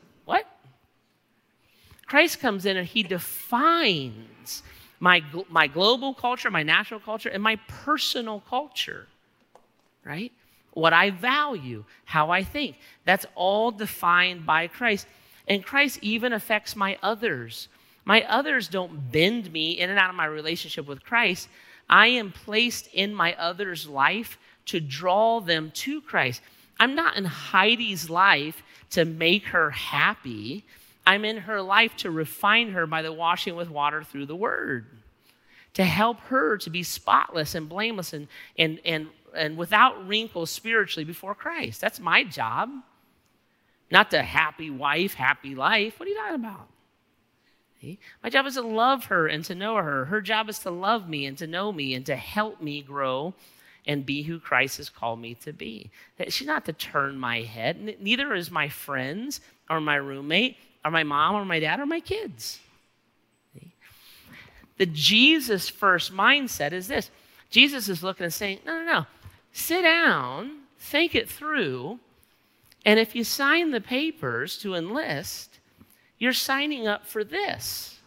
Christ 2.13 2.41
comes 2.41 2.67
in 2.67 2.77
and 2.77 2.87
he 2.87 3.01
defines 3.01 4.61
my, 4.99 5.23
my 5.49 5.65
global 5.65 6.13
culture, 6.13 6.51
my 6.51 6.61
national 6.61 6.99
culture, 6.99 7.29
and 7.29 7.41
my 7.41 7.55
personal 7.67 8.43
culture, 8.47 9.07
right? 10.05 10.31
What 10.73 10.93
I 10.93 11.09
value, 11.09 11.83
how 12.05 12.29
I 12.29 12.43
think. 12.43 12.75
That's 13.03 13.25
all 13.33 13.71
defined 13.71 14.45
by 14.45 14.67
Christ. 14.67 15.07
And 15.47 15.65
Christ 15.65 15.97
even 16.03 16.33
affects 16.33 16.75
my 16.75 16.99
others. 17.01 17.67
My 18.05 18.21
others 18.29 18.67
don't 18.67 19.11
bend 19.11 19.51
me 19.51 19.71
in 19.71 19.89
and 19.89 19.97
out 19.97 20.11
of 20.11 20.15
my 20.15 20.25
relationship 20.25 20.85
with 20.85 21.03
Christ. 21.03 21.49
I 21.89 22.09
am 22.09 22.31
placed 22.31 22.89
in 22.93 23.15
my 23.15 23.33
other's 23.39 23.87
life 23.87 24.37
to 24.67 24.79
draw 24.79 25.39
them 25.39 25.71
to 25.77 25.99
Christ. 25.99 26.43
I'm 26.79 26.93
not 26.93 27.17
in 27.17 27.25
Heidi's 27.25 28.07
life 28.07 28.61
to 28.91 29.03
make 29.03 29.45
her 29.45 29.71
happy. 29.71 30.63
I'm 31.05 31.25
in 31.25 31.37
her 31.37 31.61
life 31.61 31.95
to 31.97 32.11
refine 32.11 32.71
her 32.71 32.87
by 32.87 33.01
the 33.01 33.11
washing 33.11 33.55
with 33.55 33.69
water 33.69 34.03
through 34.03 34.27
the 34.27 34.35
word, 34.35 34.85
to 35.73 35.83
help 35.83 36.19
her 36.21 36.57
to 36.57 36.69
be 36.69 36.83
spotless 36.83 37.55
and 37.55 37.67
blameless 37.67 38.13
and, 38.13 38.27
and, 38.57 38.79
and, 38.85 39.07
and 39.35 39.57
without 39.57 40.07
wrinkles 40.07 40.49
spiritually 40.49 41.03
before 41.03 41.35
Christ. 41.35 41.81
That's 41.81 41.99
my 41.99 42.23
job. 42.23 42.69
Not 43.91 44.11
the 44.11 44.23
happy 44.23 44.69
wife, 44.69 45.13
happy 45.13 45.55
life. 45.55 45.99
What 45.99 46.07
are 46.07 46.11
you 46.11 46.17
talking 46.17 46.35
about? 46.35 46.67
My 48.23 48.29
job 48.29 48.45
is 48.45 48.53
to 48.53 48.61
love 48.61 49.05
her 49.05 49.27
and 49.27 49.43
to 49.45 49.55
know 49.55 49.75
her. 49.75 50.05
Her 50.05 50.21
job 50.21 50.47
is 50.47 50.59
to 50.59 50.71
love 50.71 51.09
me 51.09 51.25
and 51.25 51.37
to 51.37 51.47
know 51.47 51.73
me 51.73 51.93
and 51.93 52.05
to 52.05 52.15
help 52.15 52.61
me 52.61 52.81
grow 52.81 53.33
and 53.85 54.05
be 54.05 54.23
who 54.23 54.39
Christ 54.39 54.77
has 54.77 54.89
called 54.89 55.19
me 55.19 55.35
to 55.35 55.51
be. 55.51 55.91
She's 56.29 56.47
not 56.47 56.63
to 56.65 56.73
turn 56.73 57.19
my 57.19 57.41
head. 57.41 57.97
Neither 57.99 58.33
is 58.33 58.49
my 58.49 58.69
friends 58.69 59.41
or 59.69 59.81
my 59.81 59.95
roommate 59.95 60.55
or 60.83 60.91
my 60.91 61.03
mom 61.03 61.35
or 61.35 61.45
my 61.45 61.59
dad 61.59 61.79
or 61.79 61.85
my 61.85 61.99
kids. 61.99 62.59
The 64.77 64.85
Jesus 64.87 65.69
first 65.69 66.13
mindset 66.13 66.71
is 66.73 66.87
this 66.87 67.09
Jesus 67.49 67.87
is 67.87 68.01
looking 68.01 68.23
and 68.23 68.33
saying, 68.33 68.59
no, 68.65 68.79
no, 68.79 68.85
no. 68.85 69.05
Sit 69.51 69.83
down, 69.83 70.61
think 70.79 71.13
it 71.13 71.29
through, 71.29 71.99
and 72.85 72.99
if 72.99 73.15
you 73.15 73.23
sign 73.23 73.71
the 73.71 73.81
papers 73.81 74.57
to 74.57 74.73
enlist, 74.73 75.59
you're 76.17 76.33
signing 76.33 76.87
up 76.87 77.05
for 77.05 77.23
this. 77.23 77.99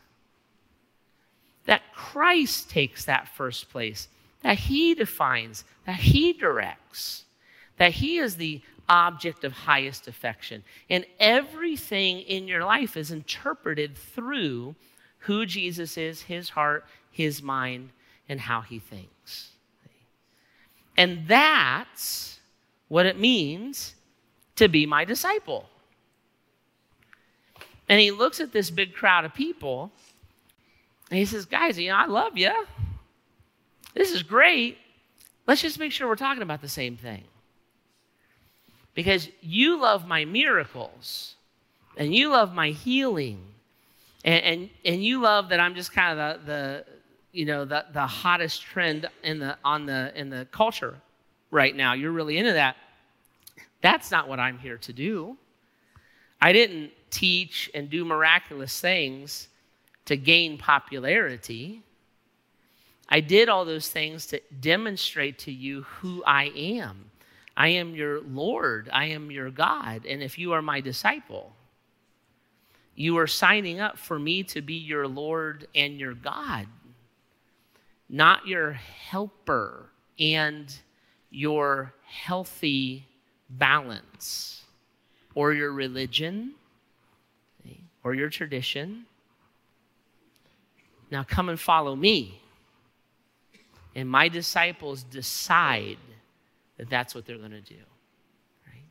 That 1.66 1.83
Christ 1.95 2.70
takes 2.70 3.05
that 3.05 3.29
first 3.29 3.70
place, 3.70 4.09
that 4.43 4.59
He 4.59 4.95
defines, 4.95 5.64
that 5.87 6.01
He 6.01 6.33
directs, 6.33 7.24
that 7.79 7.93
He 7.93 8.18
is 8.18 8.37
the 8.37 8.61
object 8.89 9.45
of 9.45 9.53
highest 9.53 10.09
affection. 10.09 10.62
And 10.89 11.05
everything 11.18 12.20
in 12.20 12.47
your 12.49 12.64
life 12.64 12.97
is 12.97 13.11
interpreted 13.11 13.97
through 13.97 14.74
who 15.20 15.47
Jesus 15.47 15.97
is, 15.97 16.22
His 16.22 16.51
heart, 16.51 16.84
His 17.11 17.43
mind, 17.43 17.91
and 18.28 18.41
how 18.41 18.61
He 18.61 18.78
thinks. 18.78 19.51
And 20.97 21.26
that's 21.26 22.39
what 22.89 23.07
it 23.07 23.18
means 23.18 23.95
to 24.57 24.68
be 24.68 24.87
my 24.87 25.05
disciple. 25.05 25.68
And 27.89 28.01
he 28.01 28.11
looks 28.11 28.41
at 28.41 28.53
this 28.53 28.70
big 28.70 28.95
crowd 28.95 29.24
of 29.24 29.34
people 29.34 29.93
and 31.11 31.18
he 31.18 31.24
says, 31.24 31.47
Guys, 31.47 31.78
you 31.78 31.91
know, 31.91 31.97
I 31.97 32.07
love 32.07 32.37
you. 32.37 32.53
This 33.95 34.12
is 34.12 34.22
great. 34.22 34.78
Let's 35.47 35.62
just 35.62 35.78
make 35.78 35.93
sure 35.93 36.09
we're 36.09 36.16
talking 36.16 36.43
about 36.43 36.61
the 36.61 36.68
same 36.68 36.97
thing. 36.97 37.24
Because 38.97 39.28
you 39.40 39.80
love 39.80 40.09
my 40.09 40.24
miracles 40.24 41.36
and 41.97 42.12
you 42.12 42.30
love 42.30 42.53
my 42.53 42.70
healing 42.70 43.40
and, 44.24 44.44
and, 44.44 44.70
and 44.84 45.05
you 45.05 45.20
love 45.20 45.51
that 45.51 45.61
I'm 45.61 45.76
just 45.76 45.92
kind 45.92 46.18
of 46.18 46.44
the, 46.44 46.53
the 46.53 46.84
you 47.32 47.44
know 47.44 47.64
the, 47.64 47.84
the 47.92 48.07
hottest 48.07 48.62
trend 48.62 49.09
in 49.22 49.38
the 49.38 49.57
on 49.64 49.86
the 49.86 50.12
in 50.18 50.30
the 50.30 50.47
culture 50.51 50.97
right 51.51 51.76
now. 51.76 51.92
You're 51.92 52.12
really 52.12 52.38
into 52.38 52.55
that. 52.55 52.76
That's 53.82 54.11
not 54.11 54.28
what 54.28 54.40
I'm 54.40 54.59
here 54.59 54.78
to 54.78 54.92
do. 54.92 55.36
I 56.40 56.53
didn't 56.53 56.90
teach 57.11 57.70
and 57.74 57.88
do 57.88 58.05
miraculous 58.05 58.80
things 58.80 59.49
to 60.07 60.16
gain 60.16 60.59
popularity. 60.59 61.82
I 63.09 63.20
did 63.20 63.49
all 63.49 63.64
those 63.64 63.88
things 63.88 64.26
to 64.28 64.40
demonstrate 64.61 65.38
to 65.40 65.53
you 65.53 65.82
who 65.82 66.24
I 66.24 66.51
am. 66.57 67.11
I 67.57 67.68
am 67.68 67.94
your 67.94 68.20
Lord. 68.20 68.90
I 68.92 69.07
am 69.07 69.30
your 69.30 69.50
God. 69.50 70.04
And 70.04 70.22
if 70.22 70.38
you 70.38 70.52
are 70.52 70.62
my 70.62 70.80
disciple, 70.80 71.54
you 72.94 73.16
are 73.18 73.26
signing 73.26 73.80
up 73.80 73.98
for 73.98 74.18
me 74.18 74.42
to 74.44 74.61
be 74.61 74.74
your 74.74 75.09
Lord 75.09 75.66
and 75.74 75.98
your 75.98 76.14
God, 76.14 76.66
not 78.09 78.46
your 78.46 78.72
helper 78.72 79.90
and 80.18 80.74
your 81.30 81.92
healthy 82.04 83.07
balance 83.48 84.64
or 85.34 85.52
your 85.52 85.72
religion 85.72 86.54
or 88.02 88.14
your 88.14 88.28
tradition. 88.28 89.04
Now 91.11 91.22
come 91.22 91.48
and 91.48 91.61
follow 91.61 91.96
me. 91.96 92.40
And 93.94 94.09
my 94.09 94.28
disciples 94.28 95.02
decide 95.02 95.98
that 96.79 96.91
that's 96.91 97.14
what 97.14 97.27
they're 97.27 97.39
going 97.39 97.51
to 97.51 97.61
do. 97.61 97.74
Right? 98.66 98.85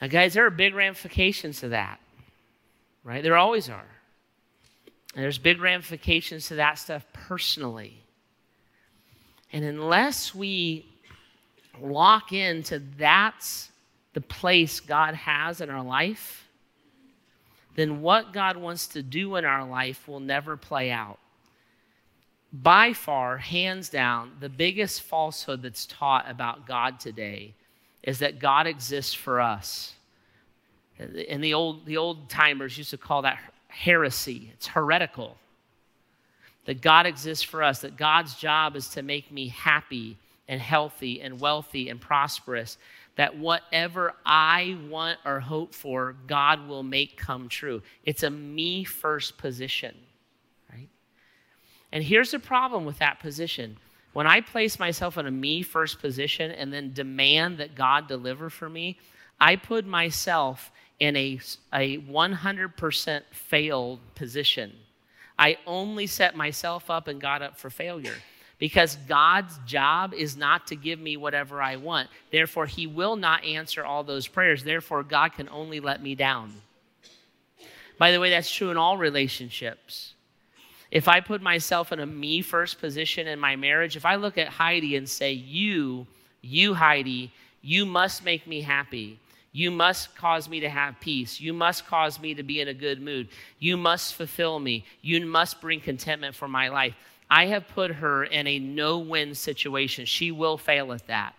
Now, 0.00 0.08
guys, 0.08 0.34
there 0.34 0.46
are 0.46 0.50
big 0.50 0.74
ramifications 0.74 1.60
to 1.60 1.68
that. 1.68 2.00
Right? 3.04 3.22
There 3.22 3.36
always 3.36 3.68
are. 3.68 3.86
And 5.14 5.22
there's 5.22 5.38
big 5.38 5.60
ramifications 5.60 6.48
to 6.48 6.56
that 6.56 6.78
stuff 6.78 7.06
personally. 7.12 8.02
And 9.52 9.64
unless 9.64 10.34
we 10.34 10.84
lock 11.80 12.32
into 12.32 12.82
that's 12.98 13.70
the 14.12 14.20
place 14.20 14.80
God 14.80 15.14
has 15.14 15.60
in 15.60 15.70
our 15.70 15.84
life, 15.84 16.48
then 17.76 18.00
what 18.00 18.32
God 18.32 18.56
wants 18.56 18.88
to 18.88 19.02
do 19.02 19.36
in 19.36 19.44
our 19.44 19.66
life 19.66 20.08
will 20.08 20.20
never 20.20 20.56
play 20.56 20.90
out. 20.90 21.18
By 22.62 22.92
far, 22.92 23.38
hands 23.38 23.88
down, 23.88 24.32
the 24.40 24.48
biggest 24.48 25.02
falsehood 25.02 25.62
that's 25.62 25.84
taught 25.84 26.30
about 26.30 26.66
God 26.66 27.00
today 27.00 27.54
is 28.02 28.20
that 28.20 28.38
God 28.38 28.66
exists 28.66 29.12
for 29.12 29.40
us. 29.40 29.94
And 30.98 31.42
the 31.42 31.54
old, 31.54 31.84
the 31.84 31.96
old 31.96 32.30
timers 32.30 32.78
used 32.78 32.90
to 32.90 32.96
call 32.96 33.22
that 33.22 33.38
heresy. 33.68 34.50
It's 34.54 34.68
heretical. 34.68 35.36
That 36.64 36.80
God 36.80 37.04
exists 37.04 37.44
for 37.44 37.62
us, 37.62 37.80
that 37.80 37.96
God's 37.96 38.34
job 38.36 38.74
is 38.74 38.88
to 38.90 39.02
make 39.02 39.30
me 39.30 39.48
happy 39.48 40.16
and 40.48 40.60
healthy 40.60 41.20
and 41.20 41.40
wealthy 41.40 41.90
and 41.90 42.00
prosperous, 42.00 42.78
that 43.16 43.36
whatever 43.36 44.14
I 44.24 44.78
want 44.88 45.18
or 45.24 45.40
hope 45.40 45.74
for, 45.74 46.16
God 46.26 46.68
will 46.68 46.82
make 46.82 47.16
come 47.16 47.48
true. 47.48 47.82
It's 48.04 48.22
a 48.22 48.30
me 48.30 48.84
first 48.84 49.36
position? 49.36 49.94
And 51.92 52.02
here's 52.02 52.30
the 52.30 52.38
problem 52.38 52.84
with 52.84 52.98
that 52.98 53.20
position. 53.20 53.76
When 54.12 54.26
I 54.26 54.40
place 54.40 54.78
myself 54.78 55.18
in 55.18 55.26
a 55.26 55.30
me 55.30 55.62
first 55.62 56.00
position 56.00 56.50
and 56.50 56.72
then 56.72 56.92
demand 56.92 57.58
that 57.58 57.74
God 57.74 58.08
deliver 58.08 58.48
for 58.50 58.68
me, 58.68 58.98
I 59.38 59.56
put 59.56 59.86
myself 59.86 60.72
in 60.98 61.16
a, 61.16 61.38
a 61.72 61.98
100% 61.98 63.22
failed 63.30 64.00
position. 64.14 64.72
I 65.38 65.58
only 65.66 66.06
set 66.06 66.34
myself 66.34 66.90
up 66.90 67.08
and 67.08 67.20
God 67.20 67.42
up 67.42 67.58
for 67.58 67.68
failure 67.68 68.14
because 68.58 68.96
God's 69.06 69.58
job 69.66 70.14
is 70.14 70.36
not 70.36 70.66
to 70.68 70.76
give 70.76 70.98
me 70.98 71.16
whatever 71.16 71.60
I 71.60 71.76
want. 71.76 72.08
Therefore, 72.32 72.66
He 72.66 72.86
will 72.86 73.16
not 73.16 73.44
answer 73.44 73.84
all 73.84 74.02
those 74.02 74.26
prayers. 74.26 74.64
Therefore, 74.64 75.02
God 75.02 75.34
can 75.34 75.48
only 75.50 75.80
let 75.80 76.02
me 76.02 76.14
down. 76.14 76.54
By 77.98 78.12
the 78.12 78.20
way, 78.20 78.30
that's 78.30 78.50
true 78.50 78.70
in 78.70 78.76
all 78.76 78.96
relationships. 78.96 80.14
If 80.90 81.08
I 81.08 81.20
put 81.20 81.42
myself 81.42 81.92
in 81.92 82.00
a 82.00 82.06
me 82.06 82.42
first 82.42 82.80
position 82.80 83.26
in 83.26 83.38
my 83.38 83.56
marriage, 83.56 83.96
if 83.96 84.06
I 84.06 84.14
look 84.16 84.38
at 84.38 84.48
Heidi 84.48 84.96
and 84.96 85.08
say, 85.08 85.32
You, 85.32 86.06
you, 86.42 86.74
Heidi, 86.74 87.32
you 87.62 87.84
must 87.84 88.24
make 88.24 88.46
me 88.46 88.60
happy. 88.60 89.18
You 89.52 89.70
must 89.70 90.14
cause 90.14 90.48
me 90.48 90.60
to 90.60 90.68
have 90.68 91.00
peace. 91.00 91.40
You 91.40 91.54
must 91.54 91.86
cause 91.86 92.20
me 92.20 92.34
to 92.34 92.42
be 92.42 92.60
in 92.60 92.68
a 92.68 92.74
good 92.74 93.00
mood. 93.00 93.28
You 93.58 93.76
must 93.76 94.14
fulfill 94.14 94.58
me. 94.58 94.84
You 95.00 95.24
must 95.24 95.62
bring 95.62 95.80
contentment 95.80 96.34
for 96.34 96.46
my 96.46 96.68
life 96.68 96.94
I 97.28 97.46
have 97.46 97.68
put 97.68 97.90
her 97.92 98.24
in 98.24 98.46
a 98.46 98.58
no 98.58 98.98
win 98.98 99.34
situation. 99.34 100.04
She 100.04 100.30
will 100.30 100.58
fail 100.58 100.92
at 100.92 101.06
that. 101.08 101.34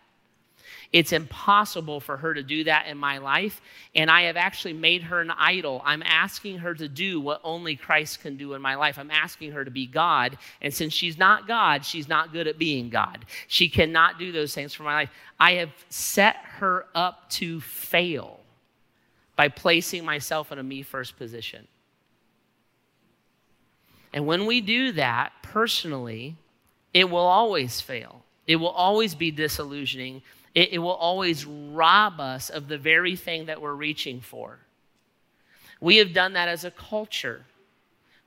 It's 0.94 1.12
impossible 1.12 2.00
for 2.00 2.18
her 2.18 2.34
to 2.34 2.42
do 2.42 2.64
that 2.64 2.88
in 2.88 2.98
my 2.98 3.18
life, 3.18 3.62
and 3.94 4.10
I 4.10 4.24
have 4.24 4.38
actually 4.38 4.74
made 4.74 5.04
her 5.04 5.20
an 5.20 5.32
idol. 5.32 5.82
I'm 5.84 6.02
asking 6.04 6.60
her 6.60 6.74
to 6.76 6.88
do 6.88 7.20
what 7.20 7.42
only 7.44 7.76
Christ 7.76 8.22
can 8.22 8.38
do 8.38 8.54
in 8.54 8.62
my 8.62 8.76
life. 8.76 8.98
I'm 8.98 9.12
asking 9.12 9.52
her 9.52 9.66
to 9.66 9.72
be 9.72 9.86
God, 9.86 10.38
and 10.62 10.74
since 10.74 10.94
she's 10.94 11.18
not 11.18 11.48
God, 11.48 11.84
she's 11.84 12.08
not 12.08 12.32
good 12.32 12.48
at 12.48 12.58
being 12.58 12.90
God. 12.90 13.26
She 13.48 13.68
cannot 13.68 14.18
do 14.18 14.32
those 14.32 14.56
things 14.56 14.74
for 14.74 14.84
my 14.84 14.94
life. 14.94 15.10
I 15.40 15.54
have 15.54 15.72
set 15.90 16.38
her 16.38 16.86
up 16.96 17.30
to 17.32 17.60
fail 17.62 18.40
by 19.36 19.50
placing 19.50 20.06
myself 20.06 20.52
in 20.52 20.58
a 20.58 20.64
me 20.64 20.82
first 20.82 21.18
position. 21.18 21.68
And 24.14 24.26
when 24.26 24.46
we 24.46 24.62
do 24.62 24.94
that 24.94 25.34
personally, 25.44 26.38
it 26.94 27.10
will 27.10 27.18
always 27.18 27.82
fail. 27.82 28.24
It 28.48 28.56
will 28.56 28.70
always 28.70 29.14
be 29.14 29.30
disillusioning. 29.30 30.24
It, 30.58 30.74
it, 30.74 30.78
will 30.80 30.90
always 30.90 31.46
rob 31.46 32.20
us 32.20 32.50
of 32.50 32.68
the 32.68 32.80
very 32.80 33.16
thing 33.16 33.46
that 33.46 33.62
we're 33.62 33.76
reaching 33.76 34.22
for. 34.22 34.58
We 35.80 35.98
have 35.98 36.14
done 36.14 36.34
that 36.34 36.48
as 36.48 36.66
a 36.66 36.72
culture. 36.72 37.46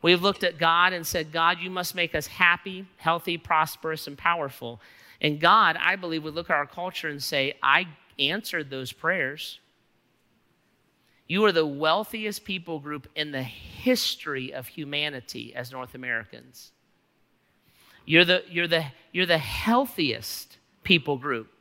We 0.00 0.12
have 0.12 0.22
looked 0.22 0.44
at 0.44 0.56
God 0.56 0.92
and 0.92 1.04
said, 1.04 1.32
God, 1.32 1.58
you 1.58 1.70
must 1.70 1.96
make 1.96 2.14
us 2.14 2.28
happy, 2.28 2.86
healthy, 2.98 3.36
prosperous, 3.36 4.06
and 4.06 4.16
powerful. 4.16 4.80
And 5.20 5.40
God, 5.40 5.76
I 5.76 5.96
believe, 5.96 6.22
would 6.22 6.36
look 6.36 6.50
at 6.50 6.56
our 6.56 6.68
culture 6.68 7.08
and 7.08 7.20
say, 7.20 7.54
I 7.64 7.88
answered 8.16 8.70
those 8.70 8.92
prayers. 8.92 9.58
You 11.26 11.44
are 11.46 11.52
the 11.52 11.66
wealthiest 11.66 12.44
people 12.44 12.78
group 12.78 13.08
in 13.16 13.32
the 13.32 13.42
history 13.42 14.54
of 14.54 14.68
humanity 14.68 15.52
as 15.56 15.72
North 15.72 15.96
Americans. 15.96 16.70
You're 18.06 18.24
the, 18.24 18.44
you're 18.48 18.68
the, 18.68 18.86
you're 19.10 19.26
the 19.26 19.38
healthiest 19.38 20.58
people 20.84 21.16
group 21.16 21.52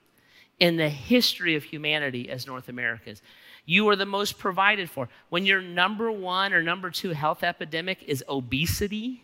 in 0.59 0.77
the 0.77 0.89
history 0.89 1.55
of 1.55 1.63
humanity 1.63 2.29
as 2.29 2.45
North 2.45 2.69
Americans. 2.69 3.21
You 3.65 3.87
are 3.89 3.95
the 3.95 4.05
most 4.05 4.37
provided 4.37 4.89
for. 4.89 5.09
When 5.29 5.45
your 5.45 5.61
number 5.61 6.11
one 6.11 6.53
or 6.53 6.61
number 6.61 6.89
two 6.89 7.11
health 7.11 7.43
epidemic 7.43 8.03
is 8.03 8.23
obesity, 8.27 9.23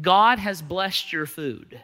God 0.00 0.38
has 0.38 0.62
blessed 0.62 1.12
your 1.12 1.26
food. 1.26 1.80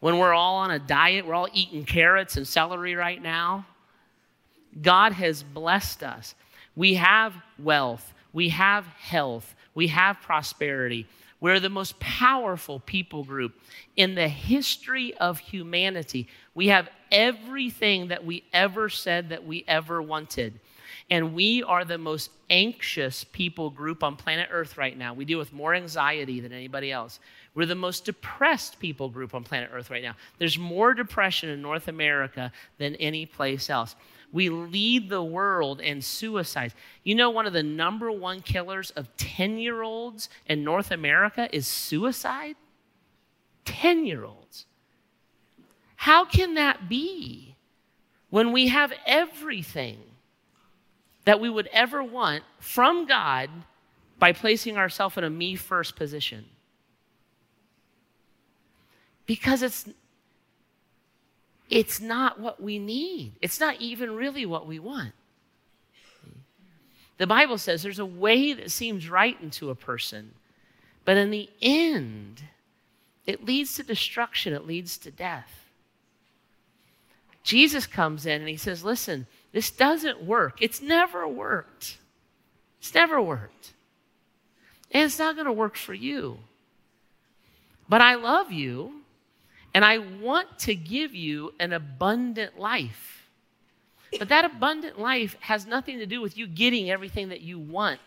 When 0.00 0.18
we're 0.18 0.34
all 0.34 0.56
on 0.56 0.70
a 0.70 0.78
diet, 0.78 1.26
we're 1.26 1.34
all 1.34 1.48
eating 1.52 1.84
carrots 1.84 2.36
and 2.36 2.46
celery 2.46 2.94
right 2.94 3.22
now. 3.22 3.66
God 4.80 5.12
has 5.12 5.42
blessed 5.42 6.02
us. 6.02 6.34
We 6.76 6.94
have 6.94 7.34
wealth, 7.58 8.12
we 8.32 8.48
have 8.48 8.84
health, 8.86 9.54
we 9.74 9.88
have 9.88 10.20
prosperity. 10.20 11.06
We're 11.44 11.60
the 11.60 11.68
most 11.68 12.00
powerful 12.00 12.80
people 12.80 13.22
group 13.22 13.52
in 13.96 14.14
the 14.14 14.28
history 14.28 15.12
of 15.18 15.38
humanity. 15.38 16.26
We 16.54 16.68
have 16.68 16.88
everything 17.12 18.08
that 18.08 18.24
we 18.24 18.44
ever 18.54 18.88
said 18.88 19.28
that 19.28 19.44
we 19.44 19.62
ever 19.68 20.00
wanted. 20.00 20.58
And 21.10 21.34
we 21.34 21.62
are 21.62 21.84
the 21.84 21.98
most 21.98 22.30
anxious 22.48 23.24
people 23.24 23.68
group 23.68 24.02
on 24.02 24.16
planet 24.16 24.48
Earth 24.50 24.78
right 24.78 24.96
now. 24.96 25.12
We 25.12 25.26
deal 25.26 25.38
with 25.38 25.52
more 25.52 25.74
anxiety 25.74 26.40
than 26.40 26.54
anybody 26.54 26.90
else. 26.90 27.20
We're 27.54 27.66
the 27.66 27.74
most 27.74 28.06
depressed 28.06 28.80
people 28.80 29.10
group 29.10 29.34
on 29.34 29.44
planet 29.44 29.68
Earth 29.70 29.90
right 29.90 30.02
now. 30.02 30.14
There's 30.38 30.56
more 30.56 30.94
depression 30.94 31.50
in 31.50 31.60
North 31.60 31.88
America 31.88 32.52
than 32.78 32.94
any 32.94 33.26
place 33.26 33.68
else. 33.68 33.96
We 34.34 34.48
lead 34.48 35.10
the 35.10 35.22
world 35.22 35.80
in 35.80 36.02
suicides. 36.02 36.74
You 37.04 37.14
know, 37.14 37.30
one 37.30 37.46
of 37.46 37.52
the 37.52 37.62
number 37.62 38.10
one 38.10 38.40
killers 38.40 38.90
of 38.90 39.16
10 39.16 39.58
year 39.58 39.82
olds 39.82 40.28
in 40.46 40.64
North 40.64 40.90
America 40.90 41.48
is 41.54 41.68
suicide? 41.68 42.56
10 43.64 44.04
year 44.04 44.24
olds. 44.24 44.66
How 45.94 46.24
can 46.24 46.54
that 46.54 46.88
be 46.88 47.54
when 48.30 48.50
we 48.50 48.66
have 48.68 48.92
everything 49.06 50.00
that 51.24 51.38
we 51.38 51.48
would 51.48 51.68
ever 51.68 52.02
want 52.02 52.42
from 52.58 53.06
God 53.06 53.48
by 54.18 54.32
placing 54.32 54.76
ourselves 54.76 55.16
in 55.16 55.22
a 55.22 55.30
me 55.30 55.54
first 55.54 55.94
position? 55.94 56.46
Because 59.26 59.62
it's 59.62 59.88
it's 61.74 62.00
not 62.00 62.38
what 62.38 62.62
we 62.62 62.78
need. 62.78 63.32
It's 63.42 63.58
not 63.58 63.80
even 63.80 64.14
really 64.14 64.46
what 64.46 64.64
we 64.64 64.78
want. 64.78 65.12
The 67.18 67.26
Bible 67.26 67.58
says 67.58 67.82
there's 67.82 67.98
a 67.98 68.06
way 68.06 68.52
that 68.52 68.70
seems 68.70 69.10
right 69.10 69.36
into 69.42 69.70
a 69.70 69.74
person, 69.74 70.34
but 71.04 71.16
in 71.16 71.32
the 71.32 71.50
end, 71.60 72.44
it 73.26 73.44
leads 73.44 73.74
to 73.74 73.82
destruction, 73.82 74.52
it 74.52 74.68
leads 74.68 74.96
to 74.98 75.10
death. 75.10 75.66
Jesus 77.42 77.88
comes 77.88 78.24
in 78.24 78.40
and 78.40 78.48
he 78.48 78.56
says, 78.56 78.84
Listen, 78.84 79.26
this 79.50 79.72
doesn't 79.72 80.22
work. 80.22 80.58
It's 80.60 80.80
never 80.80 81.26
worked. 81.26 81.98
It's 82.78 82.94
never 82.94 83.20
worked. 83.20 83.72
And 84.92 85.02
it's 85.02 85.18
not 85.18 85.34
going 85.34 85.46
to 85.46 85.52
work 85.52 85.74
for 85.74 85.92
you. 85.92 86.38
But 87.88 88.00
I 88.00 88.14
love 88.14 88.52
you 88.52 89.03
and 89.74 89.84
I 89.84 89.98
want 89.98 90.60
to 90.60 90.74
give 90.76 91.14
you 91.14 91.52
an 91.58 91.72
abundant 91.72 92.58
life. 92.58 93.26
But 94.16 94.28
that 94.28 94.44
abundant 94.44 95.00
life 95.00 95.36
has 95.40 95.66
nothing 95.66 95.98
to 95.98 96.06
do 96.06 96.20
with 96.20 96.38
you 96.38 96.46
getting 96.46 96.90
everything 96.90 97.30
that 97.30 97.40
you 97.40 97.58
want. 97.58 98.00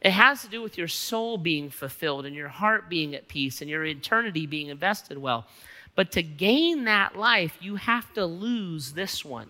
It 0.00 0.10
has 0.10 0.42
to 0.42 0.48
do 0.48 0.60
with 0.60 0.76
your 0.76 0.88
soul 0.88 1.38
being 1.38 1.70
fulfilled 1.70 2.26
and 2.26 2.34
your 2.34 2.48
heart 2.48 2.90
being 2.90 3.14
at 3.14 3.28
peace 3.28 3.60
and 3.60 3.70
your 3.70 3.84
eternity 3.84 4.46
being 4.46 4.66
invested 4.66 5.16
well. 5.16 5.46
But 5.94 6.12
to 6.12 6.22
gain 6.22 6.84
that 6.84 7.16
life, 7.16 7.56
you 7.60 7.76
have 7.76 8.12
to 8.14 8.26
lose 8.26 8.92
this 8.92 9.24
one. 9.24 9.48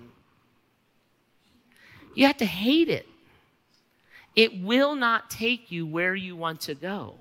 You 2.14 2.26
have 2.26 2.36
to 2.36 2.46
hate 2.46 2.88
it. 2.88 3.06
It 4.36 4.62
will 4.62 4.94
not 4.94 5.30
take 5.30 5.72
you 5.72 5.86
where 5.86 6.14
you 6.14 6.36
want 6.36 6.60
to 6.62 6.74
go. 6.74 7.14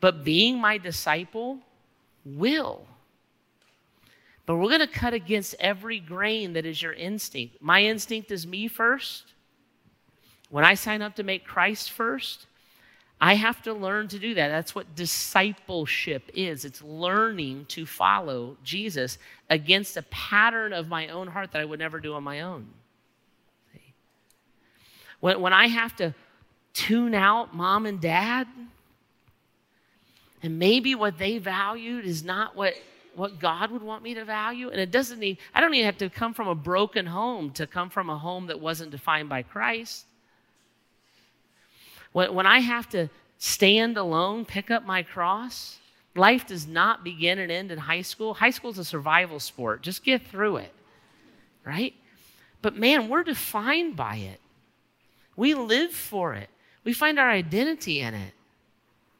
But 0.00 0.22
being 0.22 0.58
my 0.58 0.78
disciple, 0.78 1.60
will. 2.24 2.86
But 4.46 4.56
we're 4.56 4.68
going 4.68 4.80
to 4.80 4.86
cut 4.86 5.14
against 5.14 5.54
every 5.58 5.98
grain 5.98 6.52
that 6.52 6.66
is 6.66 6.82
your 6.82 6.92
instinct. 6.92 7.56
My 7.60 7.82
instinct 7.82 8.30
is 8.30 8.46
me 8.46 8.68
first. 8.68 9.24
When 10.50 10.64
I 10.64 10.74
sign 10.74 11.02
up 11.02 11.16
to 11.16 11.22
make 11.22 11.44
Christ 11.44 11.90
first, 11.90 12.46
I 13.20 13.34
have 13.34 13.62
to 13.62 13.72
learn 13.72 14.08
to 14.08 14.18
do 14.18 14.34
that. 14.34 14.48
That's 14.48 14.74
what 14.74 14.94
discipleship 14.94 16.30
is 16.34 16.64
it's 16.64 16.82
learning 16.82 17.66
to 17.68 17.86
follow 17.86 18.56
Jesus 18.62 19.18
against 19.48 19.96
a 19.96 20.02
pattern 20.02 20.72
of 20.72 20.88
my 20.88 21.08
own 21.08 21.28
heart 21.28 21.52
that 21.52 21.62
I 21.62 21.64
would 21.64 21.78
never 21.78 22.00
do 22.00 22.14
on 22.14 22.22
my 22.22 22.42
own. 22.42 22.68
When, 25.20 25.40
when 25.40 25.52
I 25.54 25.68
have 25.68 25.96
to 25.96 26.14
tune 26.74 27.14
out 27.14 27.54
mom 27.54 27.86
and 27.86 27.98
dad, 27.98 28.46
and 30.44 30.58
maybe 30.58 30.94
what 30.94 31.16
they 31.16 31.38
valued 31.38 32.04
is 32.04 32.22
not 32.22 32.54
what, 32.54 32.74
what 33.14 33.38
God 33.38 33.70
would 33.70 33.82
want 33.82 34.02
me 34.02 34.12
to 34.12 34.26
value. 34.26 34.68
And 34.68 34.78
it 34.78 34.90
doesn't 34.90 35.18
need, 35.18 35.38
I 35.54 35.62
don't 35.62 35.72
even 35.72 35.86
have 35.86 35.96
to 35.98 36.10
come 36.10 36.34
from 36.34 36.48
a 36.48 36.54
broken 36.54 37.06
home 37.06 37.50
to 37.52 37.66
come 37.66 37.88
from 37.88 38.10
a 38.10 38.18
home 38.18 38.48
that 38.48 38.60
wasn't 38.60 38.90
defined 38.90 39.30
by 39.30 39.40
Christ. 39.42 40.04
When, 42.12 42.34
when 42.34 42.46
I 42.46 42.58
have 42.58 42.90
to 42.90 43.08
stand 43.38 43.96
alone, 43.96 44.44
pick 44.44 44.70
up 44.70 44.84
my 44.84 45.02
cross, 45.02 45.78
life 46.14 46.46
does 46.46 46.66
not 46.66 47.02
begin 47.02 47.38
and 47.38 47.50
end 47.50 47.72
in 47.72 47.78
high 47.78 48.02
school. 48.02 48.34
High 48.34 48.50
school 48.50 48.70
is 48.70 48.78
a 48.78 48.84
survival 48.84 49.40
sport. 49.40 49.80
Just 49.80 50.04
get 50.04 50.26
through 50.26 50.58
it, 50.58 50.74
right? 51.64 51.94
But 52.60 52.76
man, 52.76 53.08
we're 53.08 53.24
defined 53.24 53.96
by 53.96 54.16
it. 54.16 54.42
We 55.36 55.54
live 55.54 55.92
for 55.92 56.34
it. 56.34 56.50
We 56.84 56.92
find 56.92 57.18
our 57.18 57.30
identity 57.30 58.00
in 58.00 58.12
it. 58.12 58.34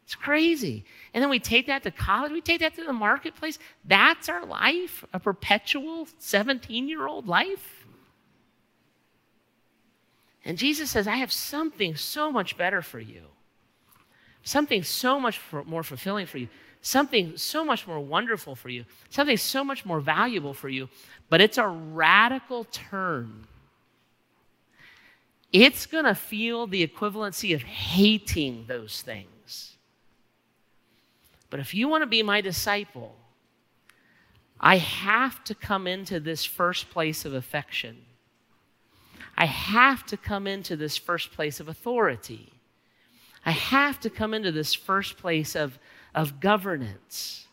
It's 0.04 0.14
crazy. 0.14 0.84
And 1.12 1.22
then 1.22 1.30
we 1.30 1.38
take 1.38 1.66
that 1.66 1.82
to 1.84 1.90
college, 1.90 2.32
we 2.32 2.40
take 2.40 2.60
that 2.60 2.74
to 2.74 2.84
the 2.84 2.92
marketplace. 2.92 3.58
That's 3.84 4.28
our 4.28 4.44
life, 4.44 5.04
a 5.12 5.20
perpetual 5.20 6.08
17 6.18 6.88
year 6.88 7.06
old 7.06 7.26
life. 7.26 7.86
And 10.44 10.58
Jesus 10.58 10.90
says, 10.90 11.08
I 11.08 11.16
have 11.16 11.32
something 11.32 11.96
so 11.96 12.30
much 12.30 12.58
better 12.58 12.82
for 12.82 13.00
you, 13.00 13.22
something 14.42 14.82
so 14.82 15.18
much 15.18 15.40
more 15.64 15.82
fulfilling 15.82 16.26
for 16.26 16.36
you, 16.36 16.48
something 16.82 17.38
so 17.38 17.64
much 17.64 17.86
more 17.86 17.98
wonderful 17.98 18.54
for 18.54 18.68
you, 18.68 18.84
something 19.08 19.38
so 19.38 19.64
much 19.64 19.86
more 19.86 20.00
valuable 20.00 20.52
for 20.52 20.68
you. 20.68 20.90
But 21.30 21.40
it's 21.40 21.56
a 21.56 21.66
radical 21.66 22.64
turn. 22.64 23.46
It's 25.50 25.86
going 25.86 26.04
to 26.04 26.14
feel 26.14 26.66
the 26.66 26.86
equivalency 26.86 27.54
of 27.54 27.62
hating 27.62 28.66
those 28.66 29.00
things. 29.00 29.28
But 31.54 31.60
if 31.60 31.72
you 31.72 31.86
want 31.86 32.02
to 32.02 32.06
be 32.06 32.24
my 32.24 32.40
disciple, 32.40 33.14
I 34.58 34.78
have 34.78 35.44
to 35.44 35.54
come 35.54 35.86
into 35.86 36.18
this 36.18 36.44
first 36.44 36.90
place 36.90 37.24
of 37.24 37.32
affection. 37.32 37.98
I 39.38 39.44
have 39.44 40.04
to 40.06 40.16
come 40.16 40.48
into 40.48 40.74
this 40.74 40.96
first 40.96 41.30
place 41.30 41.60
of 41.60 41.68
authority. 41.68 42.54
I 43.46 43.52
have 43.52 44.00
to 44.00 44.10
come 44.10 44.34
into 44.34 44.50
this 44.50 44.74
first 44.74 45.16
place 45.16 45.54
of, 45.54 45.78
of 46.12 46.40
governance. 46.40 47.46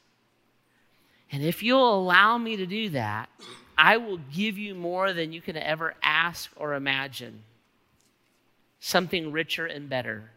And 1.31 1.43
if 1.43 1.61
you'll 1.61 1.93
allow 1.93 2.39
me 2.39 2.57
to 2.57 2.65
do 2.65 2.89
that, 2.89 3.29
I 3.77 3.97
will 3.97 4.17
give 4.17 4.57
you 4.57 4.73
more 4.73 5.13
than 5.13 5.31
you 5.31 5.41
can 5.41 5.57
ever 5.57 5.93
ask 6.01 6.49
or 6.55 6.73
imagine. 6.73 7.43
Something 8.79 9.31
richer 9.31 9.67
and 9.67 9.87
better. 9.87 10.31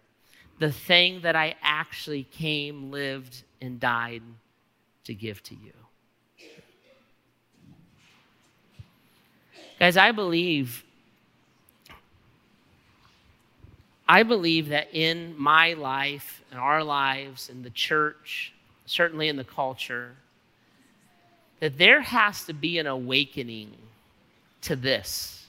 The 0.58 0.72
thing 0.72 1.22
that 1.22 1.36
I 1.36 1.56
actually 1.62 2.24
came, 2.24 2.90
lived, 2.90 3.42
and 3.60 3.80
died 3.80 4.22
to 5.04 5.14
give 5.14 5.42
to 5.44 5.54
you. 5.54 5.72
Guys, 9.78 9.96
I 9.96 10.12
believe 10.12 10.84
I 14.06 14.22
believe 14.22 14.68
that 14.68 14.94
in 14.94 15.34
my 15.38 15.72
life, 15.72 16.42
in 16.52 16.58
our 16.58 16.84
lives, 16.84 17.48
in 17.48 17.62
the 17.62 17.70
church, 17.70 18.52
certainly 18.84 19.28
in 19.28 19.36
the 19.36 19.44
culture, 19.44 20.16
that 21.60 21.78
there 21.78 22.02
has 22.02 22.44
to 22.44 22.52
be 22.52 22.78
an 22.78 22.86
awakening 22.86 23.72
to 24.62 24.76
this. 24.76 25.43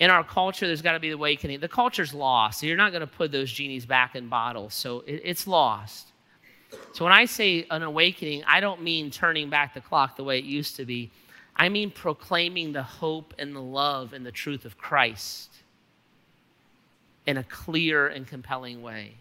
In 0.00 0.10
our 0.10 0.24
culture, 0.24 0.66
there's 0.66 0.82
got 0.82 0.92
to 0.92 1.00
be 1.00 1.08
the 1.08 1.14
awakening. 1.14 1.60
The 1.60 1.68
culture's 1.68 2.14
lost. 2.14 2.60
So 2.60 2.66
you're 2.66 2.76
not 2.76 2.90
going 2.90 3.02
to 3.02 3.06
put 3.06 3.30
those 3.30 3.52
genies 3.52 3.84
back 3.84 4.16
in 4.16 4.28
bottles. 4.28 4.74
So 4.74 5.00
it, 5.06 5.20
it's 5.24 5.46
lost. 5.46 6.08
So 6.94 7.04
when 7.04 7.12
I 7.12 7.26
say 7.26 7.66
an 7.70 7.82
awakening, 7.82 8.42
I 8.46 8.60
don't 8.60 8.82
mean 8.82 9.10
turning 9.10 9.50
back 9.50 9.74
the 9.74 9.80
clock 9.80 10.16
the 10.16 10.24
way 10.24 10.38
it 10.38 10.44
used 10.44 10.76
to 10.76 10.84
be. 10.84 11.10
I 11.54 11.68
mean 11.68 11.90
proclaiming 11.90 12.72
the 12.72 12.82
hope 12.82 13.34
and 13.38 13.54
the 13.54 13.60
love 13.60 14.14
and 14.14 14.24
the 14.24 14.32
truth 14.32 14.64
of 14.64 14.78
Christ 14.78 15.50
in 17.26 17.36
a 17.36 17.44
clear 17.44 18.06
and 18.06 18.26
compelling 18.26 18.82
way. 18.82 19.14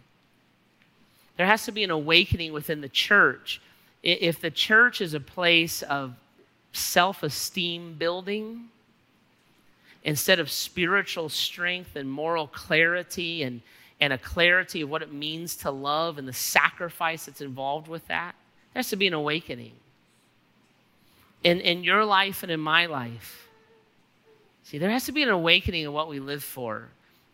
There 1.36 1.46
has 1.46 1.66
to 1.66 1.72
be 1.72 1.84
an 1.84 1.92
awakening 1.92 2.54
within 2.54 2.82
the 2.82 2.90
church. 2.90 3.62
If 4.02 4.40
the 4.40 4.52
church 4.52 5.02
is 5.02 5.14
a 5.14 5.20
place 5.20 5.82
of 5.84 6.14
self 6.72 7.24
esteem 7.24 7.96
building, 7.96 8.70
instead 10.04 10.40
of 10.40 10.50
spiritual 10.50 11.30
strength 11.30 11.96
and 11.96 12.10
moral 12.10 12.48
clarity 12.48 13.44
and, 13.44 13.62
and 14.00 14.14
a 14.14 14.18
clarity 14.18 14.82
of 14.82 14.90
what 14.90 15.02
it 15.02 15.12
means 15.12 15.56
to 15.58 15.72
love 15.72 16.18
and 16.18 16.28
the 16.28 16.34
sacrifice 16.34 17.26
that's 17.26 17.42
involved 17.42 17.88
with 17.88 18.08
that, 18.08 18.36
there 18.74 18.80
has 18.80 18.90
to 18.90 18.96
be 18.96 19.08
an 19.08 19.14
awakening. 19.14 19.74
In, 21.44 21.62
in 21.62 21.84
your 21.84 22.04
life 22.04 22.44
and 22.44 22.52
in 22.52 22.60
my 22.60 22.86
life. 22.86 23.48
See, 24.64 24.78
there 24.78 24.90
has 24.90 25.06
to 25.06 25.12
be 25.12 25.24
an 25.24 25.30
awakening 25.30 25.86
of 25.86 25.94
what 25.94 26.10
we 26.10 26.20
live 26.20 26.44
for. 26.44 26.90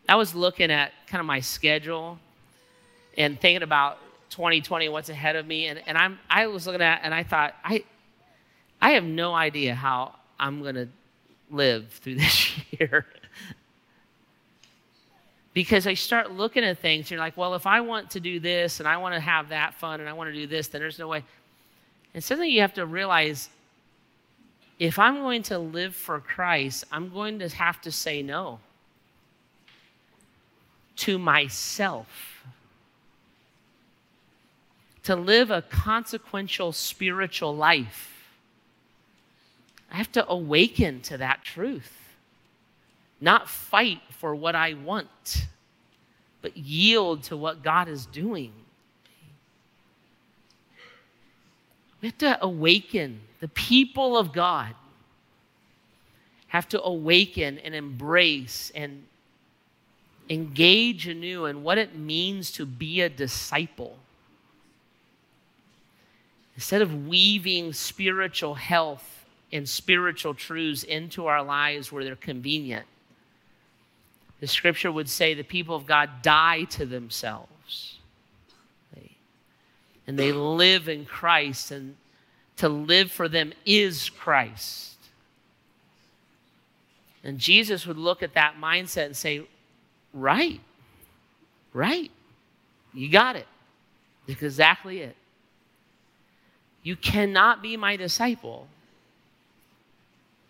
I 0.08 0.16
was 0.16 0.36
looking 0.36 0.72
at 0.72 0.92
kind 1.08 1.20
of 1.20 1.26
my 1.26 1.40
schedule 1.40 2.20
and 3.18 3.40
thinking 3.40 3.64
about 3.64 3.98
2020, 4.30 4.90
what's 4.90 5.10
ahead 5.10 5.36
of 5.36 5.46
me, 5.46 5.68
and, 5.68 5.82
and 5.88 5.98
I'm 5.98 6.20
I 6.30 6.48
was 6.48 6.68
looking 6.68 6.82
at 6.82 7.02
and 7.04 7.14
I 7.14 7.24
thought, 7.24 7.56
I 7.64 7.84
I 8.82 8.92
have 8.92 9.04
no 9.04 9.34
idea 9.34 9.74
how 9.74 10.14
I'm 10.40 10.62
gonna 10.64 10.88
live 11.50 11.90
through 11.90 12.16
this 12.20 12.52
year. 12.72 13.06
because 15.54 15.88
I 15.88 15.94
start 15.94 16.32
looking 16.32 16.64
at 16.64 16.80
things, 16.80 17.10
you're 17.10 17.20
like, 17.20 17.38
well, 17.38 17.56
if 17.56 17.66
I 17.66 17.82
want 17.82 18.12
to 18.12 18.20
do 18.20 18.40
this 18.40 18.80
and 18.80 18.88
I 18.88 18.98
want 18.98 19.16
to 19.16 19.22
have 19.22 19.50
that 19.50 19.74
fun 19.76 20.00
and 20.00 20.10
I 20.10 20.14
want 20.14 20.30
to 20.30 20.34
do 20.34 20.48
this, 20.48 20.68
then 20.68 20.82
there's 20.82 21.00
no 21.00 21.08
way. 21.08 21.24
And 22.14 22.24
something 22.24 22.50
you 22.50 22.62
have 22.62 22.74
to 22.76 22.86
realize 22.86 23.50
if 24.80 25.00
I'm 25.00 25.16
going 25.18 25.44
to 25.44 25.58
live 25.58 25.96
for 25.96 26.20
Christ, 26.20 26.84
I'm 26.92 27.10
going 27.10 27.40
to 27.40 27.50
have 27.50 27.82
to 27.82 27.92
say 27.92 28.22
no 28.22 28.60
to 30.98 31.18
myself. 31.18 32.44
To 35.04 35.16
live 35.16 35.52
a 35.52 35.62
consequential 35.62 36.72
spiritual 36.72 37.56
life, 37.56 38.15
I 39.96 39.98
have 39.98 40.12
to 40.12 40.30
awaken 40.30 41.00
to 41.04 41.20
that 41.20 41.46
truth, 41.46 41.90
not 43.22 43.48
fight 43.50 44.02
for 44.10 44.36
what 44.36 44.54
I 44.54 44.74
want, 44.74 45.48
but 46.42 46.58
yield 46.58 47.24
to 47.24 47.38
what 47.38 47.64
God 47.64 47.88
is 47.88 48.06
doing. 48.06 48.52
We 52.02 52.10
have 52.10 52.18
to 52.18 52.44
awaken. 52.44 53.22
The 53.40 53.48
people 53.48 54.18
of 54.18 54.34
God 54.34 54.76
have 56.48 56.68
to 56.68 56.84
awaken 56.84 57.58
and 57.60 57.74
embrace 57.74 58.74
and 58.76 59.06
engage 60.30 61.08
anew 61.08 61.46
in 61.46 61.64
what 61.64 61.78
it 61.78 61.98
means 61.98 62.52
to 62.52 62.66
be 62.66 63.00
a 63.00 63.08
disciple. 63.08 63.98
Instead 66.56 66.82
of 66.82 67.08
weaving 67.08 67.72
spiritual 67.72 68.56
health 68.56 69.15
and 69.56 69.68
spiritual 69.68 70.34
truths 70.34 70.84
into 70.84 71.28
our 71.28 71.44
lives 71.44 71.92
where 71.92 72.04
they're 72.04 72.16
convenient, 72.16 72.86
the 74.40 74.48
scripture 74.48 74.92
would 74.92 75.10
say 75.10 75.34
the 75.34 75.44
people 75.44 75.76
of 75.76 75.86
God 75.86 76.10
die 76.22 76.64
to 76.66 76.86
themselves. 76.86 77.50
And 80.08 80.20
they 80.20 80.32
live 80.32 80.88
in 80.88 81.06
Christ, 81.06 81.72
and 81.72 81.96
to 82.58 82.70
live 82.70 83.12
for 83.12 83.28
them 83.28 83.54
is 83.66 84.10
Christ. 84.10 84.98
And 87.24 87.40
Jesus 87.40 87.88
would 87.88 87.98
look 87.98 88.22
at 88.22 88.36
that 88.36 88.56
mindset 88.62 89.08
and 89.08 89.18
say, 89.18 89.48
Right. 90.14 90.62
Right. 91.74 92.12
You 92.94 93.10
got 93.10 93.36
it. 93.36 93.48
That's 94.28 94.42
exactly 94.42 95.02
it. 95.02 95.16
You 96.84 96.96
cannot 96.96 97.62
be 97.62 97.76
my 97.76 97.96
disciple 97.96 98.68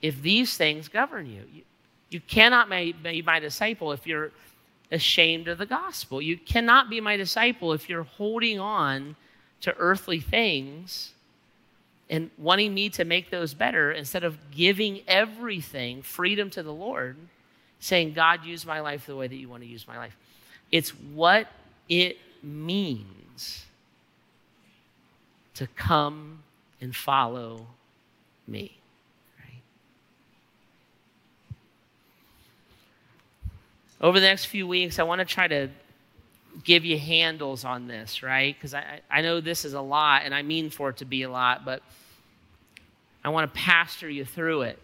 if 0.05 0.21
these 0.21 0.55
things 0.55 0.87
govern 0.87 1.25
you. 1.25 1.41
You, 1.51 1.63
you 2.11 2.19
cannot 2.21 2.69
be 2.69 3.23
my 3.23 3.39
disciple 3.39 3.91
if 3.91 4.05
you're 4.05 4.31
ashamed 4.91 5.47
of 5.47 5.57
the 5.57 5.65
gospel. 5.65 6.21
You 6.21 6.37
cannot 6.37 6.91
be 6.91 7.01
my 7.01 7.17
disciple 7.17 7.73
if 7.73 7.89
you're 7.89 8.03
holding 8.03 8.59
on 8.59 9.15
to 9.61 9.75
earthly 9.77 10.19
things 10.19 11.13
and 12.07 12.29
wanting 12.37 12.71
me 12.71 12.89
to 12.89 13.03
make 13.03 13.31
those 13.31 13.55
better 13.55 13.91
instead 13.91 14.23
of 14.23 14.37
giving 14.51 15.01
everything 15.07 16.03
freedom 16.03 16.51
to 16.51 16.61
the 16.61 16.73
Lord 16.73 17.17
saying, 17.79 18.13
God, 18.13 18.45
use 18.45 18.63
my 18.63 18.81
life 18.81 19.07
the 19.07 19.15
way 19.15 19.27
that 19.27 19.35
you 19.35 19.49
want 19.49 19.63
to 19.63 19.67
use 19.67 19.87
my 19.87 19.97
life. 19.97 20.15
It's 20.71 20.91
what 20.91 21.47
it 21.89 22.17
means 22.43 23.65
to 25.55 25.65
come 25.65 26.43
and 26.79 26.95
follow 26.95 27.65
me. 28.47 28.77
Over 34.05 34.19
the 34.19 34.27
next 34.27 34.45
few 34.45 34.67
weeks, 34.67 34.99
I 34.99 35.03
want 35.03 35.17
to 35.17 35.25
try 35.25 35.47
to 35.47 35.67
give 36.63 36.85
you 36.85 36.95
handles 36.95 37.65
on 37.65 37.87
this, 37.87 38.21
right? 38.21 38.55
Because 38.55 38.75
I, 38.75 38.99
I 39.09 39.21
know 39.23 39.41
this 39.41 39.65
is 39.65 39.73
a 39.73 39.81
lot, 39.81 40.21
and 40.25 40.35
I 40.35 40.43
mean 40.43 40.69
for 40.69 40.89
it 40.89 40.97
to 40.97 41.05
be 41.05 41.23
a 41.23 41.29
lot, 41.29 41.65
but 41.65 41.81
I 43.23 43.29
want 43.29 43.51
to 43.51 43.59
pastor 43.59 44.07
you 44.07 44.23
through 44.23 44.61
it. 44.61 44.77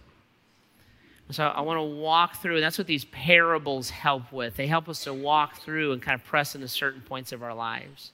So 1.30 1.46
I 1.46 1.62
want 1.62 1.78
to 1.78 1.84
walk 1.84 2.42
through, 2.42 2.56
and 2.56 2.64
that's 2.64 2.80
what 2.80 2.88
these 2.88 3.06
parables 3.06 3.92
help 3.92 4.32
with. 4.32 4.56
They 4.56 4.66
help 4.66 4.90
us 4.90 5.04
to 5.04 5.14
walk 5.14 5.58
through 5.58 5.92
and 5.92 6.02
kind 6.02 6.20
of 6.20 6.26
press 6.26 6.56
into 6.56 6.68
certain 6.68 7.02
points 7.02 7.32
of 7.32 7.44
our 7.44 7.54
lives. 7.54 8.14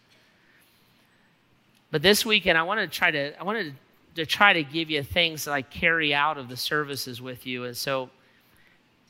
But 1.89 2.01
this 2.01 2.25
weekend, 2.25 2.57
I 2.57 2.63
want 2.63 2.81
to 2.81 2.87
try 2.87 3.11
to, 3.11 3.39
I 3.39 3.43
wanted 3.43 3.75
to 4.15 4.25
try 4.25 4.51
to 4.51 4.61
give 4.61 4.89
you 4.89 5.03
things 5.03 5.45
that 5.45 5.53
I 5.53 5.61
carry 5.61 6.13
out 6.13 6.37
of 6.37 6.49
the 6.49 6.57
services 6.57 7.21
with 7.21 7.47
you. 7.47 7.63
And 7.63 7.77
so 7.77 8.09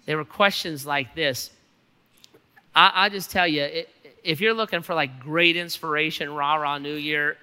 there 0.05 0.15
were 0.15 0.25
questions 0.25 0.85
like 0.85 1.15
this. 1.15 1.49
I, 2.77 3.07
will 3.07 3.11
just 3.11 3.31
tell 3.31 3.47
you, 3.47 3.63
it, 3.63 3.89
if 4.23 4.39
you're 4.39 4.53
looking 4.53 4.81
for 4.81 4.93
like 4.93 5.19
great 5.19 5.55
inspiration, 5.55 6.29
rah 6.33 6.55
rah 6.55 6.77
New 6.77 6.93
Year, 6.93 7.37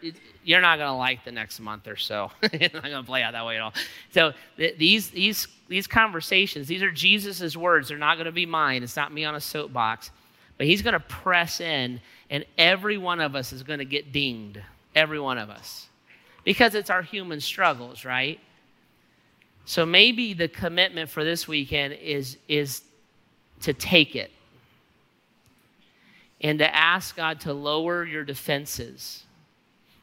you're 0.44 0.60
not 0.60 0.76
to 0.90 0.92
like 0.92 1.24
the 1.24 1.32
next 1.32 1.58
month 1.58 1.88
or 1.88 1.96
so. 1.96 2.30
it's 2.42 2.74
not 2.74 2.84
to 2.84 3.02
play 3.02 3.22
out 3.22 3.32
that 3.32 3.44
way 3.44 3.56
at 3.56 3.62
all. 3.62 3.74
So 4.12 4.32
th- 4.56 4.78
these 4.78 5.10
these 5.10 5.48
these 5.68 5.86
conversations, 5.86 6.68
these 6.68 6.82
are 6.82 6.92
Jesus's 6.92 7.56
words. 7.56 7.88
They're 7.88 7.98
not 7.98 8.14
to 8.26 8.32
be 8.32 8.46
mine. 8.46 8.82
It's 8.82 8.96
not 8.96 9.12
me 9.12 9.24
on 9.24 9.34
a 9.34 9.40
soapbox. 9.40 10.10
But 10.56 10.66
he's 10.66 10.82
to 10.92 11.00
press 11.00 11.60
in, 11.60 12.00
and 12.30 12.44
every 12.56 12.96
one 12.96 13.20
of 13.20 13.34
us 13.34 13.52
is 13.52 13.64
to 13.80 13.84
get 13.84 14.12
dinged. 14.12 14.60
Every 14.94 15.18
one 15.18 15.38
of 15.38 15.50
us. 15.50 15.88
Because 16.44 16.76
it's 16.76 16.90
our 16.90 17.02
human 17.02 17.40
struggles, 17.40 18.04
right? 18.04 18.38
So 19.64 19.84
maybe 19.84 20.34
the 20.34 20.46
commitment 20.46 21.10
for 21.10 21.24
this 21.24 21.48
weekend 21.48 21.94
is, 21.94 22.36
is 22.46 22.82
to 23.62 23.72
take 23.72 24.14
it 24.14 24.30
and 26.44 26.58
to 26.58 26.74
ask 26.76 27.16
God 27.16 27.40
to 27.40 27.54
lower 27.54 28.04
your 28.04 28.22
defenses 28.22 29.24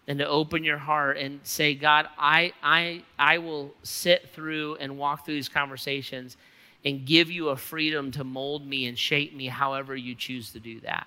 and 0.08 0.18
to 0.18 0.28
open 0.28 0.64
your 0.64 0.80
heart 0.80 1.18
and 1.18 1.40
say, 1.44 1.76
God, 1.76 2.08
I, 2.18 2.52
I, 2.64 3.04
I 3.18 3.38
will 3.38 3.72
sit 3.84 4.28
through 4.34 4.76
and 4.78 4.98
walk 4.98 5.24
through 5.24 5.36
these 5.36 5.48
conversations 5.48 6.38
and 6.84 7.06
give 7.06 7.30
you 7.30 7.50
a 7.50 7.56
freedom 7.56 8.10
to 8.14 8.24
mold 8.24 8.66
me 8.66 8.88
and 8.88 8.98
shape 8.98 9.36
me 9.36 9.46
however 9.46 9.96
you 9.96 10.16
choose 10.16 10.52
to 10.54 10.60
do 10.60 10.80
that. 10.80 11.06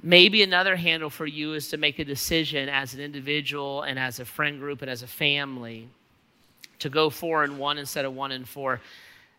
Maybe 0.00 0.44
another 0.44 0.76
handle 0.76 1.10
for 1.10 1.26
you 1.26 1.54
is 1.54 1.70
to 1.70 1.76
make 1.76 1.98
a 1.98 2.04
decision 2.04 2.68
as 2.68 2.94
an 2.94 3.00
individual 3.00 3.82
and 3.82 3.98
as 3.98 4.20
a 4.20 4.24
friend 4.24 4.60
group 4.60 4.82
and 4.82 4.90
as 4.90 5.02
a 5.02 5.08
family 5.08 5.88
to 6.78 6.88
go 6.88 7.10
four 7.10 7.42
and 7.42 7.58
one 7.58 7.76
instead 7.76 8.04
of 8.04 8.14
one 8.14 8.30
and 8.30 8.48
four 8.48 8.80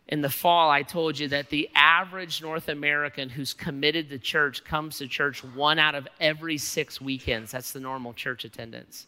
in 0.10 0.22
the 0.22 0.30
fall, 0.30 0.72
I 0.72 0.82
told 0.82 1.20
you 1.20 1.28
that 1.30 1.49
the 1.49 1.70
average 1.76 2.41
North 2.41 2.68
American 2.68 3.30
who's 3.30 3.53
committed 3.53 4.10
to 4.10 4.18
church 4.18 4.64
comes 4.64 4.97
to 4.97 5.07
church 5.07 5.43
one 5.43 5.78
out 5.78 5.93
of 5.93 6.07
every 6.20 6.57
six 6.57 6.99
weekends. 6.99 7.51
That's 7.51 7.72
the 7.74 7.80
normal 7.80 8.14
church 8.14 8.43
attendance. 8.43 9.05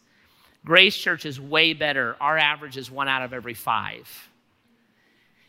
Grace 0.64 0.96
Church 0.96 1.26
is 1.26 1.40
way 1.40 1.72
better. 1.72 2.16
Our 2.20 2.38
average 2.38 2.76
is 2.76 2.88
one 2.88 3.08
out 3.08 3.22
of 3.22 3.32
every 3.32 3.54
five. 3.54 4.08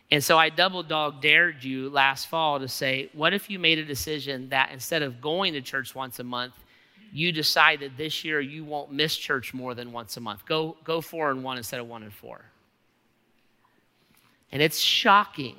And 0.10 0.24
so 0.24 0.40
I 0.40 0.50
double 0.50 0.82
dog 0.82 1.22
dared 1.22 1.64
you 1.64 1.88
last 1.92 2.30
fall 2.30 2.60
to 2.60 2.68
say, 2.68 3.12
what 3.14 3.32
if 3.32 3.48
you 3.48 3.60
made 3.60 3.78
a 3.78 3.86
decision 3.86 4.50
that 4.50 4.72
instead 4.72 5.04
of 5.04 5.22
going 5.22 5.54
to 5.54 5.62
church 5.62 5.94
once 5.94 6.18
a 6.18 6.24
month, 6.24 6.56
you 7.12 7.32
decided 7.32 7.92
this 7.96 8.26
year 8.26 8.42
you 8.42 8.66
won't 8.66 8.92
miss 8.92 9.16
church 9.16 9.54
more 9.54 9.76
than 9.76 9.92
once 9.92 10.18
a 10.18 10.20
month? 10.20 10.48
Go, 10.48 10.78
go 10.84 11.00
four 11.00 11.30
and 11.30 11.44
one 11.44 11.58
instead 11.58 11.80
of 11.80 11.88
one 11.88 12.02
and 12.02 12.14
four. 12.14 12.44
And 14.54 14.62
it's 14.62 14.80
shocking 14.80 15.56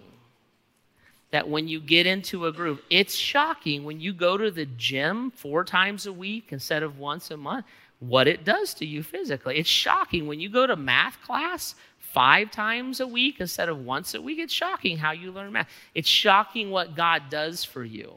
that 1.32 1.48
when 1.48 1.66
you 1.66 1.80
get 1.80 2.06
into 2.06 2.46
a 2.46 2.52
group, 2.52 2.84
it's 2.90 3.16
shocking 3.16 3.82
when 3.82 3.98
you 3.98 4.12
go 4.12 4.36
to 4.36 4.52
the 4.52 4.66
gym 4.66 5.32
four 5.32 5.64
times 5.64 6.06
a 6.06 6.12
week 6.12 6.52
instead 6.52 6.84
of 6.84 6.98
once 6.98 7.32
a 7.32 7.36
month. 7.36 7.66
what 8.00 8.28
it 8.28 8.44
does 8.44 8.74
to 8.74 8.84
you 8.84 9.02
physically. 9.02 9.56
It's 9.56 9.68
shocking 9.68 10.26
when 10.26 10.38
you 10.38 10.48
go 10.48 10.66
to 10.66 10.76
math 10.76 11.20
class 11.22 11.74
five 11.98 12.50
times 12.50 13.00
a 13.00 13.06
week 13.06 13.36
instead 13.40 13.68
of 13.68 13.84
once 13.84 14.14
a 14.14 14.20
week. 14.20 14.38
It's 14.38 14.52
shocking 14.52 14.98
how 14.98 15.12
you 15.12 15.32
learn 15.32 15.52
math. 15.52 15.68
It's 15.94 16.08
shocking 16.08 16.70
what 16.70 16.94
God 16.94 17.30
does 17.30 17.64
for 17.64 17.82
you 17.82 18.12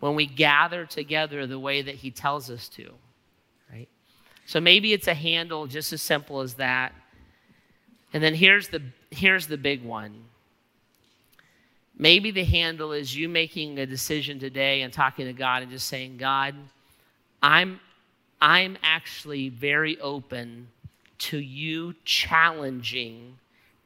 when 0.00 0.14
we 0.14 0.26
gather 0.26 0.84
together 0.84 1.46
the 1.46 1.58
way 1.58 1.80
that 1.80 1.94
He 1.94 2.10
tells 2.10 2.50
us 2.50 2.68
to, 2.70 2.90
right? 3.72 3.88
So 4.46 4.60
maybe 4.60 4.92
it's 4.92 5.06
a 5.06 5.14
handle 5.14 5.66
just 5.66 5.92
as 5.92 6.02
simple 6.02 6.40
as 6.40 6.54
that. 6.54 6.92
And 8.12 8.22
then 8.22 8.34
here's 8.34 8.68
the 8.68 8.82
here's 9.14 9.46
the 9.46 9.56
big 9.56 9.82
one. 9.82 10.24
Maybe 11.96 12.30
the 12.30 12.44
handle 12.44 12.92
is 12.92 13.16
you 13.16 13.28
making 13.28 13.78
a 13.78 13.86
decision 13.86 14.38
today 14.38 14.82
and 14.82 14.92
talking 14.92 15.26
to 15.26 15.32
God 15.32 15.62
and 15.62 15.70
just 15.70 15.86
saying, 15.86 16.16
God, 16.16 16.54
I'm 17.42 17.80
I'm 18.40 18.76
actually 18.82 19.48
very 19.48 19.98
open 20.00 20.68
to 21.18 21.38
you 21.38 21.94
challenging 22.04 23.38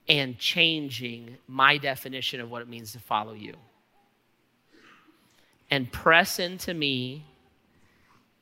and 0.08 0.38
changing 0.38 1.36
my 1.46 1.76
definition 1.76 2.40
of 2.40 2.50
what 2.50 2.62
it 2.62 2.68
means 2.68 2.92
to 2.92 2.98
follow 2.98 3.34
you. 3.34 3.54
And 5.70 5.92
press 5.92 6.38
into 6.38 6.72
me, 6.72 7.24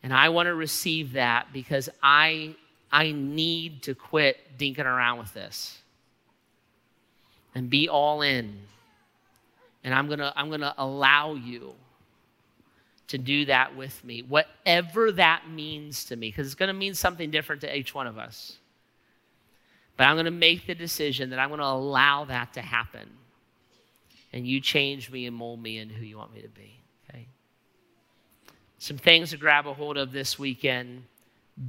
and 0.02 0.14
I 0.14 0.28
want 0.28 0.46
to 0.46 0.54
receive 0.54 1.14
that 1.14 1.52
because 1.52 1.90
I, 2.02 2.54
I 2.92 3.10
need 3.10 3.82
to 3.82 3.94
quit 3.94 4.56
dinking 4.56 4.86
around 4.86 5.18
with 5.18 5.34
this 5.34 5.82
and 7.56 7.70
be 7.70 7.88
all 7.88 8.20
in. 8.20 8.54
And 9.82 9.94
I'm 9.94 10.06
going 10.08 10.18
to 10.18 10.32
I'm 10.36 10.48
going 10.48 10.60
to 10.60 10.74
allow 10.76 11.34
you 11.34 11.72
to 13.08 13.18
do 13.18 13.46
that 13.46 13.74
with 13.76 14.04
me, 14.04 14.22
whatever 14.22 15.10
that 15.12 15.48
means 15.48 16.04
to 16.06 16.16
me, 16.16 16.28
because 16.28 16.46
it's 16.46 16.54
going 16.54 16.68
to 16.68 16.74
mean 16.74 16.92
something 16.92 17.30
different 17.30 17.62
to 17.62 17.76
each 17.76 17.94
one 17.94 18.06
of 18.06 18.18
us. 18.18 18.58
But 19.96 20.04
I'm 20.04 20.16
going 20.16 20.26
to 20.26 20.30
make 20.30 20.66
the 20.66 20.74
decision 20.74 21.30
that 21.30 21.38
I'm 21.38 21.48
going 21.48 21.60
to 21.60 21.66
allow 21.66 22.26
that 22.26 22.52
to 22.54 22.60
happen. 22.60 23.08
And 24.32 24.46
you 24.46 24.60
change 24.60 25.10
me 25.10 25.24
and 25.24 25.34
mold 25.34 25.62
me 25.62 25.78
into 25.78 25.94
who 25.94 26.04
you 26.04 26.18
want 26.18 26.34
me 26.34 26.42
to 26.42 26.48
be. 26.48 26.78
Okay? 27.08 27.26
Some 28.78 28.98
things 28.98 29.30
to 29.30 29.38
grab 29.38 29.66
a 29.66 29.72
hold 29.72 29.96
of 29.96 30.12
this 30.12 30.38
weekend. 30.38 31.04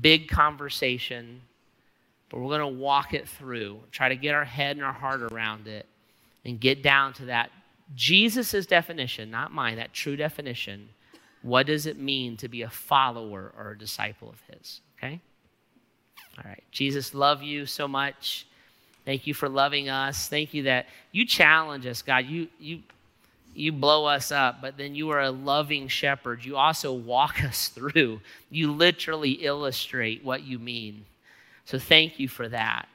Big 0.02 0.28
conversation, 0.28 1.42
but 2.30 2.40
we're 2.40 2.58
going 2.58 2.74
to 2.74 2.80
walk 2.80 3.14
it 3.14 3.28
through, 3.28 3.80
try 3.92 4.10
to 4.10 4.16
get 4.16 4.36
our 4.36 4.46
head 4.46 4.76
and 4.76 4.86
our 4.86 4.94
heart 4.94 5.22
around 5.22 5.68
it, 5.68 5.86
and 6.46 6.60
get 6.60 6.84
down 6.84 7.14
to 7.14 7.26
that 7.26 7.52
Jesus' 7.96 8.66
definition, 8.66 9.32
not 9.32 9.54
mine, 9.54 9.78
that 9.78 9.94
true 9.94 10.16
definition 10.16 10.90
what 11.42 11.68
does 11.68 11.86
it 11.86 11.98
mean 11.98 12.38
to 12.38 12.48
be 12.48 12.64
a 12.64 12.70
follower 12.70 13.54
or 13.58 13.72
a 13.72 13.78
disciple 13.78 14.30
of 14.30 14.42
His? 14.52 14.82
Okay? 14.98 15.20
All 16.38 16.44
right. 16.46 16.64
Jesus, 16.72 17.14
love 17.14 17.42
you 17.42 17.66
so 17.66 17.88
much. 17.88 18.46
Thank 19.06 19.26
you 19.28 19.34
for 19.34 19.48
loving 19.48 19.88
us. 19.88 20.28
Thank 20.28 20.54
you 20.54 20.64
that 20.64 20.88
you 21.12 21.26
challenge 21.26 21.86
us, 21.86 22.02
God. 22.02 22.26
You, 22.26 22.48
you, 22.60 22.80
you 23.56 23.72
blow 23.72 24.06
us 24.06 24.32
up, 24.32 24.62
but 24.62 24.78
then 24.78 24.94
you 24.94 25.10
are 25.12 25.22
a 25.22 25.32
loving 25.32 25.88
shepherd. 25.88 26.44
You 26.44 26.58
also 26.58 26.92
walk 26.92 27.44
us 27.44 27.70
through. 27.70 28.20
You 28.50 28.72
literally 28.72 29.32
illustrate 29.32 30.24
what 30.26 30.44
you 30.44 30.60
mean. 30.60 31.06
So 31.68 31.78
thank 31.78 32.18
you 32.18 32.30
for 32.30 32.48
that. 32.48 32.88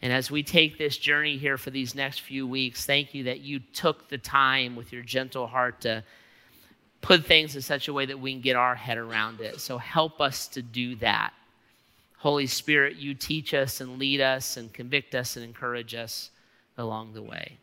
And 0.00 0.10
as 0.14 0.30
we 0.30 0.42
take 0.42 0.78
this 0.78 0.96
journey 0.96 1.36
here 1.36 1.58
for 1.58 1.68
these 1.68 1.94
next 1.94 2.22
few 2.22 2.46
weeks, 2.46 2.86
thank 2.86 3.12
you 3.12 3.24
that 3.24 3.40
you 3.40 3.60
took 3.74 4.08
the 4.08 4.16
time 4.16 4.76
with 4.76 4.94
your 4.94 5.02
gentle 5.02 5.46
heart 5.46 5.82
to 5.82 6.02
put 7.02 7.26
things 7.26 7.54
in 7.54 7.60
such 7.60 7.86
a 7.86 7.92
way 7.92 8.06
that 8.06 8.18
we 8.18 8.32
can 8.32 8.40
get 8.40 8.56
our 8.56 8.74
head 8.74 8.96
around 8.96 9.42
it. 9.42 9.60
So 9.60 9.76
help 9.76 10.22
us 10.22 10.48
to 10.48 10.62
do 10.62 10.94
that. 10.96 11.34
Holy 12.16 12.46
Spirit, 12.46 12.96
you 12.96 13.12
teach 13.12 13.52
us 13.52 13.82
and 13.82 13.98
lead 13.98 14.22
us 14.22 14.56
and 14.56 14.72
convict 14.72 15.14
us 15.14 15.36
and 15.36 15.44
encourage 15.44 15.94
us 15.94 16.30
along 16.78 17.12
the 17.12 17.22
way. 17.22 17.58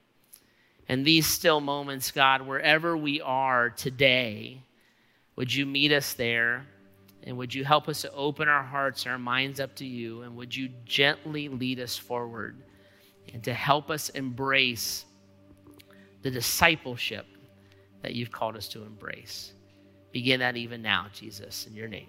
And 0.87 1.03
these 1.03 1.25
still 1.25 1.59
moments, 1.59 2.11
God, 2.11 2.43
wherever 2.43 2.95
we 2.95 3.19
are 3.19 3.71
today, 3.71 4.59
would 5.37 5.51
you 5.51 5.65
meet 5.65 5.91
us 5.91 6.13
there? 6.13 6.67
And 7.25 7.37
would 7.37 7.53
you 7.53 7.65
help 7.65 7.89
us 7.89 8.01
to 8.01 8.11
open 8.11 8.47
our 8.47 8.63
hearts, 8.63 9.03
and 9.03 9.11
our 9.11 9.19
minds 9.19 9.59
up 9.59 9.75
to 9.75 9.85
you? 9.85 10.21
And 10.21 10.35
would 10.35 10.55
you 10.55 10.69
gently 10.85 11.49
lead 11.49 11.79
us 11.79 11.97
forward 11.97 12.61
and 13.33 13.43
to 13.43 13.53
help 13.53 13.89
us 13.89 14.09
embrace 14.09 15.05
the 16.21 16.31
discipleship 16.31 17.25
that 18.01 18.15
you've 18.15 18.31
called 18.31 18.55
us 18.55 18.67
to 18.69 18.83
embrace. 18.83 19.53
Begin 20.11 20.39
that 20.39 20.57
even 20.57 20.81
now, 20.81 21.07
Jesus, 21.13 21.67
in 21.67 21.75
your 21.75 21.87
name. 21.87 22.07